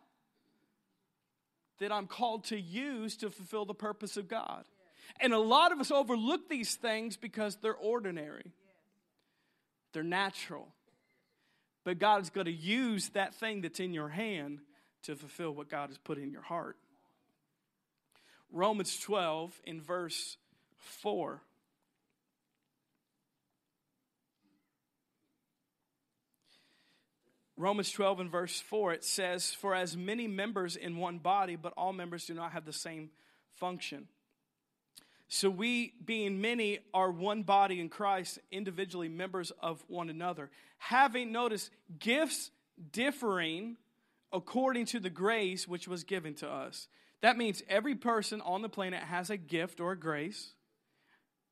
that 1.79 1.91
I'm 1.91 2.07
called 2.07 2.45
to 2.45 2.59
use 2.59 3.17
to 3.17 3.29
fulfill 3.29 3.65
the 3.65 3.73
purpose 3.73 4.17
of 4.17 4.27
God. 4.27 4.65
And 5.19 5.33
a 5.33 5.39
lot 5.39 5.71
of 5.71 5.79
us 5.79 5.91
overlook 5.91 6.49
these 6.49 6.75
things 6.75 7.17
because 7.17 7.57
they're 7.57 7.75
ordinary, 7.75 8.51
they're 9.93 10.03
natural. 10.03 10.67
But 11.83 11.99
God 11.99 12.21
is 12.21 12.29
going 12.29 12.45
to 12.45 12.51
use 12.51 13.09
that 13.09 13.35
thing 13.35 13.61
that's 13.61 13.79
in 13.79 13.93
your 13.93 14.07
hand 14.07 14.59
to 15.03 15.15
fulfill 15.15 15.51
what 15.51 15.69
God 15.69 15.89
has 15.89 15.97
put 15.97 16.17
in 16.17 16.31
your 16.31 16.41
heart. 16.41 16.77
Romans 18.51 18.97
12 18.99 19.51
in 19.65 19.81
verse 19.81 20.37
4. 20.77 21.41
Romans 27.63 27.89
12 27.93 28.19
and 28.19 28.29
verse 28.29 28.59
4, 28.59 28.91
it 28.91 29.05
says, 29.05 29.53
For 29.53 29.73
as 29.73 29.95
many 29.95 30.27
members 30.27 30.75
in 30.75 30.97
one 30.97 31.19
body, 31.19 31.55
but 31.55 31.71
all 31.77 31.93
members 31.93 32.25
do 32.25 32.33
not 32.33 32.51
have 32.51 32.65
the 32.65 32.73
same 32.73 33.09
function. 33.55 34.09
So 35.29 35.49
we, 35.49 35.93
being 36.03 36.41
many, 36.41 36.79
are 36.93 37.09
one 37.09 37.43
body 37.43 37.79
in 37.79 37.87
Christ, 37.87 38.39
individually 38.51 39.07
members 39.07 39.51
of 39.61 39.81
one 39.87 40.09
another. 40.09 40.49
Having, 40.77 41.31
notice, 41.31 41.69
gifts 41.99 42.51
differing 42.91 43.77
according 44.33 44.87
to 44.87 44.99
the 44.99 45.09
grace 45.09 45.65
which 45.65 45.87
was 45.87 46.03
given 46.03 46.33
to 46.33 46.49
us. 46.49 46.89
That 47.21 47.37
means 47.37 47.63
every 47.69 47.95
person 47.95 48.41
on 48.41 48.61
the 48.61 48.67
planet 48.67 49.03
has 49.03 49.29
a 49.29 49.37
gift 49.37 49.79
or 49.79 49.93
a 49.93 49.97
grace, 49.97 50.51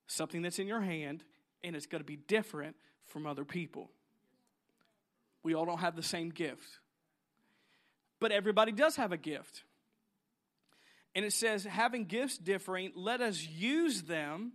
something 0.08 0.42
that's 0.42 0.60
in 0.60 0.68
your 0.68 0.82
hand, 0.82 1.24
and 1.64 1.74
it's 1.74 1.86
going 1.86 2.02
to 2.02 2.06
be 2.06 2.18
different 2.18 2.76
from 3.06 3.26
other 3.26 3.46
people. 3.46 3.92
We 5.44 5.56
all 5.56 5.66
don't 5.66 5.80
have 5.80 5.96
the 5.96 6.04
same 6.04 6.30
gift. 6.30 6.80
But 8.20 8.32
everybody 8.32 8.72
does 8.72 8.96
have 8.98 9.12
a 9.12 9.18
gift. 9.18 9.64
And 11.16 11.26
it 11.26 11.34
says, 11.34 11.64
having 11.64 12.06
gifts 12.06 12.38
differing, 12.38 12.92
let 12.96 13.22
us 13.22 13.46
use 13.46 14.04
them. 14.04 14.54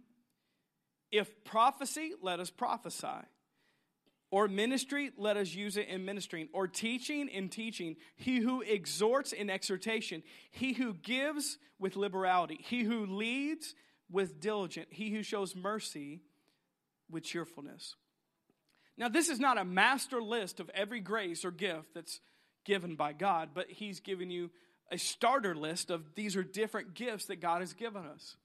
If 1.13 1.45
prophecy, 1.45 2.13
let 2.23 2.41
us 2.41 2.51
prophesy. 2.51 3.27
Or 4.31 4.49
ministry, 4.49 5.11
let 5.17 5.37
us 5.37 5.55
use 5.55 5.77
it 5.77 5.89
in 5.89 6.05
ministering. 6.05 6.49
Or 6.53 6.67
teaching, 6.67 7.29
in 7.29 7.49
teaching. 7.49 7.97
He 8.17 8.39
who 8.39 8.63
exhorts 8.63 9.33
in 9.33 9.51
exhortation. 9.51 10.23
He 10.51 10.73
who 10.73 10.95
gives 10.95 11.59
with 11.79 11.97
liberality. 11.97 12.59
He 12.61 12.83
who 12.83 13.07
leads 13.07 13.75
with 14.11 14.41
diligence. 14.41 14.89
He 14.91 15.11
who 15.11 15.23
shows 15.23 15.55
mercy 15.55 16.23
with 17.11 17.25
cheerfulness. 17.25 17.97
Now, 18.99 19.09
this 19.09 19.29
is 19.29 19.39
not 19.39 19.59
a 19.59 19.65
master 19.65 20.23
list 20.23 20.61
of 20.61 20.71
every 20.71 21.01
grace 21.01 21.45
or 21.45 21.51
gift 21.51 21.95
that's 21.95 22.21
given 22.65 22.97
by 22.97 23.13
God, 23.13 23.51
but 23.55 23.71
He's 23.71 24.01
given 24.01 24.31
you 24.31 24.51
a 24.91 24.99
starter 24.99 25.55
list 25.55 25.91
of 25.91 26.15
these 26.15 26.37
are 26.37 26.43
different 26.43 26.95
gifts 26.95 27.27
that 27.27 27.41
God 27.41 27.61
has 27.61 27.73
given 27.73 28.07
us. 28.07 28.37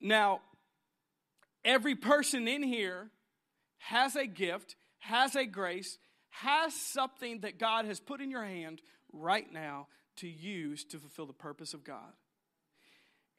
Now, 0.00 0.40
every 1.64 1.94
person 1.94 2.46
in 2.46 2.62
here 2.62 3.08
has 3.78 4.14
a 4.14 4.26
gift, 4.26 4.76
has 4.98 5.34
a 5.34 5.46
grace, 5.46 5.98
has 6.30 6.74
something 6.74 7.40
that 7.40 7.58
God 7.58 7.84
has 7.84 8.00
put 8.00 8.20
in 8.20 8.30
your 8.30 8.44
hand 8.44 8.80
right 9.12 9.50
now 9.52 9.86
to 10.16 10.28
use 10.28 10.84
to 10.84 10.98
fulfill 10.98 11.26
the 11.26 11.32
purpose 11.32 11.74
of 11.74 11.84
God. 11.84 12.12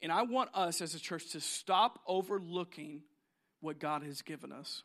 And 0.02 0.12
I 0.12 0.22
want 0.22 0.50
us 0.54 0.80
as 0.80 0.94
a 0.94 1.00
church 1.00 1.30
to 1.30 1.40
stop 1.40 2.00
overlooking 2.06 3.02
what 3.60 3.78
God 3.78 4.02
has 4.02 4.22
given 4.22 4.52
us. 4.52 4.82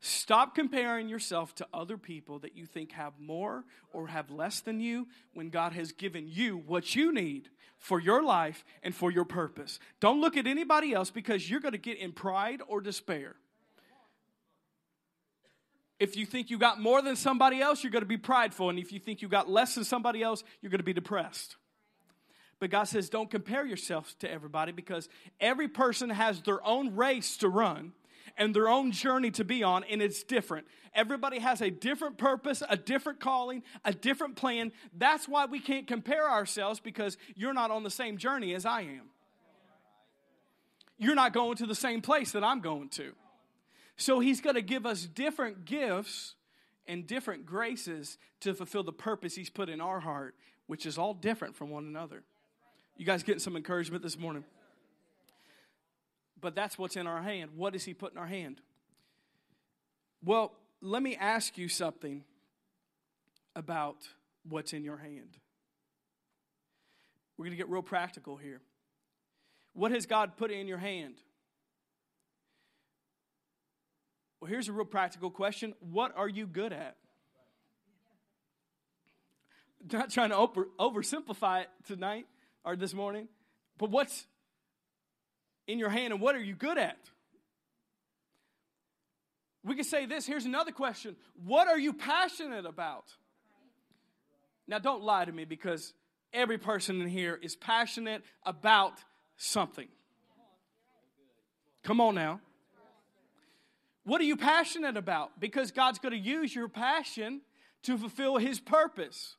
Stop 0.00 0.54
comparing 0.54 1.08
yourself 1.08 1.54
to 1.56 1.66
other 1.72 1.96
people 1.96 2.38
that 2.40 2.56
you 2.56 2.66
think 2.66 2.92
have 2.92 3.14
more 3.18 3.64
or 3.92 4.08
have 4.08 4.30
less 4.30 4.60
than 4.60 4.80
you 4.80 5.08
when 5.32 5.50
God 5.50 5.72
has 5.72 5.92
given 5.92 6.28
you 6.28 6.58
what 6.58 6.94
you 6.94 7.12
need 7.12 7.48
for 7.78 8.00
your 8.00 8.22
life 8.22 8.64
and 8.82 8.94
for 8.94 9.10
your 9.10 9.24
purpose. 9.24 9.78
Don't 10.00 10.20
look 10.20 10.36
at 10.36 10.46
anybody 10.46 10.92
else 10.92 11.10
because 11.10 11.48
you're 11.48 11.60
going 11.60 11.72
to 11.72 11.78
get 11.78 11.98
in 11.98 12.12
pride 12.12 12.60
or 12.68 12.80
despair. 12.80 13.36
If 15.98 16.16
you 16.16 16.26
think 16.26 16.50
you 16.50 16.58
got 16.58 16.78
more 16.78 17.00
than 17.00 17.16
somebody 17.16 17.60
else, 17.60 17.82
you're 17.82 17.92
going 17.92 18.02
to 18.02 18.06
be 18.06 18.18
prideful. 18.18 18.68
And 18.68 18.78
if 18.78 18.92
you 18.92 19.00
think 19.00 19.22
you 19.22 19.28
got 19.28 19.48
less 19.48 19.74
than 19.74 19.84
somebody 19.84 20.22
else, 20.22 20.44
you're 20.60 20.70
going 20.70 20.78
to 20.78 20.84
be 20.84 20.92
depressed. 20.92 21.56
But 22.58 22.70
God 22.70 22.84
says, 22.84 23.08
don't 23.08 23.30
compare 23.30 23.66
yourself 23.66 24.14
to 24.18 24.30
everybody 24.30 24.72
because 24.72 25.08
every 25.40 25.68
person 25.68 26.10
has 26.10 26.42
their 26.42 26.64
own 26.66 26.96
race 26.96 27.38
to 27.38 27.48
run 27.48 27.92
and 28.36 28.54
their 28.54 28.68
own 28.68 28.92
journey 28.92 29.30
to 29.32 29.44
be 29.44 29.62
on, 29.62 29.84
and 29.84 30.02
it's 30.02 30.22
different. 30.22 30.66
Everybody 30.94 31.38
has 31.38 31.60
a 31.60 31.70
different 31.70 32.16
purpose, 32.18 32.62
a 32.68 32.76
different 32.76 33.20
calling, 33.20 33.62
a 33.84 33.92
different 33.92 34.36
plan. 34.36 34.72
That's 34.96 35.28
why 35.28 35.46
we 35.46 35.60
can't 35.60 35.86
compare 35.86 36.28
ourselves 36.28 36.80
because 36.80 37.18
you're 37.34 37.54
not 37.54 37.70
on 37.70 37.82
the 37.82 37.90
same 37.90 38.16
journey 38.16 38.54
as 38.54 38.64
I 38.64 38.82
am. 38.82 39.10
You're 40.98 41.14
not 41.14 41.34
going 41.34 41.56
to 41.56 41.66
the 41.66 41.74
same 41.74 42.00
place 42.00 42.32
that 42.32 42.42
I'm 42.42 42.60
going 42.60 42.88
to. 42.90 43.12
So 43.96 44.20
he's 44.20 44.40
going 44.40 44.56
to 44.56 44.62
give 44.62 44.86
us 44.86 45.04
different 45.04 45.64
gifts 45.64 46.34
and 46.86 47.06
different 47.06 47.44
graces 47.46 48.18
to 48.40 48.54
fulfill 48.54 48.82
the 48.82 48.92
purpose 48.92 49.34
he's 49.34 49.50
put 49.50 49.68
in 49.68 49.80
our 49.80 50.00
heart, 50.00 50.34
which 50.66 50.86
is 50.86 50.98
all 50.98 51.14
different 51.14 51.56
from 51.56 51.70
one 51.70 51.84
another. 51.84 52.22
You 52.96 53.04
guys 53.04 53.22
getting 53.22 53.40
some 53.40 53.56
encouragement 53.56 54.02
this 54.02 54.18
morning? 54.18 54.44
But 56.40 56.54
that's 56.54 56.78
what's 56.78 56.96
in 56.96 57.06
our 57.06 57.22
hand. 57.22 57.52
What 57.56 57.72
does 57.72 57.84
He 57.84 57.94
put 57.94 58.12
in 58.12 58.18
our 58.18 58.26
hand? 58.26 58.60
Well, 60.24 60.52
let 60.80 61.02
me 61.02 61.16
ask 61.16 61.56
you 61.56 61.68
something 61.68 62.24
about 63.54 63.96
what's 64.48 64.72
in 64.72 64.84
your 64.84 64.98
hand. 64.98 65.38
We're 67.36 67.44
going 67.44 67.52
to 67.52 67.56
get 67.56 67.68
real 67.68 67.82
practical 67.82 68.36
here. 68.36 68.60
What 69.72 69.92
has 69.92 70.06
God 70.06 70.36
put 70.36 70.50
in 70.50 70.68
your 70.68 70.78
hand? 70.78 71.14
Well, 74.40 74.50
here's 74.50 74.68
a 74.68 74.72
real 74.72 74.84
practical 74.84 75.30
question 75.30 75.74
What 75.80 76.16
are 76.16 76.28
you 76.28 76.46
good 76.46 76.72
at? 76.72 76.96
Not 79.92 80.10
trying 80.10 80.30
to 80.30 80.36
over, 80.36 80.68
oversimplify 80.80 81.62
it 81.62 81.68
tonight 81.86 82.26
or 82.64 82.74
this 82.74 82.94
morning, 82.94 83.28
but 83.78 83.90
what's 83.90 84.26
in 85.66 85.78
your 85.78 85.90
hand 85.90 86.12
and 86.12 86.20
what 86.20 86.34
are 86.34 86.42
you 86.42 86.54
good 86.54 86.78
at? 86.78 86.98
We 89.64 89.74
could 89.74 89.86
say 89.86 90.06
this. 90.06 90.26
Here's 90.26 90.44
another 90.44 90.70
question 90.72 91.16
What 91.44 91.68
are 91.68 91.78
you 91.78 91.92
passionate 91.92 92.66
about? 92.66 93.04
Now, 94.68 94.78
don't 94.78 95.02
lie 95.02 95.24
to 95.24 95.32
me 95.32 95.44
because 95.44 95.92
every 96.32 96.58
person 96.58 97.00
in 97.00 97.08
here 97.08 97.38
is 97.40 97.54
passionate 97.54 98.22
about 98.44 98.94
something. 99.36 99.88
Come 101.84 102.00
on 102.00 102.16
now. 102.16 102.40
What 104.04 104.20
are 104.20 104.24
you 104.24 104.36
passionate 104.36 104.96
about? 104.96 105.38
Because 105.40 105.70
God's 105.70 105.98
going 105.98 106.12
to 106.12 106.18
use 106.18 106.54
your 106.54 106.68
passion 106.68 107.42
to 107.84 107.96
fulfill 107.96 108.38
His 108.38 108.60
purpose. 108.60 109.36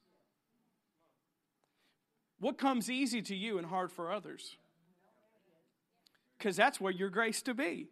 What 2.39 2.57
comes 2.57 2.89
easy 2.89 3.21
to 3.23 3.35
you 3.35 3.57
and 3.57 3.67
hard 3.67 3.91
for 3.91 4.11
others? 4.11 4.55
Because 6.37 6.55
that's 6.55 6.79
where 6.79 6.91
you're 6.91 7.09
graced 7.09 7.45
to 7.45 7.53
be. 7.53 7.87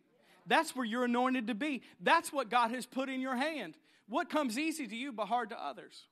That's 0.45 0.75
where 0.75 0.85
you're 0.85 1.05
anointed 1.05 1.47
to 1.47 1.55
be. 1.55 1.81
That's 1.99 2.31
what 2.31 2.49
God 2.49 2.71
has 2.71 2.85
put 2.85 3.09
in 3.09 3.19
your 3.19 3.35
hand. 3.35 3.75
What 4.07 4.29
comes 4.29 4.59
easy 4.59 4.87
to 4.87 4.95
you 4.95 5.11
but 5.11 5.25
hard 5.25 5.49
to 5.49 5.63
others? 5.63 6.03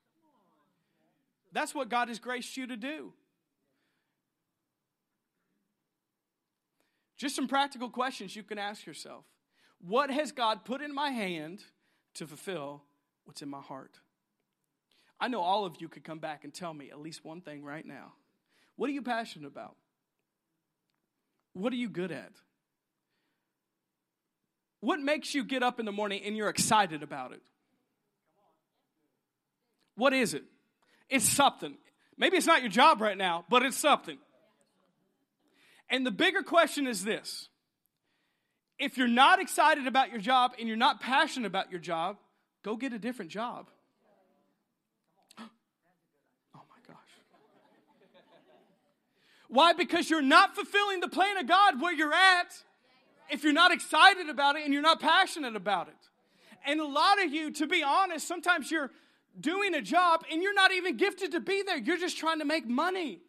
That's 1.51 1.75
what 1.75 1.89
God 1.89 2.07
has 2.07 2.17
graced 2.17 2.57
you 2.57 2.65
to 2.67 2.75
do. 2.75 3.13
Just 7.15 7.35
some 7.35 7.47
practical 7.47 7.89
questions 7.89 8.35
you 8.35 8.43
can 8.43 8.57
ask 8.57 8.85
yourself. 8.85 9.23
What 9.79 10.09
has 10.09 10.31
God 10.31 10.65
put 10.65 10.81
in 10.81 10.93
my 10.93 11.09
hand 11.09 11.63
to 12.15 12.25
fulfill 12.25 12.81
what's 13.25 13.41
in 13.41 13.49
my 13.49 13.61
heart? 13.61 13.99
I 15.19 15.27
know 15.27 15.41
all 15.41 15.63
of 15.65 15.79
you 15.79 15.87
could 15.87 16.03
come 16.03 16.19
back 16.19 16.43
and 16.43 16.53
tell 16.53 16.73
me 16.73 16.89
at 16.89 16.99
least 16.99 17.23
one 17.23 17.41
thing 17.41 17.63
right 17.63 17.85
now. 17.85 18.13
What 18.75 18.89
are 18.89 18.93
you 18.93 19.03
passionate 19.03 19.47
about? 19.47 19.75
What 21.53 21.71
are 21.73 21.77
you 21.77 21.89
good 21.89 22.11
at? 22.11 22.31
What 24.79 24.99
makes 24.99 25.33
you 25.33 25.43
get 25.43 25.63
up 25.63 25.79
in 25.79 25.85
the 25.85 25.91
morning 25.91 26.23
and 26.25 26.35
you're 26.35 26.49
excited 26.49 27.03
about 27.03 27.31
it? 27.31 27.41
What 29.95 30.13
is 30.13 30.33
it? 30.33 30.43
It's 31.09 31.25
something. 31.25 31.77
Maybe 32.17 32.37
it's 32.37 32.47
not 32.47 32.61
your 32.61 32.71
job 32.71 32.99
right 33.01 33.17
now, 33.17 33.45
but 33.49 33.63
it's 33.63 33.77
something. 33.77 34.17
And 35.89 36.05
the 36.05 36.11
bigger 36.11 36.41
question 36.41 36.87
is 36.87 37.03
this 37.03 37.47
if 38.79 38.97
you're 38.97 39.07
not 39.07 39.39
excited 39.39 39.87
about 39.87 40.09
your 40.09 40.19
job 40.19 40.53
and 40.59 40.67
you're 40.67 40.75
not 40.75 40.99
passionate 40.99 41.47
about 41.47 41.71
your 41.71 41.79
job, 41.79 42.17
go 42.63 42.75
get 42.75 42.91
a 42.93 42.99
different 42.99 43.31
job. 43.31 43.67
Oh 45.39 45.43
my 46.69 46.81
gosh. 46.87 46.97
Why? 49.53 49.73
Because 49.73 50.09
you're 50.09 50.23
not 50.23 50.55
fulfilling 50.55 50.99
the 50.99 51.07
plan 51.07 51.37
of 51.37 51.47
God 51.47 51.79
where 51.79 51.93
you're 51.93 52.11
at 52.11 52.55
if 53.29 53.43
you're 53.43 53.53
not 53.53 53.71
excited 53.71 54.27
about 54.27 54.55
it 54.55 54.63
and 54.63 54.73
you're 54.73 54.81
not 54.81 54.99
passionate 54.99 55.55
about 55.55 55.89
it. 55.89 56.09
And 56.65 56.79
a 56.79 56.87
lot 56.87 57.23
of 57.23 57.31
you, 57.31 57.51
to 57.51 57.67
be 57.67 57.83
honest, 57.83 58.27
sometimes 58.27 58.71
you're 58.71 58.89
doing 59.39 59.75
a 59.75 59.81
job 59.81 60.25
and 60.31 60.41
you're 60.41 60.55
not 60.55 60.71
even 60.71 60.97
gifted 60.97 61.33
to 61.33 61.39
be 61.39 61.61
there. 61.61 61.77
You're 61.77 61.99
just 61.99 62.17
trying 62.17 62.39
to 62.39 62.45
make 62.45 62.67
money. 62.67 63.19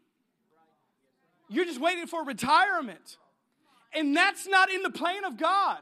You're 1.50 1.66
just 1.66 1.78
waiting 1.78 2.06
for 2.06 2.24
retirement. 2.24 3.18
And 3.92 4.16
that's 4.16 4.46
not 4.46 4.72
in 4.72 4.82
the 4.82 4.90
plan 4.90 5.26
of 5.26 5.36
God. 5.36 5.80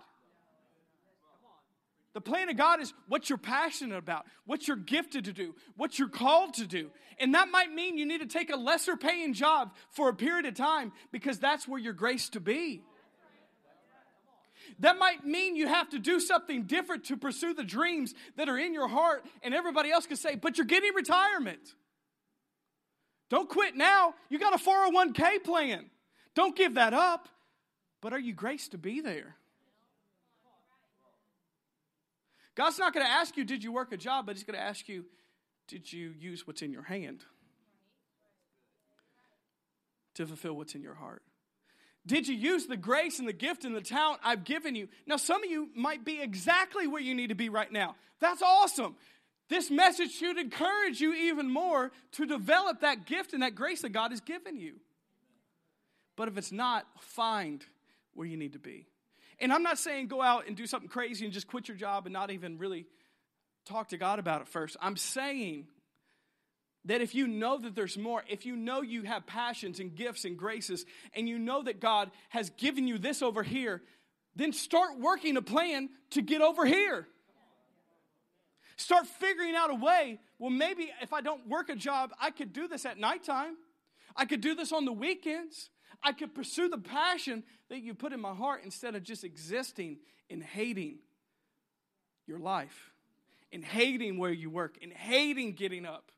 The 2.15 2.21
plan 2.21 2.51
of 2.51 2.57
God 2.57 2.81
is 2.81 2.93
what 3.09 3.31
you're 3.31 3.39
passionate 3.39 3.97
about, 3.97 4.27
what 4.45 4.69
you're 4.69 4.77
gifted 4.77 5.25
to 5.25 5.33
do, 5.33 5.55
what 5.77 5.99
you're 5.99 6.09
called 6.09 6.55
to 6.55 6.67
do. 6.67 6.91
And 7.19 7.35
that 7.35 7.51
might 7.51 7.73
mean 7.73 7.97
you 7.97 8.05
need 8.05 8.21
to 8.21 8.27
take 8.27 8.51
a 8.51 8.57
lesser 8.57 8.97
paying 8.97 9.33
job 9.33 9.75
for 9.91 10.11
a 10.11 10.15
period 10.15 10.45
of 10.45 10.55
time 10.55 10.93
because 11.11 11.39
that's 11.39 11.67
where 11.67 11.81
you're 11.81 11.95
graced 11.95 12.35
to 12.35 12.41
be. 12.41 12.83
That 14.79 14.99
might 14.99 15.25
mean 15.25 15.57
you 15.57 15.67
have 15.67 15.89
to 15.91 15.99
do 15.99 16.21
something 16.21 16.65
different 16.65 17.05
to 17.05 17.17
pursue 17.17 17.55
the 17.55 17.65
dreams 17.65 18.15
that 18.37 18.49
are 18.49 18.59
in 18.59 18.73
your 18.73 18.89
heart, 18.89 19.25
and 19.43 19.55
everybody 19.55 19.91
else 19.91 20.07
can 20.07 20.17
say, 20.17 20.37
but 20.37 20.57
you're 20.57 20.67
getting 20.67 20.95
retirement. 20.95 21.61
Don't 23.29 23.49
quit 23.49 23.77
now. 23.77 24.15
You 24.29 24.39
got 24.39 24.55
a 24.55 24.59
401k 24.59 25.43
plan. 25.43 25.87
Don't 26.35 26.55
give 26.55 26.75
that 26.75 26.95
up. 26.95 27.29
But 28.01 28.13
are 28.13 28.19
you 28.19 28.35
graced 28.35 28.73
to 28.73 28.79
be 28.79 29.01
there? 29.01 29.37
God's 32.55 32.79
not 32.79 32.93
going 32.93 33.07
to 33.07 33.11
ask 33.13 33.37
you, 33.37 33.45
Did 33.45 33.65
you 33.65 33.73
work 33.73 33.93
a 33.93 33.97
job? 33.97 34.27
But 34.27 34.37
He's 34.37 34.45
going 34.45 34.59
to 34.59 34.65
ask 34.65 34.89
you, 34.89 35.05
Did 35.69 35.93
you 35.93 36.15
use 36.19 36.47
what's 36.47 36.63
in 36.63 36.73
your 36.73 36.83
hand 36.83 37.25
to 40.15 40.27
fulfill 40.27 40.55
what's 40.55 40.75
in 40.75 40.83
your 40.83 40.95
heart? 40.95 41.23
Did 42.07 42.27
you 42.27 42.35
use 42.35 42.67
the 42.67 42.77
grace 42.77 43.21
and 43.21 43.29
the 43.29 43.33
gift 43.33 43.65
and 43.65 43.77
the 43.77 43.81
talent 43.81 44.21
I've 44.25 44.45
given 44.45 44.75
you? 44.75 44.89
Now, 45.07 45.17
some 45.17 45.45
of 45.45 45.49
you 45.49 45.69
might 45.77 46.05
be 46.05 46.21
exactly 46.21 46.89
where 46.89 47.01
you 47.01 47.15
need 47.15 47.29
to 47.29 47.37
be 47.37 47.49
right 47.49 47.71
now. 47.71 47.95
That's 48.21 48.43
awesome. 48.43 48.97
This 49.49 49.71
message 49.71 50.13
should 50.13 50.39
encourage 50.39 51.01
you 51.01 51.15
even 51.15 51.51
more 51.51 51.93
to 52.13 52.27
develop 52.27 52.81
that 52.81 53.07
gift 53.07 53.35
and 53.35 53.43
that 53.43 53.55
grace 53.55 53.83
that 53.83 53.91
God 53.91 54.11
has 54.11 54.21
given 54.21 54.57
you. 54.57 54.75
But 56.17 56.29
if 56.29 56.37
it's 56.37 56.53
not, 56.53 56.87
find 56.99 57.65
where 58.15 58.27
you 58.27 58.37
need 58.37 58.55
to 58.55 58.59
be. 58.59 58.87
And 59.43 59.53
I'm 59.53 59.65
not 59.65 59.79
saying 59.79 60.07
go 60.07 60.23
out 60.23 60.47
and 60.47 60.57
do 60.57 60.67
something 60.67 60.89
crazy 60.89 61.25
and 61.25 61.35
just 61.35 61.49
quit 61.49 61.67
your 61.67 61.77
job 61.77 62.07
and 62.07 62.13
not 62.13 62.31
even 62.31 62.59
really 62.59 62.87
talk 63.67 63.89
to 63.89 63.99
God 63.99 64.19
about 64.21 64.41
it 64.41 64.49
first. 64.49 64.77
I'm 64.81 64.97
saying 64.97 65.67
that 66.85 67.01
if 67.01 67.15
you 67.15 67.27
know 67.27 67.59
that 67.59 67.75
there's 67.75 67.99
more, 67.99 68.23
if 68.29 68.47
you 68.47 68.57
know 68.57 68.83
you 68.83 69.03
have 69.03 69.27
passions 69.27 69.81
and 69.81 69.95
gifts 69.95 70.25
and 70.25 70.39
graces, 70.39 70.85
and 71.13 71.29
you 71.29 71.39
know 71.39 71.63
that 71.63 71.81
God 71.81 72.11
has 72.29 72.51
given 72.51 72.87
you 72.87 72.99
this 72.99 73.21
over 73.21 73.43
here, 73.43 73.83
then 74.37 74.53
start 74.53 74.99
working 75.01 75.37
a 75.37 75.43
plan 75.43 75.91
to 76.11 76.23
get 76.23 76.41
over 76.41 76.65
here. 76.65 77.07
Start 78.77 79.07
figuring 79.07 79.55
out 79.55 79.71
a 79.71 79.75
way. 79.75 80.21
Well, 80.39 80.51
maybe 80.51 80.91
if 81.03 81.13
I 81.13 81.21
don't 81.21 81.49
work 81.49 81.69
a 81.69 81.77
job, 81.77 82.13
I 82.21 82.31
could 82.31 82.53
do 82.53 82.67
this 82.67 82.87
at 82.87 82.99
nighttime. 82.99 83.57
I 84.17 84.25
could 84.25 84.41
do 84.41 84.55
this 84.55 84.73
on 84.73 84.85
the 84.85 84.93
weekends. 84.93 85.71
I 86.03 86.13
could 86.13 86.35
pursue 86.35 86.69
the 86.69 86.79
passion 86.79 87.45
that 87.69 87.81
you 87.81 87.95
put 87.95 88.13
in 88.13 88.21
my 88.21 88.35
heart 88.35 88.63
instead 88.65 88.95
of 88.95 89.03
just 89.03 89.25
existing 89.25 89.99
and 90.31 90.43
hating 90.43 90.99
your 92.27 92.39
life, 92.39 92.93
and 93.53 93.65
hating 93.65 94.19
where 94.19 94.33
you 94.33 94.49
work, 94.49 94.79
and 94.83 94.93
hating 94.93 95.53
getting 95.53 95.85
up. 95.85 96.11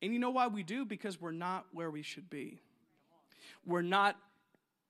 And 0.00 0.12
you 0.12 0.18
know 0.18 0.30
why 0.30 0.48
we 0.48 0.62
do? 0.62 0.84
Because 0.84 1.20
we're 1.20 1.30
not 1.30 1.66
where 1.72 1.90
we 1.90 2.02
should 2.02 2.28
be. 2.28 2.60
We're 3.64 3.82
not 3.82 4.16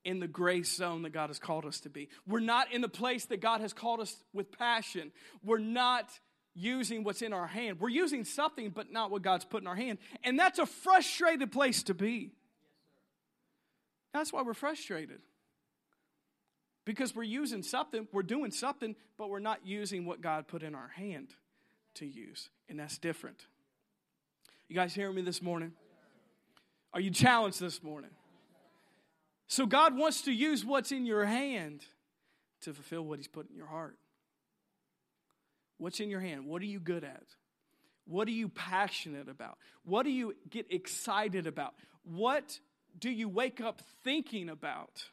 in 0.04 0.20
the 0.20 0.26
grace 0.26 0.74
zone 0.74 1.02
that 1.02 1.12
God 1.12 1.28
has 1.28 1.38
called 1.38 1.64
us 1.64 1.80
to 1.80 1.90
be. 1.90 2.08
We're 2.26 2.40
not 2.40 2.72
in 2.72 2.80
the 2.80 2.88
place 2.88 3.26
that 3.26 3.40
God 3.40 3.60
has 3.60 3.72
called 3.72 4.00
us 4.00 4.16
with 4.32 4.50
passion. 4.50 5.12
We're 5.44 5.58
not 5.58 6.08
using 6.54 7.04
what's 7.04 7.22
in 7.22 7.32
our 7.32 7.46
hand. 7.46 7.80
We're 7.80 7.88
using 7.88 8.24
something, 8.24 8.70
but 8.70 8.90
not 8.90 9.10
what 9.10 9.22
God's 9.22 9.44
put 9.44 9.62
in 9.62 9.66
our 9.66 9.76
hand. 9.76 9.98
And 10.24 10.38
that's 10.38 10.58
a 10.58 10.66
frustrated 10.66 11.52
place 11.52 11.82
to 11.84 11.94
be. 11.94 12.32
That's 14.12 14.32
why 14.32 14.42
we're 14.42 14.54
frustrated. 14.54 15.20
Because 16.84 17.14
we're 17.14 17.22
using 17.22 17.62
something, 17.62 18.08
we're 18.12 18.22
doing 18.22 18.50
something, 18.50 18.96
but 19.16 19.30
we're 19.30 19.38
not 19.38 19.64
using 19.64 20.04
what 20.04 20.20
God 20.20 20.48
put 20.48 20.62
in 20.62 20.74
our 20.74 20.88
hand 20.88 21.28
to 21.94 22.06
use. 22.06 22.50
And 22.68 22.78
that's 22.78 22.98
different. 22.98 23.46
You 24.68 24.74
guys 24.74 24.94
hearing 24.94 25.14
me 25.14 25.22
this 25.22 25.40
morning? 25.42 25.72
Are 26.92 27.00
you 27.00 27.10
challenged 27.10 27.60
this 27.60 27.82
morning? 27.82 28.10
So, 29.46 29.66
God 29.66 29.96
wants 29.96 30.22
to 30.22 30.32
use 30.32 30.64
what's 30.64 30.92
in 30.92 31.04
your 31.04 31.24
hand 31.24 31.84
to 32.62 32.72
fulfill 32.72 33.02
what 33.02 33.18
He's 33.18 33.28
put 33.28 33.50
in 33.50 33.56
your 33.56 33.66
heart. 33.66 33.98
What's 35.78 36.00
in 36.00 36.10
your 36.10 36.20
hand? 36.20 36.46
What 36.46 36.62
are 36.62 36.66
you 36.66 36.80
good 36.80 37.04
at? 37.04 37.24
What 38.06 38.28
are 38.28 38.32
you 38.32 38.48
passionate 38.48 39.28
about? 39.28 39.58
What 39.84 40.04
do 40.04 40.10
you 40.10 40.34
get 40.48 40.72
excited 40.72 41.46
about? 41.46 41.74
What 42.04 42.58
do 42.98 43.10
you 43.10 43.28
wake 43.28 43.60
up 43.60 43.80
thinking 44.04 44.48
about? 44.48 45.04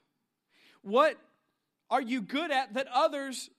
What 0.82 1.18
are 1.90 2.02
you 2.02 2.22
good 2.22 2.52
at 2.52 2.74
that 2.76 2.88
others, 2.94 3.50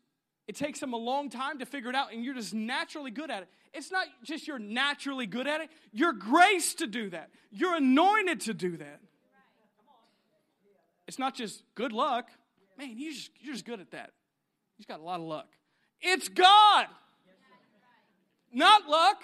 it 0.47 0.57
takes 0.57 0.81
them 0.81 0.93
a 0.93 0.97
long 0.97 1.31
time 1.31 1.59
to 1.59 1.67
figure 1.67 1.91
it 1.91 1.97
out 1.97 2.13
and 2.13 2.25
you're 2.25 2.35
just 2.35 2.55
naturally 2.55 3.11
good 3.11 3.31
at 3.31 3.43
it? 3.43 3.49
It's 3.73 3.91
not 3.91 4.07
just 4.25 4.49
you're 4.49 4.59
naturally 4.59 5.27
good 5.27 5.47
at 5.47 5.61
it, 5.61 5.71
you're 5.93 6.13
graced 6.13 6.79
to 6.79 6.87
do 6.87 7.11
that. 7.11 7.31
You're 7.51 7.77
anointed 7.77 8.41
to 8.43 8.55
do 8.55 8.77
that. 8.77 9.01
It's 11.07 11.19
not 11.19 11.35
just 11.35 11.63
good 11.75 11.93
luck. 11.93 12.29
Man, 12.79 12.97
you 12.97 13.13
just, 13.13 13.31
you're 13.41 13.55
just 13.55 13.67
good 13.67 13.81
at 13.81 13.91
that. 13.91 14.13
He's 14.77 14.87
got 14.87 15.01
a 15.01 15.03
lot 15.03 15.21
of 15.21 15.27
luck. 15.27 15.49
It's 16.01 16.29
God, 16.29 16.87
not 18.53 18.89
luck. 18.89 19.23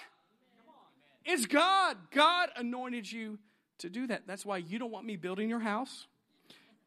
It's 1.24 1.46
God. 1.46 1.96
God 2.10 2.50
anointed 2.56 3.10
you 3.10 3.38
to 3.78 3.90
do 3.90 4.06
that. 4.06 4.22
That's 4.26 4.44
why 4.44 4.58
you 4.58 4.78
don't 4.78 4.90
want 4.90 5.06
me 5.06 5.16
building 5.16 5.48
your 5.48 5.60
house. 5.60 6.06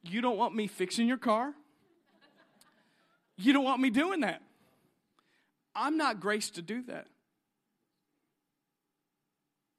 You 0.04 0.22
don't 0.22 0.38
want 0.38 0.56
me 0.56 0.68
fixing 0.68 1.08
your 1.08 1.18
car. 1.18 1.54
You 3.38 3.54
don't 3.54 3.64
want 3.64 3.82
me 3.82 3.90
doing 3.90 4.22
that. 4.22 4.42
I'm 5.76 5.98
not 5.98 6.20
graced 6.20 6.56
to 6.56 6.62
do 6.62 6.82
that. 6.84 7.08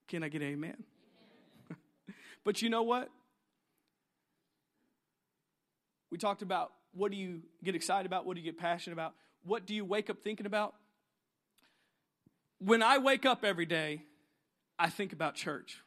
Can 0.09 0.23
I 0.23 0.29
get 0.29 0.43
amen? 0.43 0.83
but 2.45 2.63
you 2.63 2.71
know 2.71 2.83
what? 2.83 3.09
We 6.11 6.19
talked 6.19 6.43
about 6.43 6.73
what 6.93 7.13
do 7.13 7.17
you 7.17 7.43
get 7.63 7.75
excited 7.75 8.07
about? 8.07 8.27
What 8.27 8.35
do 8.35 8.41
you 8.41 8.51
get 8.51 8.59
passionate 8.59 8.95
about? 8.95 9.15
What 9.45 9.67
do 9.67 9.75
you 9.75 9.85
wake 9.85 10.11
up 10.11 10.19
thinking 10.25 10.47
about? 10.47 10.75
When 12.59 12.83
I 12.83 12.99
wake 12.99 13.25
up 13.25 13.45
every 13.45 13.67
day, 13.67 14.03
I 14.79 14.91
think 14.91 15.13
about 15.13 15.35
church. 15.35 15.81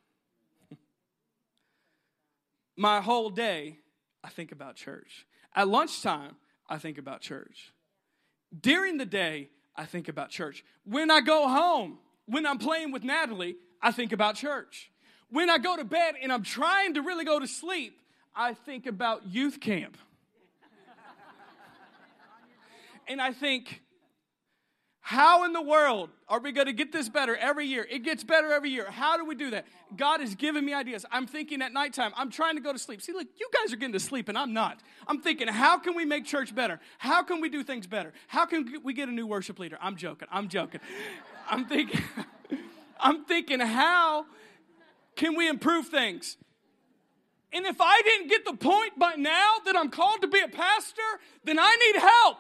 My 2.76 3.02
whole 3.02 3.30
day, 3.30 3.78
I 4.24 4.30
think 4.30 4.52
about 4.52 4.76
church. 4.76 5.26
At 5.56 5.68
lunchtime, 5.68 6.36
I 6.68 6.78
think 6.78 6.98
about 6.98 7.22
church. 7.22 7.72
During 8.60 8.98
the 8.98 9.06
day, 9.06 9.50
I 9.76 9.86
think 9.86 10.08
about 10.08 10.30
church. 10.30 10.64
When 10.86 11.12
I 11.12 11.22
go 11.22 11.48
home, 11.48 12.00
when 12.26 12.46
I'm 12.46 12.58
playing 12.58 12.92
with 12.92 13.04
Natalie, 13.04 13.56
I 13.82 13.92
think 13.92 14.12
about 14.12 14.36
church. 14.36 14.92
When 15.30 15.50
I 15.50 15.58
go 15.58 15.76
to 15.76 15.84
bed 15.84 16.16
and 16.22 16.32
I'm 16.32 16.44
trying 16.44 16.96
to 16.96 17.02
really 17.02 17.26
go 17.26 17.40
to 17.40 17.48
sleep, 17.48 18.00
I 18.36 18.54
think 18.54 18.88
about 18.88 19.28
youth 19.28 19.60
camp. 19.60 19.98
and 23.08 23.22
I 23.22 23.34
think, 23.34 23.83
how 25.06 25.44
in 25.44 25.52
the 25.52 25.62
world 25.62 26.12
are 26.30 26.40
we 26.40 26.54
going 26.54 26.68
to 26.68 26.74
get 26.74 26.94
this 26.94 27.10
better 27.10 27.36
every 27.36 27.68
year? 27.68 27.86
It 27.92 28.00
gets 28.00 28.24
better 28.24 28.54
every 28.54 28.70
year. 28.70 28.90
How 28.90 29.18
do 29.18 29.26
we 29.26 29.36
do 29.36 29.50
that? 29.50 29.66
God 29.98 30.22
has 30.22 30.34
given 30.34 30.64
me 30.64 30.74
ideas. 30.74 31.06
I'm 31.12 31.28
thinking 31.28 31.62
at 31.62 31.74
nighttime, 31.74 32.14
I'm 32.16 32.32
trying 32.32 32.56
to 32.56 32.62
go 32.62 32.72
to 32.72 32.80
sleep. 32.80 33.02
See, 33.02 33.12
look, 33.12 33.28
you 33.38 33.50
guys 33.54 33.74
are 33.74 33.76
getting 33.76 33.92
to 33.92 34.00
sleep 34.00 34.30
and 34.30 34.38
I'm 34.38 34.54
not. 34.54 34.80
I'm 35.06 35.20
thinking, 35.20 35.50
how 35.50 35.78
can 35.78 35.94
we 35.98 36.06
make 36.06 36.24
church 36.24 36.56
better? 36.56 36.80
How 37.00 37.22
can 37.22 37.42
we 37.42 37.50
do 37.50 37.64
things 37.64 37.86
better? 37.86 38.14
How 38.28 38.46
can 38.46 38.82
we 38.82 38.94
get 38.94 39.10
a 39.10 39.12
new 39.12 39.28
worship 39.28 39.60
leader? 39.60 39.78
I'm 39.82 39.98
joking. 39.98 40.30
I'm 40.32 40.48
joking. 40.48 40.80
I'm 41.50 41.66
thinking. 41.66 42.02
I'm 42.98 43.26
thinking, 43.26 43.60
how 43.60 44.26
can 45.18 45.36
we 45.36 45.50
improve 45.50 45.88
things? 45.88 46.38
And 47.52 47.66
if 47.66 47.76
I 47.82 48.02
didn't 48.04 48.30
get 48.30 48.46
the 48.46 48.54
point 48.54 48.98
by 48.98 49.16
now 49.16 49.56
that 49.66 49.76
I'm 49.76 49.90
called 49.90 50.22
to 50.22 50.28
be 50.30 50.40
a 50.40 50.48
pastor, 50.48 51.02
then 51.44 51.60
I 51.60 51.76
need 51.76 52.00
help. 52.00 52.38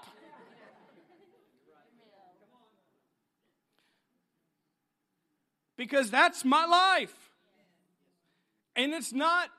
Because 5.84 6.10
that's 6.10 6.46
my 6.46 6.64
life. 6.64 7.14
And 8.74 8.94
it's 8.94 9.12
not 9.12 9.50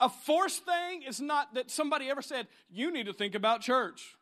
a 0.00 0.08
forced 0.08 0.64
thing. 0.64 1.04
It's 1.06 1.20
not 1.20 1.54
that 1.54 1.70
somebody 1.70 2.10
ever 2.10 2.20
said, 2.20 2.48
you 2.68 2.90
need 2.90 3.06
to 3.06 3.12
think 3.12 3.36
about 3.36 3.60
church. 3.60 4.16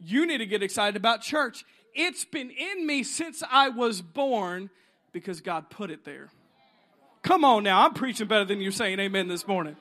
You 0.00 0.24
need 0.24 0.38
to 0.38 0.46
get 0.46 0.62
excited 0.62 0.96
about 0.96 1.20
church. 1.20 1.66
It's 1.94 2.24
been 2.24 2.48
in 2.48 2.86
me 2.86 3.02
since 3.02 3.42
I 3.50 3.68
was 3.68 4.00
born 4.00 4.70
because 5.12 5.42
God 5.42 5.68
put 5.68 5.90
it 5.90 6.06
there. 6.06 6.30
Come 7.20 7.44
on 7.44 7.62
now, 7.62 7.84
I'm 7.84 7.92
preaching 7.92 8.26
better 8.26 8.46
than 8.46 8.62
you're 8.62 8.72
saying 8.72 8.98
amen 8.98 9.28
this 9.28 9.46
morning. 9.46 9.76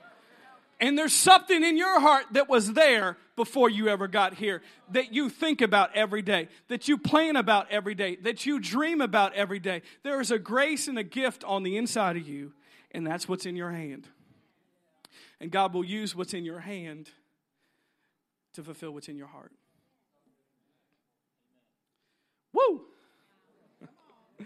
And 0.80 0.98
there's 0.98 1.14
something 1.14 1.64
in 1.64 1.78
your 1.78 2.02
heart 2.02 2.26
that 2.32 2.50
was 2.50 2.74
there 2.74 3.18
before 3.36 3.70
you 3.70 3.88
ever 3.88 4.08
got 4.08 4.34
here 4.34 4.62
that 4.92 5.14
you 5.14 5.30
think 5.30 5.62
about 5.62 5.96
every 5.96 6.22
day, 6.22 6.50
that 6.68 6.88
you 6.88 6.98
plan 6.98 7.38
about 7.38 7.72
every 7.72 7.96
day, 7.96 8.18
that 8.18 8.46
you 8.46 8.60
dream 8.60 9.00
about 9.00 9.34
every 9.34 9.60
day. 9.60 9.82
There 10.04 10.20
is 10.20 10.32
a 10.32 10.40
grace 10.40 10.88
and 10.88 11.00
a 11.00 11.04
gift 11.04 11.44
on 11.46 11.64
the 11.64 11.78
inside 11.78 12.18
of 12.18 12.28
you, 12.28 12.54
and 12.92 13.08
that's 13.08 13.28
what's 13.28 13.46
in 13.46 13.56
your 13.56 13.72
hand. 13.72 14.08
And 15.40 15.50
God 15.50 15.74
will 15.74 15.86
use 15.86 16.14
what's 16.14 16.34
in 16.34 16.44
your 16.44 16.60
hand 16.60 17.10
to 18.54 18.64
fulfill 18.64 18.92
what's 18.92 19.08
in 19.08 19.18
your 19.18 19.28
heart. 19.28 19.52
Woo! 22.52 22.82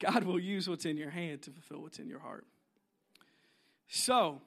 God 0.00 0.24
will 0.24 0.38
use 0.40 0.68
what's 0.68 0.84
in 0.84 0.96
your 0.96 1.10
hand 1.10 1.42
to 1.42 1.50
fulfill 1.50 1.82
what's 1.82 1.98
in 1.98 2.08
your 2.08 2.20
heart. 2.20 2.44
So, 3.88 4.40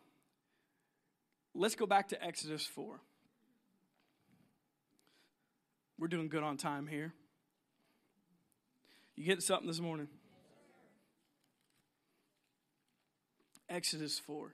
let's 1.56 1.76
go 1.76 1.86
back 1.86 2.10
to 2.10 2.24
Exodus 2.24 2.66
4. 2.66 3.00
We're 6.00 6.08
doing 6.08 6.28
good 6.28 6.44
on 6.44 6.58
time 6.58 6.88
here. 6.88 7.14
You 9.16 9.26
getting 9.26 9.42
something 9.42 9.68
this 9.68 9.80
morning? 9.80 10.08
Exodus 13.70 14.20
4. 14.20 14.54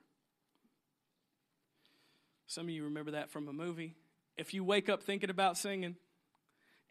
Some 2.48 2.66
of 2.66 2.70
you 2.72 2.86
remember 2.86 3.12
that 3.12 3.32
from 3.32 3.48
a 3.48 3.54
movie. 3.54 3.96
If 4.38 4.54
you 4.54 4.64
wake 4.64 4.90
up 4.90 5.04
thinking 5.04 5.30
about 5.30 5.58
singing, 5.58 5.96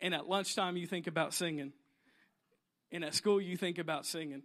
and 0.00 0.14
at 0.14 0.28
lunchtime 0.28 0.76
you 0.76 0.86
think 0.86 1.06
about 1.06 1.34
singing, 1.34 1.72
and 2.92 3.04
at 3.04 3.14
school 3.14 3.40
you 3.40 3.56
think 3.56 3.78
about 3.78 4.06
singing, 4.06 4.42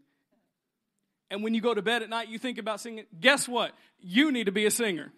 and 1.30 1.43
when 1.43 1.53
you 1.53 1.61
go 1.61 1.74
to 1.74 1.82
bed 1.82 2.03
at 2.03 2.09
night 2.09 2.30
you 2.30 2.38
think 2.38 2.57
about 2.57 2.80
singing, 2.80 3.05
guess 3.20 3.47
what? 3.47 3.72
You 3.99 4.32
need 4.32 4.45
to 4.45 4.51
be 4.51 4.66
a 4.66 4.72
singer. 4.72 5.11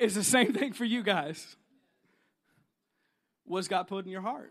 It's 0.00 0.14
the 0.14 0.24
same 0.24 0.54
thing 0.54 0.72
for 0.72 0.86
you 0.86 1.02
guys. 1.02 1.56
What's 3.44 3.68
God 3.68 3.86
put 3.86 4.06
in 4.06 4.10
your 4.10 4.22
heart? 4.22 4.50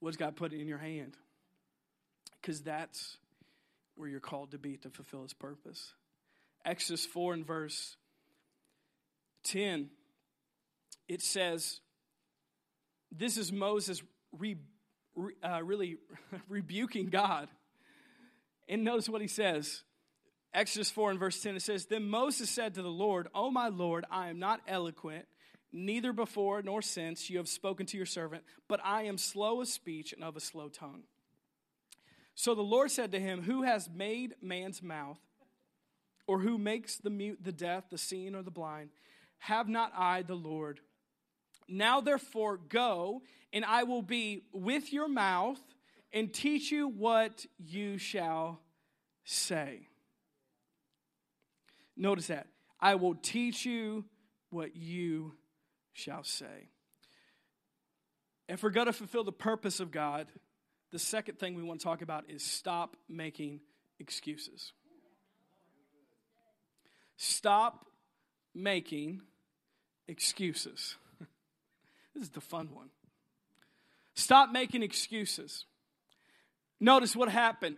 What's 0.00 0.16
God 0.16 0.36
put 0.36 0.54
in 0.54 0.66
your 0.66 0.78
hand? 0.78 1.16
Because 2.40 2.62
that's 2.62 3.18
where 3.94 4.08
you're 4.08 4.20
called 4.20 4.52
to 4.52 4.58
be 4.58 4.78
to 4.78 4.88
fulfill 4.88 5.22
His 5.22 5.34
purpose. 5.34 5.92
Exodus 6.64 7.04
4 7.04 7.34
and 7.34 7.46
verse 7.46 7.96
10, 9.44 9.90
it 11.08 11.20
says, 11.20 11.80
This 13.12 13.36
is 13.36 13.52
Moses 13.52 14.02
re, 14.32 14.56
re, 15.14 15.34
uh, 15.42 15.62
really 15.62 15.98
rebuking 16.48 17.10
God. 17.10 17.48
And 18.66 18.82
notice 18.82 19.10
what 19.10 19.20
he 19.20 19.28
says 19.28 19.82
Exodus 20.56 20.90
4 20.90 21.10
and 21.10 21.20
verse 21.20 21.38
10, 21.42 21.56
it 21.56 21.60
says, 21.60 21.84
Then 21.84 22.08
Moses 22.08 22.48
said 22.48 22.74
to 22.74 22.82
the 22.82 22.88
Lord, 22.88 23.28
O 23.34 23.50
my 23.50 23.68
Lord, 23.68 24.06
I 24.10 24.30
am 24.30 24.38
not 24.38 24.62
eloquent, 24.66 25.26
neither 25.70 26.14
before 26.14 26.62
nor 26.62 26.80
since 26.80 27.28
you 27.28 27.36
have 27.36 27.46
spoken 27.46 27.84
to 27.84 27.98
your 27.98 28.06
servant, 28.06 28.42
but 28.66 28.80
I 28.82 29.02
am 29.02 29.18
slow 29.18 29.60
of 29.60 29.68
speech 29.68 30.14
and 30.14 30.24
of 30.24 30.34
a 30.34 30.40
slow 30.40 30.70
tongue. 30.70 31.02
So 32.34 32.54
the 32.54 32.62
Lord 32.62 32.90
said 32.90 33.12
to 33.12 33.20
him, 33.20 33.42
Who 33.42 33.64
has 33.64 33.90
made 33.94 34.34
man's 34.40 34.82
mouth, 34.82 35.18
or 36.26 36.38
who 36.38 36.56
makes 36.56 36.96
the 36.96 37.10
mute, 37.10 37.40
the 37.42 37.52
deaf, 37.52 37.90
the 37.90 37.98
seeing, 37.98 38.34
or 38.34 38.42
the 38.42 38.50
blind? 38.50 38.88
Have 39.40 39.68
not 39.68 39.92
I 39.94 40.22
the 40.22 40.36
Lord? 40.36 40.80
Now 41.68 42.00
therefore 42.00 42.56
go, 42.56 43.20
and 43.52 43.62
I 43.62 43.82
will 43.82 44.00
be 44.00 44.44
with 44.54 44.90
your 44.90 45.08
mouth 45.08 45.60
and 46.14 46.32
teach 46.32 46.72
you 46.72 46.88
what 46.88 47.44
you 47.58 47.98
shall 47.98 48.62
say. 49.24 49.88
Notice 51.96 52.26
that. 52.28 52.46
I 52.80 52.94
will 52.96 53.14
teach 53.14 53.64
you 53.64 54.04
what 54.50 54.76
you 54.76 55.34
shall 55.92 56.24
say. 56.24 56.68
If 58.48 58.62
we're 58.62 58.70
going 58.70 58.86
to 58.86 58.92
fulfill 58.92 59.24
the 59.24 59.32
purpose 59.32 59.80
of 59.80 59.90
God, 59.90 60.28
the 60.92 60.98
second 60.98 61.38
thing 61.38 61.54
we 61.54 61.62
want 61.62 61.80
to 61.80 61.84
talk 61.84 62.02
about 62.02 62.24
is 62.28 62.42
stop 62.42 62.96
making 63.08 63.60
excuses. 63.98 64.72
Stop 67.16 67.86
making 68.54 69.22
excuses. 70.06 70.96
this 72.14 72.24
is 72.24 72.30
the 72.30 72.40
fun 72.40 72.68
one. 72.72 72.90
Stop 74.14 74.50
making 74.52 74.82
excuses. 74.82 75.64
Notice 76.78 77.16
what 77.16 77.28
happened. 77.28 77.76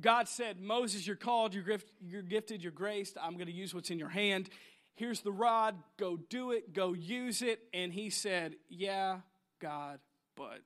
God 0.00 0.28
said, 0.28 0.60
Moses, 0.60 1.06
you're 1.06 1.16
called, 1.16 1.54
you're, 1.54 1.64
gift, 1.64 1.90
you're 2.00 2.22
gifted, 2.22 2.62
you're 2.62 2.72
graced. 2.72 3.16
I'm 3.20 3.34
going 3.34 3.46
to 3.46 3.52
use 3.52 3.74
what's 3.74 3.90
in 3.90 3.98
your 3.98 4.08
hand. 4.08 4.48
Here's 4.94 5.20
the 5.20 5.32
rod. 5.32 5.76
Go 5.96 6.16
do 6.16 6.52
it. 6.52 6.72
Go 6.72 6.92
use 6.92 7.42
it. 7.42 7.60
And 7.72 7.92
he 7.92 8.10
said, 8.10 8.56
Yeah, 8.68 9.18
God, 9.60 10.00
but. 10.36 10.60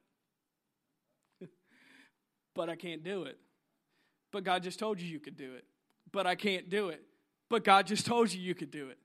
but 2.55 2.70
I 2.70 2.76
can't 2.76 3.05
do 3.05 3.24
it. 3.24 3.39
But 4.33 4.45
God 4.45 4.62
just 4.62 4.78
told 4.78 5.01
you 5.01 5.09
you 5.09 5.20
could 5.20 5.37
do 5.37 5.55
it. 5.55 5.64
But 6.11 6.26
I 6.26 6.35
can't 6.35 6.70
do 6.70 6.89
it. 6.89 7.03
But 7.51 7.64
God 7.64 7.87
just 7.87 8.07
told 8.07 8.33
you 8.33 8.41
you 8.41 8.55
could 8.55 8.70
do 8.70 8.89
it. 8.89 8.99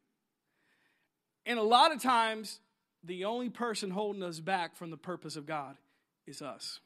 And 1.46 1.60
a 1.60 1.64
lot 1.64 1.94
of 1.94 2.02
times, 2.02 2.60
the 3.04 3.26
only 3.26 3.50
person 3.50 3.90
holding 3.90 4.24
us 4.24 4.40
back 4.40 4.76
from 4.76 4.90
the 4.90 4.98
purpose 4.98 5.36
of 5.36 5.46
God 5.46 5.78
is 6.26 6.42
us 6.42 6.80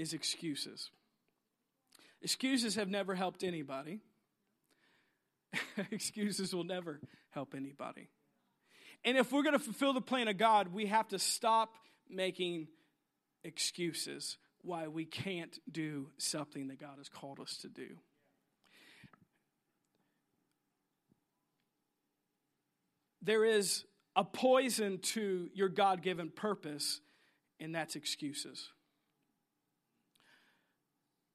is 0.00 0.14
excuses. 0.14 0.90
Excuses 2.22 2.76
have 2.76 2.88
never 2.88 3.14
helped 3.14 3.44
anybody. 3.44 4.00
excuses 5.90 6.54
will 6.54 6.64
never 6.64 7.00
help 7.30 7.54
anybody. 7.54 8.08
And 9.04 9.18
if 9.18 9.30
we're 9.30 9.42
going 9.42 9.54
to 9.54 9.58
fulfill 9.58 9.92
the 9.92 10.00
plan 10.00 10.28
of 10.28 10.38
God, 10.38 10.72
we 10.72 10.86
have 10.86 11.08
to 11.08 11.18
stop 11.18 11.74
making 12.08 12.68
excuses 13.44 14.38
why 14.62 14.88
we 14.88 15.04
can't 15.04 15.58
do 15.70 16.08
something 16.18 16.68
that 16.68 16.80
God 16.80 16.96
has 16.98 17.08
called 17.08 17.38
us 17.38 17.58
to 17.58 17.68
do. 17.68 17.96
There 23.22 23.44
is 23.44 23.84
a 24.16 24.24
poison 24.24 24.98
to 24.98 25.50
your 25.52 25.68
God 25.68 26.00
given 26.00 26.30
purpose, 26.30 27.00
and 27.58 27.74
that's 27.74 27.96
excuses 27.96 28.70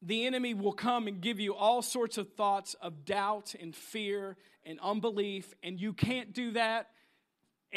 the 0.02 0.26
enemy 0.26 0.54
will 0.54 0.72
come 0.72 1.06
and 1.06 1.20
give 1.20 1.40
you 1.40 1.54
all 1.54 1.82
sorts 1.82 2.18
of 2.18 2.32
thoughts 2.34 2.74
of 2.80 3.04
doubt 3.04 3.54
and 3.60 3.74
fear 3.74 4.36
and 4.64 4.78
unbelief, 4.80 5.54
and 5.62 5.80
you 5.80 5.92
can't 5.92 6.32
do 6.32 6.52
that, 6.52 6.88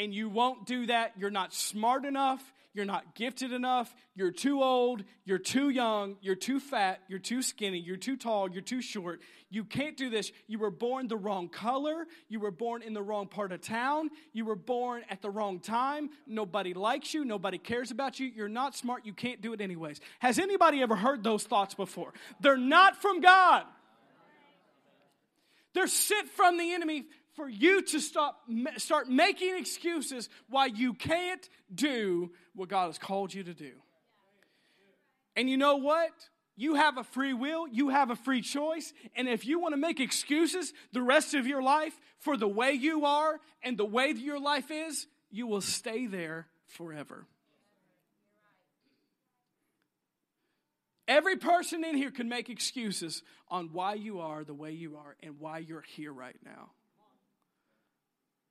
and 0.00 0.14
you 0.14 0.30
won't 0.30 0.64
do 0.64 0.86
that. 0.86 1.12
You're 1.18 1.30
not 1.30 1.52
smart 1.52 2.06
enough. 2.06 2.42
You're 2.72 2.86
not 2.86 3.14
gifted 3.14 3.52
enough. 3.52 3.94
You're 4.14 4.30
too 4.30 4.62
old. 4.62 5.02
You're 5.24 5.38
too 5.38 5.68
young. 5.68 6.16
You're 6.22 6.36
too 6.36 6.58
fat. 6.58 7.00
You're 7.08 7.18
too 7.18 7.42
skinny. 7.42 7.78
You're 7.78 7.96
too 7.96 8.16
tall. 8.16 8.48
You're 8.48 8.62
too 8.62 8.80
short. 8.80 9.20
You 9.50 9.64
can't 9.64 9.96
do 9.96 10.08
this. 10.08 10.32
You 10.46 10.58
were 10.58 10.70
born 10.70 11.08
the 11.08 11.16
wrong 11.16 11.48
color. 11.48 12.06
You 12.28 12.40
were 12.40 12.52
born 12.52 12.82
in 12.82 12.94
the 12.94 13.02
wrong 13.02 13.26
part 13.26 13.52
of 13.52 13.60
town. 13.60 14.08
You 14.32 14.46
were 14.46 14.56
born 14.56 15.02
at 15.10 15.20
the 15.20 15.30
wrong 15.30 15.58
time. 15.58 16.10
Nobody 16.26 16.72
likes 16.72 17.12
you. 17.12 17.24
Nobody 17.24 17.58
cares 17.58 17.90
about 17.90 18.20
you. 18.20 18.28
You're 18.28 18.48
not 18.48 18.74
smart. 18.74 19.04
You 19.04 19.12
can't 19.12 19.42
do 19.42 19.52
it 19.52 19.60
anyways. 19.60 20.00
Has 20.20 20.38
anybody 20.38 20.80
ever 20.80 20.96
heard 20.96 21.22
those 21.22 21.42
thoughts 21.42 21.74
before? 21.74 22.14
They're 22.40 22.56
not 22.56 23.02
from 23.02 23.20
God. 23.20 23.64
They're 25.72 25.86
sent 25.86 26.28
from 26.30 26.56
the 26.56 26.72
enemy 26.72 27.06
for 27.34 27.48
you 27.48 27.82
to 27.82 28.00
stop, 28.00 28.40
start 28.76 29.08
making 29.08 29.56
excuses 29.56 30.28
why 30.48 30.66
you 30.66 30.94
can't 30.94 31.48
do 31.74 32.30
what 32.54 32.68
God 32.68 32.86
has 32.86 32.98
called 32.98 33.32
you 33.32 33.44
to 33.44 33.54
do. 33.54 33.72
And 35.36 35.48
you 35.48 35.56
know 35.56 35.76
what? 35.76 36.10
You 36.56 36.74
have 36.74 36.98
a 36.98 37.04
free 37.04 37.32
will, 37.32 37.66
you 37.68 37.88
have 37.88 38.10
a 38.10 38.16
free 38.16 38.42
choice, 38.42 38.92
and 39.16 39.26
if 39.28 39.46
you 39.46 39.58
want 39.60 39.72
to 39.72 39.78
make 39.78 39.98
excuses 39.98 40.74
the 40.92 41.00
rest 41.00 41.32
of 41.32 41.46
your 41.46 41.62
life 41.62 41.98
for 42.18 42.36
the 42.36 42.48
way 42.48 42.72
you 42.72 43.06
are 43.06 43.40
and 43.62 43.78
the 43.78 43.84
way 43.84 44.12
that 44.12 44.20
your 44.20 44.38
life 44.38 44.70
is, 44.70 45.06
you 45.30 45.46
will 45.46 45.62
stay 45.62 46.06
there 46.06 46.48
forever. 46.66 47.24
Every 51.08 51.36
person 51.36 51.82
in 51.82 51.96
here 51.96 52.10
can 52.10 52.28
make 52.28 52.50
excuses 52.50 53.22
on 53.48 53.70
why 53.72 53.94
you 53.94 54.20
are 54.20 54.44
the 54.44 54.54
way 54.54 54.72
you 54.72 54.96
are 54.96 55.16
and 55.22 55.40
why 55.40 55.58
you're 55.58 55.80
here 55.80 56.12
right 56.12 56.36
now. 56.44 56.70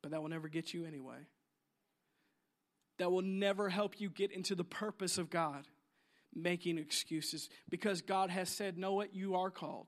But 0.02 0.12
that 0.12 0.22
will 0.22 0.30
never 0.30 0.47
get 0.47 0.74
you 0.74 0.86
anyway. 0.86 1.18
That 2.97 3.12
will 3.12 3.22
never 3.22 3.70
help 3.70 4.00
you 4.00 4.10
get 4.10 4.32
into 4.32 4.56
the 4.56 4.64
purpose 4.64 5.18
of 5.18 5.30
God, 5.30 5.68
making 6.34 6.78
excuses. 6.78 7.50
Because 7.70 8.02
God 8.02 8.30
has 8.30 8.50
said, 8.50 8.78
Know 8.78 8.93
what? 8.93 9.16
You 9.16 9.36
are 9.36 9.50
called 9.50 9.88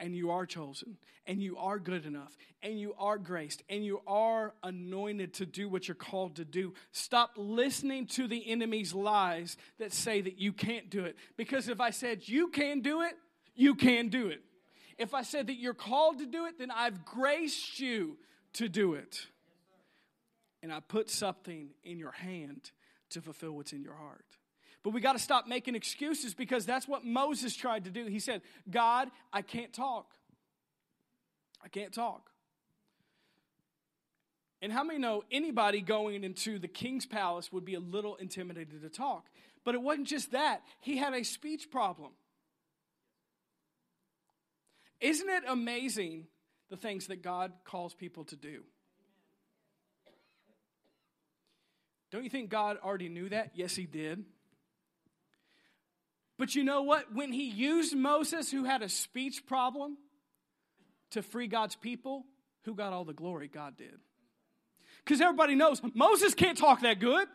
and 0.00 0.14
you 0.14 0.30
are 0.30 0.46
chosen 0.46 0.96
and 1.26 1.42
you 1.42 1.56
are 1.56 1.78
good 1.78 2.04
enough 2.04 2.36
and 2.62 2.78
you 2.78 2.94
are 2.98 3.18
graced 3.18 3.62
and 3.68 3.84
you 3.84 4.00
are 4.06 4.54
anointed 4.62 5.34
to 5.34 5.46
do 5.46 5.68
what 5.68 5.88
you're 5.88 5.94
called 5.94 6.36
to 6.36 6.44
do. 6.44 6.74
Stop 6.92 7.32
listening 7.36 8.06
to 8.06 8.26
the 8.26 8.50
enemy's 8.50 8.94
lies 8.94 9.56
that 9.78 9.92
say 9.92 10.20
that 10.20 10.38
you 10.38 10.52
can't 10.52 10.90
do 10.90 11.04
it. 11.04 11.16
Because 11.36 11.68
if 11.68 11.80
I 11.80 11.90
said 11.90 12.28
you 12.28 12.48
can 12.48 12.80
do 12.80 13.02
it, 13.02 13.14
you 13.54 13.74
can 13.74 14.08
do 14.08 14.28
it. 14.28 14.42
If 14.98 15.14
I 15.14 15.22
said 15.22 15.48
that 15.48 15.54
you're 15.54 15.74
called 15.74 16.18
to 16.18 16.26
do 16.26 16.46
it, 16.46 16.58
then 16.58 16.70
I've 16.70 17.04
graced 17.04 17.80
you 17.80 18.16
to 18.54 18.68
do 18.68 18.94
it. 18.94 19.26
And 20.64 20.72
I 20.72 20.80
put 20.80 21.10
something 21.10 21.68
in 21.84 21.98
your 21.98 22.12
hand 22.12 22.70
to 23.10 23.20
fulfill 23.20 23.52
what's 23.52 23.74
in 23.74 23.82
your 23.82 23.92
heart. 23.92 24.24
But 24.82 24.94
we 24.94 25.02
got 25.02 25.12
to 25.12 25.18
stop 25.18 25.46
making 25.46 25.74
excuses 25.74 26.32
because 26.32 26.64
that's 26.64 26.88
what 26.88 27.04
Moses 27.04 27.54
tried 27.54 27.84
to 27.84 27.90
do. 27.90 28.06
He 28.06 28.18
said, 28.18 28.40
God, 28.70 29.10
I 29.30 29.42
can't 29.42 29.74
talk. 29.74 30.14
I 31.62 31.68
can't 31.68 31.92
talk. 31.92 32.30
And 34.62 34.72
how 34.72 34.84
many 34.84 34.98
know 34.98 35.22
anybody 35.30 35.82
going 35.82 36.24
into 36.24 36.58
the 36.58 36.66
king's 36.66 37.04
palace 37.04 37.52
would 37.52 37.66
be 37.66 37.74
a 37.74 37.80
little 37.80 38.16
intimidated 38.16 38.80
to 38.80 38.88
talk? 38.88 39.26
But 39.66 39.74
it 39.74 39.82
wasn't 39.82 40.08
just 40.08 40.32
that, 40.32 40.62
he 40.80 40.96
had 40.96 41.12
a 41.12 41.24
speech 41.24 41.70
problem. 41.70 42.12
Isn't 44.98 45.28
it 45.28 45.42
amazing 45.46 46.24
the 46.70 46.78
things 46.78 47.08
that 47.08 47.20
God 47.20 47.52
calls 47.66 47.92
people 47.92 48.24
to 48.24 48.36
do? 48.36 48.62
Don't 52.14 52.22
you 52.22 52.30
think 52.30 52.48
God 52.48 52.78
already 52.80 53.08
knew 53.08 53.28
that? 53.30 53.50
Yes, 53.56 53.74
He 53.74 53.86
did. 53.86 54.24
But 56.38 56.54
you 56.54 56.62
know 56.62 56.82
what? 56.82 57.12
When 57.12 57.32
he 57.32 57.50
used 57.50 57.96
Moses, 57.96 58.52
who 58.52 58.62
had 58.62 58.82
a 58.82 58.88
speech 58.88 59.44
problem, 59.46 59.98
to 61.10 61.22
free 61.22 61.48
God's 61.48 61.74
people, 61.74 62.24
who 62.62 62.76
got 62.76 62.92
all 62.92 63.04
the 63.04 63.12
glory? 63.12 63.48
God 63.48 63.76
did. 63.76 63.98
Because 65.04 65.20
everybody 65.20 65.56
knows 65.56 65.82
Moses 65.92 66.34
can't 66.34 66.56
talk 66.56 66.82
that 66.82 67.00
good. 67.00 67.26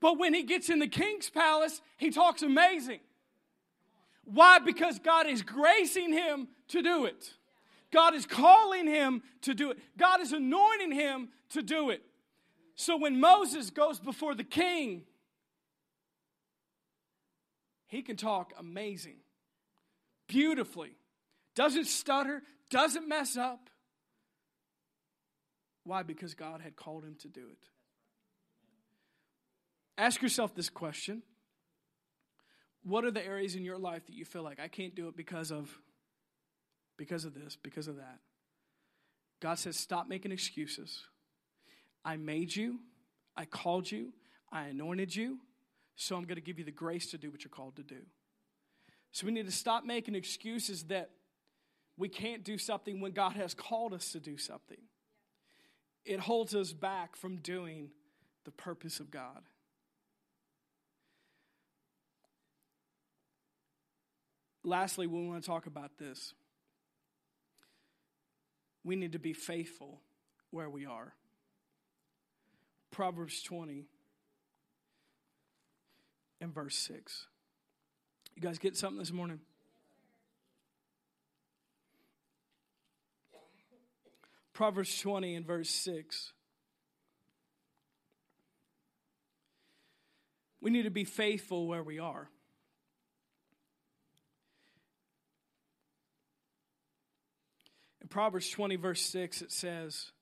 But 0.00 0.18
when 0.18 0.34
he 0.34 0.42
gets 0.42 0.68
in 0.68 0.80
the 0.80 0.88
king's 0.88 1.30
palace, 1.30 1.80
he 1.98 2.10
talks 2.10 2.42
amazing. 2.42 2.98
Why? 4.24 4.58
Because 4.58 4.98
God 4.98 5.28
is 5.28 5.42
gracing 5.42 6.12
him 6.12 6.48
to 6.68 6.82
do 6.82 7.04
it. 7.04 7.30
God 7.92 8.14
is 8.14 8.26
calling 8.26 8.88
him 8.88 9.22
to 9.42 9.54
do 9.54 9.70
it. 9.70 9.78
God 9.96 10.20
is 10.20 10.32
anointing 10.32 10.90
him 10.90 11.28
to 11.50 11.62
do 11.62 11.90
it. 11.90 12.02
So 12.74 12.96
when 12.96 13.20
Moses 13.20 13.70
goes 13.70 13.98
before 13.98 14.34
the 14.34 14.44
king, 14.44 15.04
he 17.86 18.02
can 18.02 18.16
talk 18.16 18.52
amazing, 18.58 19.16
beautifully, 20.28 20.96
doesn't 21.54 21.86
stutter, 21.86 22.42
doesn't 22.70 23.08
mess 23.08 23.36
up. 23.36 23.68
Why? 25.84 26.02
Because 26.02 26.34
God 26.34 26.60
had 26.60 26.76
called 26.76 27.04
him 27.04 27.16
to 27.20 27.28
do 27.28 27.40
it. 27.40 27.68
Ask 29.98 30.22
yourself 30.22 30.54
this 30.54 30.70
question 30.70 31.22
What 32.82 33.04
are 33.04 33.10
the 33.10 33.24
areas 33.24 33.54
in 33.56 33.64
your 33.64 33.78
life 33.78 34.06
that 34.06 34.14
you 34.14 34.24
feel 34.24 34.42
like 34.42 34.58
I 34.58 34.68
can't 34.68 34.94
do 34.94 35.08
it 35.08 35.16
because 35.16 35.50
of 35.50 35.70
because 36.96 37.24
of 37.24 37.34
this, 37.34 37.56
because 37.62 37.88
of 37.88 37.96
that? 37.96 38.20
God 39.42 39.58
says, 39.58 39.76
stop 39.76 40.08
making 40.08 40.30
excuses. 40.30 41.02
I 42.04 42.16
made 42.16 42.54
you, 42.54 42.78
I 43.36 43.44
called 43.44 43.90
you, 43.90 44.12
I 44.50 44.66
anointed 44.66 45.14
you, 45.14 45.38
so 45.96 46.16
I'm 46.16 46.24
going 46.24 46.36
to 46.36 46.42
give 46.42 46.58
you 46.58 46.64
the 46.64 46.70
grace 46.70 47.10
to 47.10 47.18
do 47.18 47.30
what 47.30 47.44
you're 47.44 47.50
called 47.50 47.76
to 47.76 47.82
do. 47.82 48.00
So 49.12 49.26
we 49.26 49.32
need 49.32 49.46
to 49.46 49.52
stop 49.52 49.84
making 49.84 50.14
excuses 50.14 50.84
that 50.84 51.10
we 51.96 52.08
can't 52.08 52.42
do 52.42 52.58
something 52.58 53.00
when 53.00 53.12
God 53.12 53.32
has 53.34 53.54
called 53.54 53.92
us 53.92 54.12
to 54.12 54.20
do 54.20 54.36
something. 54.36 54.78
It 56.04 56.18
holds 56.18 56.54
us 56.54 56.72
back 56.72 57.16
from 57.16 57.36
doing 57.36 57.90
the 58.44 58.50
purpose 58.50 59.00
of 59.00 59.10
God. 59.10 59.42
Lastly, 64.64 65.06
we 65.06 65.26
want 65.26 65.42
to 65.42 65.46
talk 65.46 65.66
about 65.66 65.98
this. 65.98 66.34
We 68.84 68.96
need 68.96 69.12
to 69.12 69.18
be 69.18 69.32
faithful 69.32 70.00
where 70.50 70.70
we 70.70 70.86
are. 70.86 71.14
Proverbs 72.92 73.42
20 73.42 73.86
and 76.42 76.54
verse 76.54 76.76
6. 76.76 77.26
You 78.36 78.42
guys 78.42 78.58
get 78.58 78.76
something 78.76 78.98
this 78.98 79.12
morning? 79.12 79.40
Proverbs 84.52 85.00
20 85.00 85.34
and 85.34 85.46
verse 85.46 85.70
6. 85.70 86.32
We 90.60 90.70
need 90.70 90.82
to 90.82 90.90
be 90.90 91.04
faithful 91.04 91.66
where 91.66 91.82
we 91.82 91.98
are. 91.98 92.28
In 98.02 98.08
Proverbs 98.08 98.50
20, 98.50 98.76
verse 98.76 99.00
6, 99.00 99.42
it 99.42 99.50
says, 99.50 100.12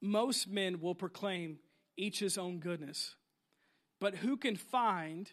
Most 0.00 0.48
men 0.48 0.80
will 0.80 0.94
proclaim 0.94 1.58
each 1.96 2.18
his 2.18 2.38
own 2.38 2.58
goodness, 2.58 3.14
but 4.00 4.16
who 4.16 4.36
can 4.36 4.56
find 4.56 5.30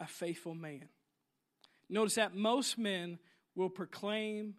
a 0.00 0.06
faithful 0.06 0.54
man? 0.54 0.88
Notice 1.88 2.14
that 2.14 2.34
most 2.34 2.78
men 2.78 3.18
will 3.54 3.68
proclaim 3.68 4.54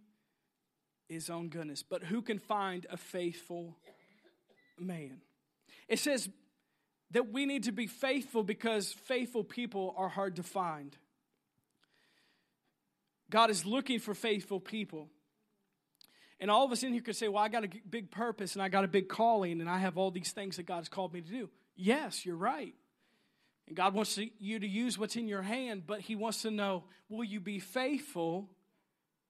his 1.09 1.29
own 1.29 1.49
goodness, 1.49 1.83
but 1.83 2.03
who 2.03 2.21
can 2.21 2.39
find 2.39 2.85
a 2.89 2.97
faithful 2.97 3.77
man? 4.79 5.21
It 5.87 5.99
says 5.99 6.29
that 7.11 7.31
we 7.31 7.45
need 7.45 7.63
to 7.63 7.71
be 7.71 7.87
faithful 7.87 8.43
because 8.43 8.91
faithful 8.91 9.43
people 9.43 9.93
are 9.97 10.09
hard 10.09 10.37
to 10.37 10.43
find. 10.43 10.95
God 13.29 13.49
is 13.49 13.65
looking 13.65 13.99
for 13.99 14.13
faithful 14.13 14.59
people. 14.59 15.09
And 16.41 16.49
all 16.49 16.65
of 16.65 16.71
us 16.71 16.81
in 16.81 16.91
here 16.91 17.03
could 17.03 17.15
say, 17.15 17.27
Well, 17.27 17.43
I 17.43 17.47
got 17.47 17.63
a 17.63 17.69
big 17.89 18.09
purpose 18.09 18.53
and 18.55 18.63
I 18.63 18.67
got 18.67 18.83
a 18.83 18.87
big 18.87 19.07
calling 19.07 19.61
and 19.61 19.69
I 19.69 19.77
have 19.77 19.97
all 19.97 20.09
these 20.09 20.31
things 20.31 20.57
that 20.57 20.65
God 20.65 20.77
has 20.77 20.89
called 20.89 21.13
me 21.13 21.21
to 21.21 21.29
do. 21.29 21.49
Yes, 21.75 22.25
you're 22.25 22.35
right. 22.35 22.73
And 23.67 23.77
God 23.77 23.93
wants 23.93 24.15
to, 24.15 24.27
you 24.39 24.59
to 24.59 24.67
use 24.67 24.97
what's 24.97 25.15
in 25.15 25.27
your 25.27 25.43
hand, 25.43 25.83
but 25.85 26.01
He 26.01 26.15
wants 26.15 26.41
to 26.41 26.51
know 26.51 26.83
will 27.09 27.23
you 27.23 27.39
be 27.39 27.59
faithful 27.59 28.49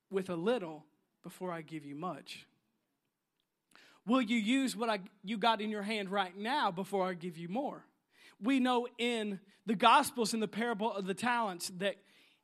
with 0.09 0.30
a 0.30 0.36
little 0.36 0.86
before 1.22 1.51
I 1.51 1.62
give 1.62 1.86
you 1.86 1.95
much? 1.95 2.47
Will 4.07 4.22
you 4.22 4.38
use 4.38 4.76
what 4.76 4.89
I, 4.89 4.99
you 5.24 5.38
got 5.38 5.62
in 5.62 5.70
your 5.70 5.84
hand 5.84 6.09
right 6.09 6.36
now 6.36 6.72
before 6.72 7.07
I 7.07 7.14
give 7.14 7.38
you 7.38 7.49
more? 7.49 7.84
We 8.41 8.59
know 8.59 8.88
in 8.97 9.39
the 9.66 9.76
Gospels, 9.76 10.34
in 10.34 10.39
the 10.39 10.47
parable 10.47 10.91
of 10.91 11.05
the 11.05 11.14
talents, 11.14 11.72
that 11.78 11.97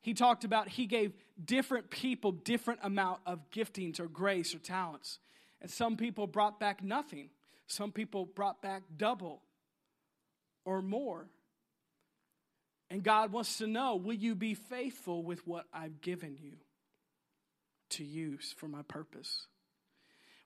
he 0.07 0.13
talked 0.13 0.45
about 0.45 0.69
he 0.69 0.85
gave 0.85 1.11
different 1.43 1.89
people 1.89 2.31
different 2.31 2.79
amount 2.81 3.19
of 3.25 3.41
giftings 3.51 3.99
or 3.99 4.07
grace 4.07 4.55
or 4.55 4.57
talents. 4.57 5.19
And 5.61 5.69
some 5.69 5.97
people 5.97 6.27
brought 6.27 6.61
back 6.61 6.81
nothing. 6.81 7.29
Some 7.67 7.91
people 7.91 8.25
brought 8.25 8.61
back 8.61 8.83
double 8.95 9.41
or 10.63 10.81
more. 10.81 11.27
And 12.89 13.03
God 13.03 13.33
wants 13.33 13.57
to 13.57 13.67
know 13.67 13.97
will 13.97 14.13
you 14.13 14.33
be 14.33 14.53
faithful 14.53 15.23
with 15.23 15.45
what 15.45 15.65
I've 15.73 15.99
given 15.99 16.37
you 16.41 16.53
to 17.89 18.05
use 18.05 18.55
for 18.57 18.69
my 18.69 18.83
purpose? 18.83 19.45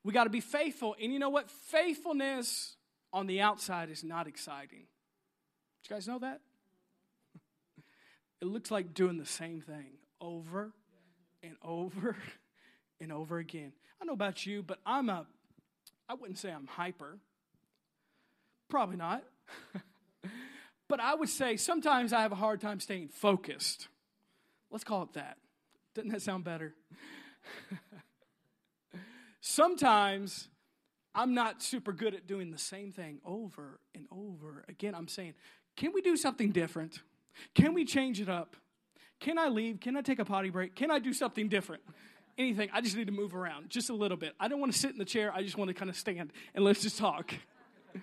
We 0.03 0.11
got 0.11 0.23
to 0.23 0.31
be 0.31 0.41
faithful. 0.41 0.95
And 0.99 1.13
you 1.13 1.19
know 1.19 1.29
what? 1.29 1.51
Faithfulness 1.51 2.77
on 3.13 3.27
the 3.27 3.41
outside 3.41 3.91
is 3.91 4.03
not 4.03 4.27
exciting. 4.27 4.87
Did 5.83 5.91
you 5.91 5.95
guys 5.97 6.07
know 6.07 6.17
that? 6.17 6.41
It 8.41 8.47
looks 8.47 8.71
like 8.71 8.93
doing 8.93 9.17
the 9.17 9.25
same 9.25 9.61
thing 9.61 9.97
over 10.19 10.71
and 11.43 11.55
over 11.63 12.15
and 12.99 13.11
over 13.11 13.37
again. 13.37 13.73
I 14.01 14.05
know 14.05 14.13
about 14.13 14.45
you, 14.45 14.63
but 14.63 14.79
I'm 14.85 15.09
a, 15.09 15.25
I 16.09 16.15
wouldn't 16.15 16.39
say 16.39 16.51
I'm 16.51 16.67
hyper. 16.67 17.17
Probably 18.69 18.97
not. 18.97 19.23
But 20.91 20.99
I 20.99 21.15
would 21.15 21.29
say 21.29 21.55
sometimes 21.55 22.11
I 22.11 22.21
have 22.21 22.33
a 22.33 22.35
hard 22.35 22.59
time 22.59 22.81
staying 22.81 23.07
focused. 23.07 23.87
Let's 24.69 24.83
call 24.83 25.03
it 25.03 25.13
that. 25.13 25.37
Doesn't 25.95 26.11
that 26.11 26.21
sound 26.21 26.43
better? 26.43 26.75
sometimes 29.39 30.49
I'm 31.15 31.33
not 31.33 31.63
super 31.63 31.93
good 31.93 32.13
at 32.13 32.27
doing 32.27 32.51
the 32.51 32.57
same 32.57 32.91
thing 32.91 33.21
over 33.23 33.79
and 33.95 34.05
over 34.11 34.65
again. 34.67 34.93
I'm 34.93 35.07
saying, 35.07 35.35
can 35.77 35.93
we 35.93 36.01
do 36.01 36.17
something 36.17 36.51
different? 36.51 36.99
Can 37.55 37.73
we 37.73 37.85
change 37.85 38.19
it 38.19 38.29
up? 38.29 38.55
Can 39.19 39.37
I 39.37 39.49
leave? 39.49 39.79
Can 39.79 39.95
I 39.95 40.01
take 40.01 40.19
a 40.19 40.25
potty 40.25 40.49
break? 40.49 40.75
Can 40.75 40.91
I 40.91 40.99
do 40.99 41.13
something 41.13 41.47
different? 41.47 41.83
Anything. 42.37 42.69
I 42.73 42.81
just 42.81 42.95
need 42.95 43.07
to 43.07 43.13
move 43.13 43.35
around 43.35 43.69
just 43.69 43.89
a 43.89 43.93
little 43.93 44.17
bit. 44.17 44.33
I 44.39 44.47
don't 44.47 44.59
want 44.59 44.73
to 44.73 44.77
sit 44.77 44.91
in 44.91 44.97
the 44.97 45.05
chair. 45.05 45.31
I 45.33 45.43
just 45.43 45.57
want 45.57 45.67
to 45.67 45.73
kind 45.73 45.89
of 45.89 45.95
stand 45.95 46.31
and 46.55 46.65
let's 46.65 46.81
just 46.81 46.97
talk. 46.97 47.33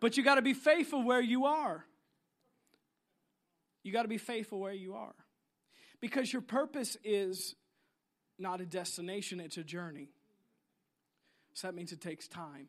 but 0.00 0.16
you 0.16 0.22
got 0.22 0.34
to 0.34 0.42
be 0.42 0.52
faithful 0.52 1.02
where 1.02 1.20
you 1.20 1.46
are. 1.46 1.84
You 3.82 3.92
got 3.92 4.02
to 4.02 4.08
be 4.08 4.18
faithful 4.18 4.58
where 4.58 4.74
you 4.74 4.94
are. 4.94 5.14
Because 6.00 6.32
your 6.32 6.42
purpose 6.42 6.96
is 7.02 7.54
not 8.38 8.60
a 8.60 8.66
destination, 8.66 9.40
it's 9.40 9.56
a 9.56 9.64
journey. 9.64 10.10
So 11.54 11.68
that 11.68 11.74
means 11.74 11.92
it 11.92 12.00
takes 12.00 12.28
time. 12.28 12.68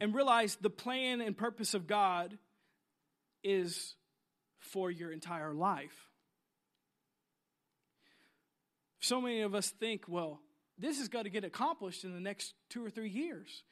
And 0.00 0.14
realize 0.14 0.56
the 0.60 0.70
plan 0.70 1.20
and 1.20 1.36
purpose 1.36 1.74
of 1.74 1.86
God 1.86 2.38
is 3.46 3.94
for 4.58 4.90
your 4.90 5.12
entire 5.12 5.54
life. 5.54 6.10
So 9.00 9.20
many 9.20 9.42
of 9.42 9.54
us 9.54 9.70
think, 9.70 10.04
well, 10.08 10.40
this 10.78 10.98
is 10.98 11.08
going 11.08 11.24
to 11.24 11.30
get 11.30 11.44
accomplished 11.44 12.04
in 12.04 12.12
the 12.12 12.20
next 12.20 12.54
two 12.68 12.84
or 12.84 12.90
three 12.90 13.08
years. 13.08 13.62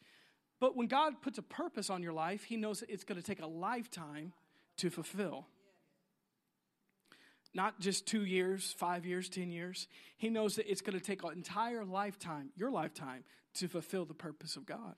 But 0.60 0.76
when 0.76 0.86
God 0.86 1.20
puts 1.20 1.38
a 1.38 1.42
purpose 1.42 1.90
on 1.90 2.02
your 2.02 2.12
life, 2.12 2.44
He 2.44 2.56
knows 2.56 2.80
that 2.80 2.90
it's 2.90 3.04
going 3.04 3.20
to 3.20 3.26
take 3.26 3.42
a 3.42 3.46
lifetime 3.46 4.32
to 4.78 4.90
fulfill. 4.90 5.48
Not 7.52 7.80
just 7.80 8.06
two 8.06 8.24
years, 8.24 8.74
five 8.78 9.04
years, 9.04 9.28
ten 9.28 9.50
years. 9.50 9.88
He 10.16 10.30
knows 10.30 10.56
that 10.56 10.70
it's 10.70 10.80
going 10.80 10.98
to 10.98 11.04
take 11.04 11.24
an 11.24 11.32
entire 11.32 11.84
lifetime, 11.84 12.50
your 12.56 12.70
lifetime, 12.70 13.24
to 13.54 13.68
fulfill 13.68 14.04
the 14.04 14.14
purpose 14.14 14.56
of 14.56 14.66
God. 14.66 14.94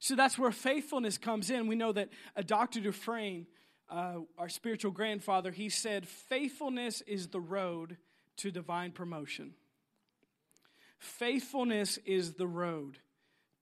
So 0.00 0.16
that's 0.16 0.38
where 0.38 0.50
faithfulness 0.50 1.18
comes 1.18 1.50
in. 1.50 1.66
We 1.66 1.76
know 1.76 1.92
that 1.92 2.08
a 2.34 2.42
Dr. 2.42 2.80
Dufresne 2.80 3.46
uh, 3.90 4.20
our 4.38 4.48
spiritual 4.48 4.92
grandfather, 4.92 5.50
he 5.50 5.68
said, 5.68 6.06
Faithfulness 6.06 7.02
is 7.02 7.28
the 7.28 7.40
road 7.40 7.96
to 8.36 8.50
divine 8.50 8.92
promotion. 8.92 9.54
Faithfulness 10.98 11.98
is 12.04 12.34
the 12.34 12.46
road 12.46 12.98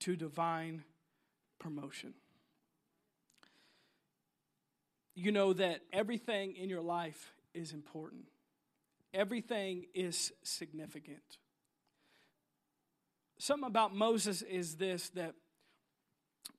to 0.01 0.17
divine 0.17 0.85
promotion. 1.59 2.15
You 5.15 5.33
know 5.33 5.53
that 5.53 5.81
everything 5.93 6.55
in 6.57 6.69
your 6.69 6.83
life 6.83 7.33
is 7.55 7.73
important, 7.73 8.27
everything 9.15 9.87
is 9.95 10.33
significant. 10.43 11.39
Something 13.39 13.69
about 13.69 13.95
Moses 13.95 14.43
is 14.43 14.77
this 14.77 15.11
that 15.11 15.35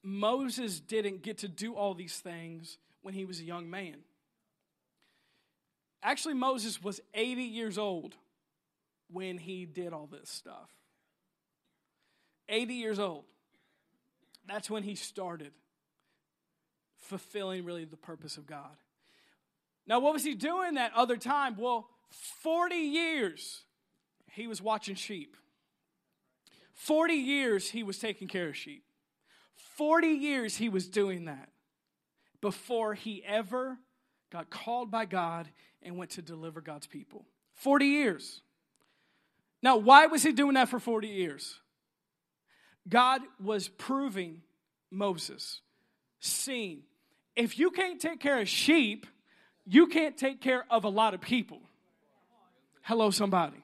Moses 0.01 0.79
didn't 0.79 1.23
get 1.23 1.39
to 1.39 1.47
do 1.47 1.75
all 1.75 1.93
these 1.93 2.17
things 2.19 2.77
when 3.01 3.13
he 3.13 3.25
was 3.25 3.39
a 3.39 3.43
young 3.43 3.69
man. 3.69 3.97
Actually, 6.01 6.35
Moses 6.35 6.81
was 6.81 7.01
80 7.13 7.43
years 7.43 7.77
old 7.77 8.15
when 9.11 9.37
he 9.37 9.65
did 9.65 9.91
all 9.91 10.07
this 10.07 10.29
stuff. 10.29 10.69
80 12.47 12.73
years 12.73 12.99
old. 12.99 13.25
That's 14.47 14.69
when 14.69 14.83
he 14.83 14.95
started 14.95 15.51
fulfilling 16.97 17.65
really 17.65 17.85
the 17.85 17.97
purpose 17.97 18.37
of 18.37 18.45
God. 18.47 18.75
Now, 19.85 19.99
what 19.99 20.13
was 20.13 20.23
he 20.23 20.35
doing 20.35 20.75
that 20.75 20.91
other 20.95 21.17
time? 21.17 21.55
Well, 21.57 21.89
40 22.09 22.75
years 22.75 23.63
he 24.31 24.47
was 24.47 24.61
watching 24.61 24.95
sheep. 24.95 25.35
40 26.73 27.13
years 27.13 27.69
he 27.69 27.83
was 27.83 27.99
taking 27.99 28.27
care 28.27 28.49
of 28.49 28.55
sheep. 28.55 28.83
40 29.77 30.07
years 30.07 30.57
he 30.57 30.69
was 30.69 30.87
doing 30.87 31.25
that 31.25 31.49
before 32.41 32.93
he 32.93 33.23
ever 33.25 33.77
got 34.31 34.49
called 34.49 34.91
by 34.91 35.05
God 35.05 35.49
and 35.81 35.97
went 35.97 36.11
to 36.11 36.21
deliver 36.21 36.61
God's 36.61 36.87
people. 36.87 37.25
40 37.55 37.85
years. 37.85 38.41
Now, 39.61 39.77
why 39.77 40.05
was 40.07 40.23
he 40.23 40.31
doing 40.31 40.53
that 40.53 40.69
for 40.69 40.79
40 40.79 41.07
years? 41.07 41.59
God 42.87 43.21
was 43.43 43.67
proving 43.67 44.41
Moses, 44.89 45.61
seeing, 46.19 46.83
if 47.35 47.59
you 47.59 47.71
can't 47.71 47.99
take 47.99 48.19
care 48.19 48.39
of 48.39 48.47
sheep, 48.47 49.05
you 49.65 49.87
can't 49.87 50.17
take 50.17 50.41
care 50.41 50.65
of 50.69 50.83
a 50.83 50.89
lot 50.89 51.13
of 51.13 51.21
people. 51.21 51.59
Hello, 52.81 53.11
somebody. 53.11 53.63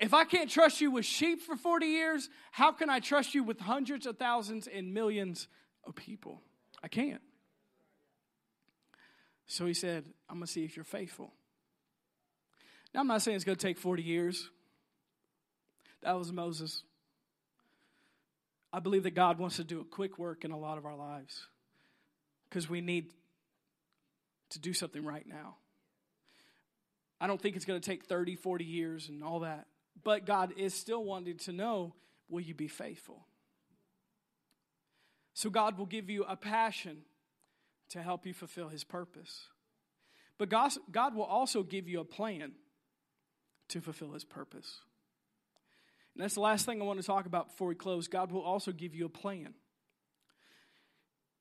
If 0.00 0.12
I 0.12 0.24
can't 0.24 0.50
trust 0.50 0.80
you 0.80 0.90
with 0.90 1.04
sheep 1.04 1.40
for 1.40 1.56
40 1.56 1.86
years, 1.86 2.28
how 2.50 2.72
can 2.72 2.90
I 2.90 3.00
trust 3.00 3.34
you 3.34 3.44
with 3.44 3.60
hundreds 3.60 4.06
of 4.06 4.18
thousands 4.18 4.66
and 4.66 4.92
millions 4.92 5.48
of 5.84 5.94
people? 5.94 6.42
I 6.82 6.88
can't. 6.88 7.22
So 9.46 9.66
he 9.66 9.74
said, 9.74 10.04
I'm 10.28 10.36
going 10.36 10.46
to 10.46 10.52
see 10.52 10.64
if 10.64 10.76
you're 10.76 10.84
faithful. 10.84 11.32
Now, 12.92 13.00
I'm 13.00 13.06
not 13.06 13.22
saying 13.22 13.36
it's 13.36 13.44
going 13.44 13.56
to 13.56 13.66
take 13.66 13.78
40 13.78 14.02
years. 14.02 14.50
That 16.02 16.18
was 16.18 16.32
Moses. 16.32 16.82
I 18.72 18.80
believe 18.80 19.04
that 19.04 19.14
God 19.14 19.38
wants 19.38 19.56
to 19.56 19.64
do 19.64 19.80
a 19.80 19.84
quick 19.84 20.18
work 20.18 20.44
in 20.44 20.50
a 20.50 20.58
lot 20.58 20.78
of 20.78 20.86
our 20.86 20.96
lives 20.96 21.46
because 22.48 22.68
we 22.68 22.80
need 22.80 23.12
to 24.50 24.58
do 24.58 24.72
something 24.72 25.04
right 25.04 25.26
now. 25.26 25.56
I 27.20 27.26
don't 27.26 27.40
think 27.40 27.56
it's 27.56 27.64
going 27.64 27.80
to 27.80 27.84
take 27.88 28.04
30, 28.04 28.36
40 28.36 28.64
years 28.64 29.08
and 29.08 29.22
all 29.22 29.40
that. 29.40 29.66
But 30.02 30.26
God 30.26 30.52
is 30.56 30.74
still 30.74 31.04
wanting 31.04 31.38
to 31.38 31.52
know 31.52 31.94
will 32.28 32.40
you 32.40 32.54
be 32.54 32.68
faithful? 32.68 33.26
So 35.34 35.50
God 35.50 35.78
will 35.78 35.86
give 35.86 36.08
you 36.08 36.24
a 36.24 36.36
passion 36.36 36.98
to 37.90 38.02
help 38.02 38.26
you 38.26 38.32
fulfill 38.32 38.68
his 38.68 38.84
purpose. 38.84 39.48
But 40.38 40.48
God, 40.48 41.14
will 41.14 41.22
also 41.22 41.62
give 41.62 41.88
you 41.88 42.00
a 42.00 42.04
plan 42.04 42.52
to 43.68 43.80
fulfill 43.80 44.12
his 44.12 44.24
purpose. 44.24 44.80
And 46.14 46.22
that's 46.22 46.34
the 46.34 46.40
last 46.40 46.66
thing 46.66 46.80
I 46.80 46.84
want 46.84 47.00
to 47.00 47.06
talk 47.06 47.26
about 47.26 47.48
before 47.48 47.68
we 47.68 47.74
close. 47.74 48.08
God 48.08 48.30
will 48.30 48.42
also 48.42 48.72
give 48.72 48.94
you 48.94 49.06
a 49.06 49.10
plan. 49.10 49.54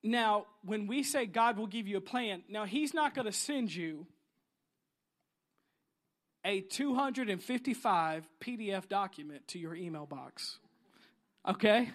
Now, 0.04 0.46
when 0.64 0.88
we 0.88 1.04
say 1.04 1.26
God 1.26 1.58
will 1.58 1.68
give 1.68 1.88
you 1.88 1.98
a 1.98 2.02
plan, 2.02 2.44
now 2.50 2.66
He's 2.66 2.94
not 2.94 3.16
going 3.16 3.26
to 3.26 3.32
send 3.32 3.74
you 3.74 4.06
a 6.46 6.62
255 6.62 8.30
PDF 8.42 8.90
document 8.90 9.48
to 9.50 9.60
your 9.60 9.76
email 9.76 10.06
box. 10.06 10.60
Okay? 11.48 11.90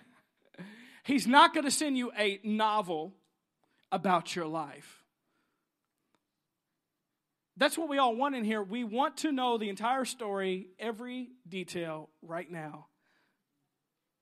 He's 1.05 1.27
not 1.27 1.55
going 1.55 1.65
to 1.65 1.71
send 1.71 1.97
you 1.97 2.13
a 2.19 2.41
novel 2.43 3.15
about 3.91 4.35
your 4.37 4.47
life. 4.47 5.03
That's 7.57 7.77
what 7.77 7.89
we 7.89 7.99
all 7.99 8.15
want 8.15 8.37
in 8.37 8.45
here. 8.45 8.63
We 8.63 8.85
want 8.85 9.19
to 9.19 9.33
know 9.33 9.59
the 9.59 9.69
entire 9.69 10.05
story, 10.05 10.69
every 10.79 11.31
detail 11.49 12.09
right 12.23 12.49
now 12.51 12.87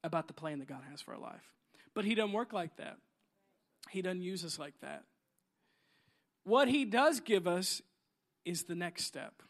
about 0.02 0.26
the 0.26 0.32
plan 0.32 0.60
that 0.60 0.68
God 0.68 0.80
has 0.90 1.02
for 1.02 1.14
our 1.14 1.20
life. 1.20 1.42
But 1.94 2.04
He 2.04 2.14
doesn't 2.14 2.32
work 2.32 2.52
like 2.52 2.76
that, 2.76 2.96
He 3.90 4.00
doesn't 4.00 4.22
use 4.22 4.44
us 4.44 4.58
like 4.58 4.74
that. 4.80 5.04
What 6.44 6.68
He 6.68 6.84
does 6.84 7.20
give 7.20 7.46
us 7.46 7.82
is 8.44 8.62
the 8.64 8.74
next 8.74 9.04
step. 9.04 9.42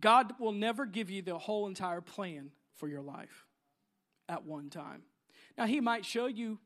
God 0.00 0.34
will 0.38 0.52
never 0.52 0.86
give 0.86 1.10
you 1.10 1.22
the 1.22 1.38
whole 1.38 1.66
entire 1.66 2.00
plan 2.00 2.50
for 2.74 2.88
your 2.88 3.00
life 3.00 3.46
at 4.28 4.44
one 4.44 4.70
time. 4.70 5.02
Now, 5.56 5.66
He 5.66 5.80
might 5.80 6.04
show 6.04 6.26
you 6.26 6.58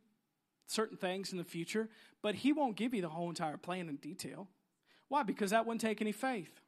certain 0.66 0.96
things 0.96 1.32
in 1.32 1.38
the 1.38 1.44
future, 1.44 1.88
but 2.22 2.34
He 2.34 2.52
won't 2.52 2.76
give 2.76 2.94
you 2.94 3.02
the 3.02 3.08
whole 3.08 3.28
entire 3.28 3.56
plan 3.56 3.88
in 3.88 3.96
detail. 3.96 4.48
Why? 5.08 5.22
Because 5.22 5.50
that 5.50 5.66
wouldn't 5.66 5.80
take 5.80 6.00
any 6.00 6.12
faith. 6.12 6.60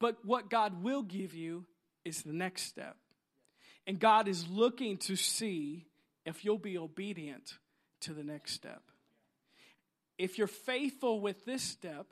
But 0.00 0.24
what 0.24 0.50
God 0.50 0.82
will 0.82 1.02
give 1.02 1.34
you 1.34 1.66
is 2.04 2.22
the 2.22 2.32
next 2.32 2.62
step. 2.62 2.96
And 3.86 3.98
God 3.98 4.28
is 4.28 4.48
looking 4.48 4.98
to 4.98 5.16
see 5.16 5.86
if 6.24 6.44
you'll 6.44 6.58
be 6.58 6.78
obedient 6.78 7.54
to 8.02 8.12
the 8.12 8.22
next 8.22 8.52
step. 8.52 8.82
If 10.18 10.36
you're 10.36 10.46
faithful 10.46 11.20
with 11.20 11.44
this 11.44 11.62
step, 11.62 12.06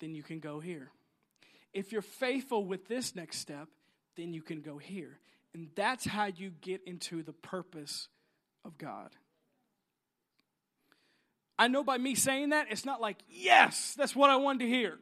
then 0.00 0.14
you 0.14 0.22
can 0.22 0.40
go 0.40 0.60
here. 0.60 0.90
If 1.78 1.92
you're 1.92 2.02
faithful 2.02 2.64
with 2.64 2.88
this 2.88 3.14
next 3.14 3.38
step, 3.38 3.68
then 4.16 4.32
you 4.32 4.42
can 4.42 4.62
go 4.62 4.78
here. 4.78 5.20
And 5.54 5.68
that's 5.76 6.04
how 6.04 6.24
you 6.24 6.50
get 6.60 6.82
into 6.84 7.22
the 7.22 7.32
purpose 7.32 8.08
of 8.64 8.76
God. 8.78 9.10
I 11.56 11.68
know 11.68 11.84
by 11.84 11.96
me 11.96 12.16
saying 12.16 12.48
that, 12.48 12.66
it's 12.70 12.84
not 12.84 13.00
like, 13.00 13.18
yes, 13.30 13.94
that's 13.96 14.16
what 14.16 14.28
I 14.28 14.34
wanted 14.34 14.64
to 14.64 14.68
hear. 14.68 14.98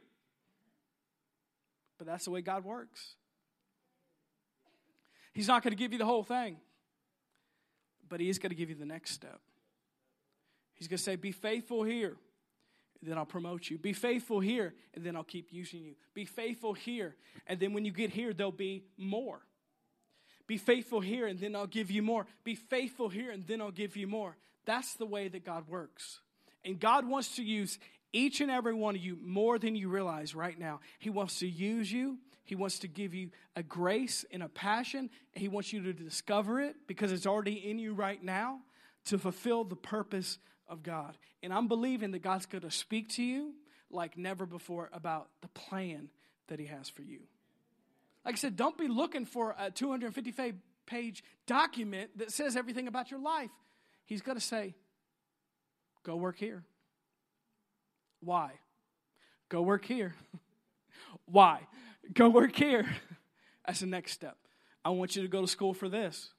But 1.97 2.05
that's 2.05 2.25
the 2.25 2.31
way 2.31 2.41
God 2.41 2.63
works. 2.63 3.15
He's 5.33 5.47
not 5.47 5.63
going 5.63 5.71
to 5.71 5.77
give 5.77 5.93
you 5.93 5.97
the 5.97 6.05
whole 6.05 6.23
thing, 6.23 6.57
but 8.07 8.19
He 8.19 8.29
is 8.29 8.37
going 8.37 8.51
to 8.51 8.55
give 8.55 8.69
you 8.69 8.75
the 8.75 8.85
next 8.85 9.13
step. 9.13 9.39
He's 10.75 10.87
going 10.87 10.99
to 10.99 11.03
say, 11.03 11.15
Be 11.15 11.31
faithful 11.31 11.81
here, 11.81 12.17
then 13.01 13.17
I'll 13.17 13.25
promote 13.25 13.69
you. 13.69 13.77
Be 13.77 13.93
faithful 13.93 14.39
here, 14.39 14.73
and 14.93 15.03
then 15.03 15.15
I'll 15.15 15.23
keep 15.23 15.51
using 15.51 15.83
you. 15.83 15.95
Be 16.13 16.25
faithful 16.25 16.73
here, 16.73 17.15
and 17.45 17.59
then 17.59 17.73
when 17.73 17.85
you 17.85 17.91
get 17.91 18.09
here, 18.09 18.33
there'll 18.33 18.51
be 18.51 18.83
more. 18.97 19.41
Be 20.47 20.57
faithful 20.57 21.01
here, 21.01 21.27
and 21.27 21.39
then 21.39 21.55
I'll 21.55 21.67
give 21.67 21.91
you 21.91 22.01
more. 22.01 22.25
Be 22.43 22.55
faithful 22.55 23.09
here, 23.09 23.31
and 23.31 23.45
then 23.45 23.61
I'll 23.61 23.71
give 23.71 23.97
you 23.97 24.07
more. 24.07 24.37
That's 24.65 24.93
the 24.95 25.05
way 25.05 25.27
that 25.27 25.45
God 25.45 25.67
works. 25.67 26.21
And 26.63 26.79
God 26.79 27.07
wants 27.07 27.35
to 27.35 27.43
use 27.43 27.79
each 28.13 28.41
and 28.41 28.49
every 28.49 28.73
one 28.73 28.95
of 28.95 29.01
you 29.01 29.17
more 29.21 29.59
than 29.59 29.75
you 29.75 29.89
realize 29.89 30.33
right 30.33 30.57
now. 30.57 30.79
He 30.99 31.09
wants 31.09 31.39
to 31.39 31.47
use 31.47 31.91
you. 31.91 32.17
He 32.45 32.55
wants 32.55 32.79
to 32.79 32.87
give 32.87 33.13
you 33.13 33.29
a 33.57 33.63
grace 33.63 34.25
and 34.31 34.41
a 34.41 34.47
passion. 34.47 35.09
He 35.33 35.49
wants 35.49 35.73
you 35.73 35.83
to 35.83 35.93
discover 35.93 36.61
it 36.61 36.75
because 36.87 37.11
it's 37.11 37.27
already 37.27 37.69
in 37.69 37.77
you 37.77 37.93
right 37.93 38.23
now 38.23 38.61
to 39.05 39.17
fulfill 39.17 39.65
the 39.65 39.75
purpose 39.75 40.37
of 40.67 40.83
God. 40.83 41.17
And 41.43 41.53
I'm 41.53 41.67
believing 41.67 42.11
that 42.11 42.19
God's 42.19 42.45
going 42.45 42.63
to 42.63 42.71
speak 42.71 43.09
to 43.15 43.23
you 43.23 43.53
like 43.89 44.17
never 44.17 44.45
before 44.45 44.89
about 44.93 45.29
the 45.41 45.47
plan 45.49 46.09
that 46.47 46.59
He 46.59 46.65
has 46.65 46.89
for 46.89 47.01
you. 47.01 47.21
Like 48.25 48.35
I 48.35 48.37
said, 48.37 48.55
don't 48.57 48.77
be 48.77 48.87
looking 48.87 49.25
for 49.25 49.55
a 49.57 49.71
250 49.71 50.53
page 50.85 51.23
document 51.45 52.17
that 52.17 52.31
says 52.31 52.57
everything 52.57 52.87
about 52.87 53.11
your 53.11 53.21
life. 53.21 53.51
He's 54.05 54.21
going 54.21 54.37
to 54.37 54.43
say, 54.43 54.75
go 56.03 56.15
work 56.15 56.37
here. 56.37 56.63
Why? 58.21 58.51
Go 59.49 59.61
work 59.61 59.85
here. 59.85 60.15
Why? 61.25 61.61
Go 62.13 62.29
work 62.29 62.55
here. 62.55 62.85
That's 63.65 63.81
the 63.81 63.85
next 63.85 64.13
step. 64.13 64.37
I 64.83 64.89
want 64.89 65.15
you 65.15 65.21
to 65.21 65.27
go 65.27 65.41
to 65.41 65.47
school 65.47 65.73
for 65.73 65.89
this. 65.89 66.29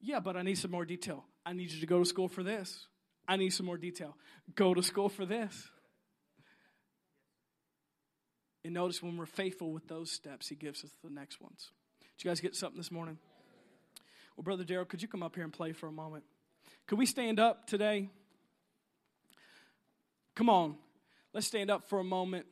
Yeah, 0.00 0.20
but 0.20 0.36
I 0.36 0.42
need 0.42 0.58
some 0.58 0.70
more 0.70 0.84
detail. 0.84 1.24
I 1.44 1.52
need 1.52 1.70
you 1.70 1.80
to 1.80 1.86
go 1.86 1.98
to 2.00 2.04
school 2.04 2.28
for 2.28 2.42
this. 2.42 2.86
I 3.28 3.36
need 3.36 3.50
some 3.50 3.66
more 3.66 3.76
detail. 3.76 4.16
Go 4.54 4.74
to 4.74 4.82
school 4.82 5.08
for 5.08 5.24
this. 5.24 5.70
And 8.64 8.74
notice 8.74 9.02
when 9.02 9.16
we're 9.16 9.26
faithful 9.26 9.72
with 9.72 9.88
those 9.88 10.10
steps, 10.10 10.48
He 10.48 10.54
gives 10.54 10.84
us 10.84 10.90
the 11.02 11.10
next 11.10 11.40
ones. 11.40 11.70
Did 12.16 12.24
you 12.24 12.30
guys 12.30 12.40
get 12.40 12.54
something 12.54 12.78
this 12.78 12.92
morning? 12.92 13.18
Well, 14.36 14.44
Brother 14.44 14.64
Daryl, 14.64 14.88
could 14.88 15.02
you 15.02 15.08
come 15.08 15.22
up 15.22 15.34
here 15.34 15.44
and 15.44 15.52
play 15.52 15.72
for 15.72 15.86
a 15.86 15.92
moment? 15.92 16.24
Could 16.86 16.98
we 16.98 17.06
stand 17.06 17.40
up 17.40 17.66
today? 17.66 18.10
Come 20.34 20.48
on, 20.48 20.76
let's 21.34 21.46
stand 21.46 21.70
up 21.70 21.88
for 21.88 21.98
a 21.98 22.04
moment. 22.04 22.46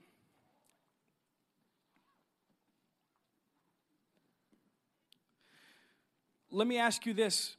Let 6.50 6.66
me 6.66 6.78
ask 6.78 7.06
you 7.06 7.14
this 7.14 7.56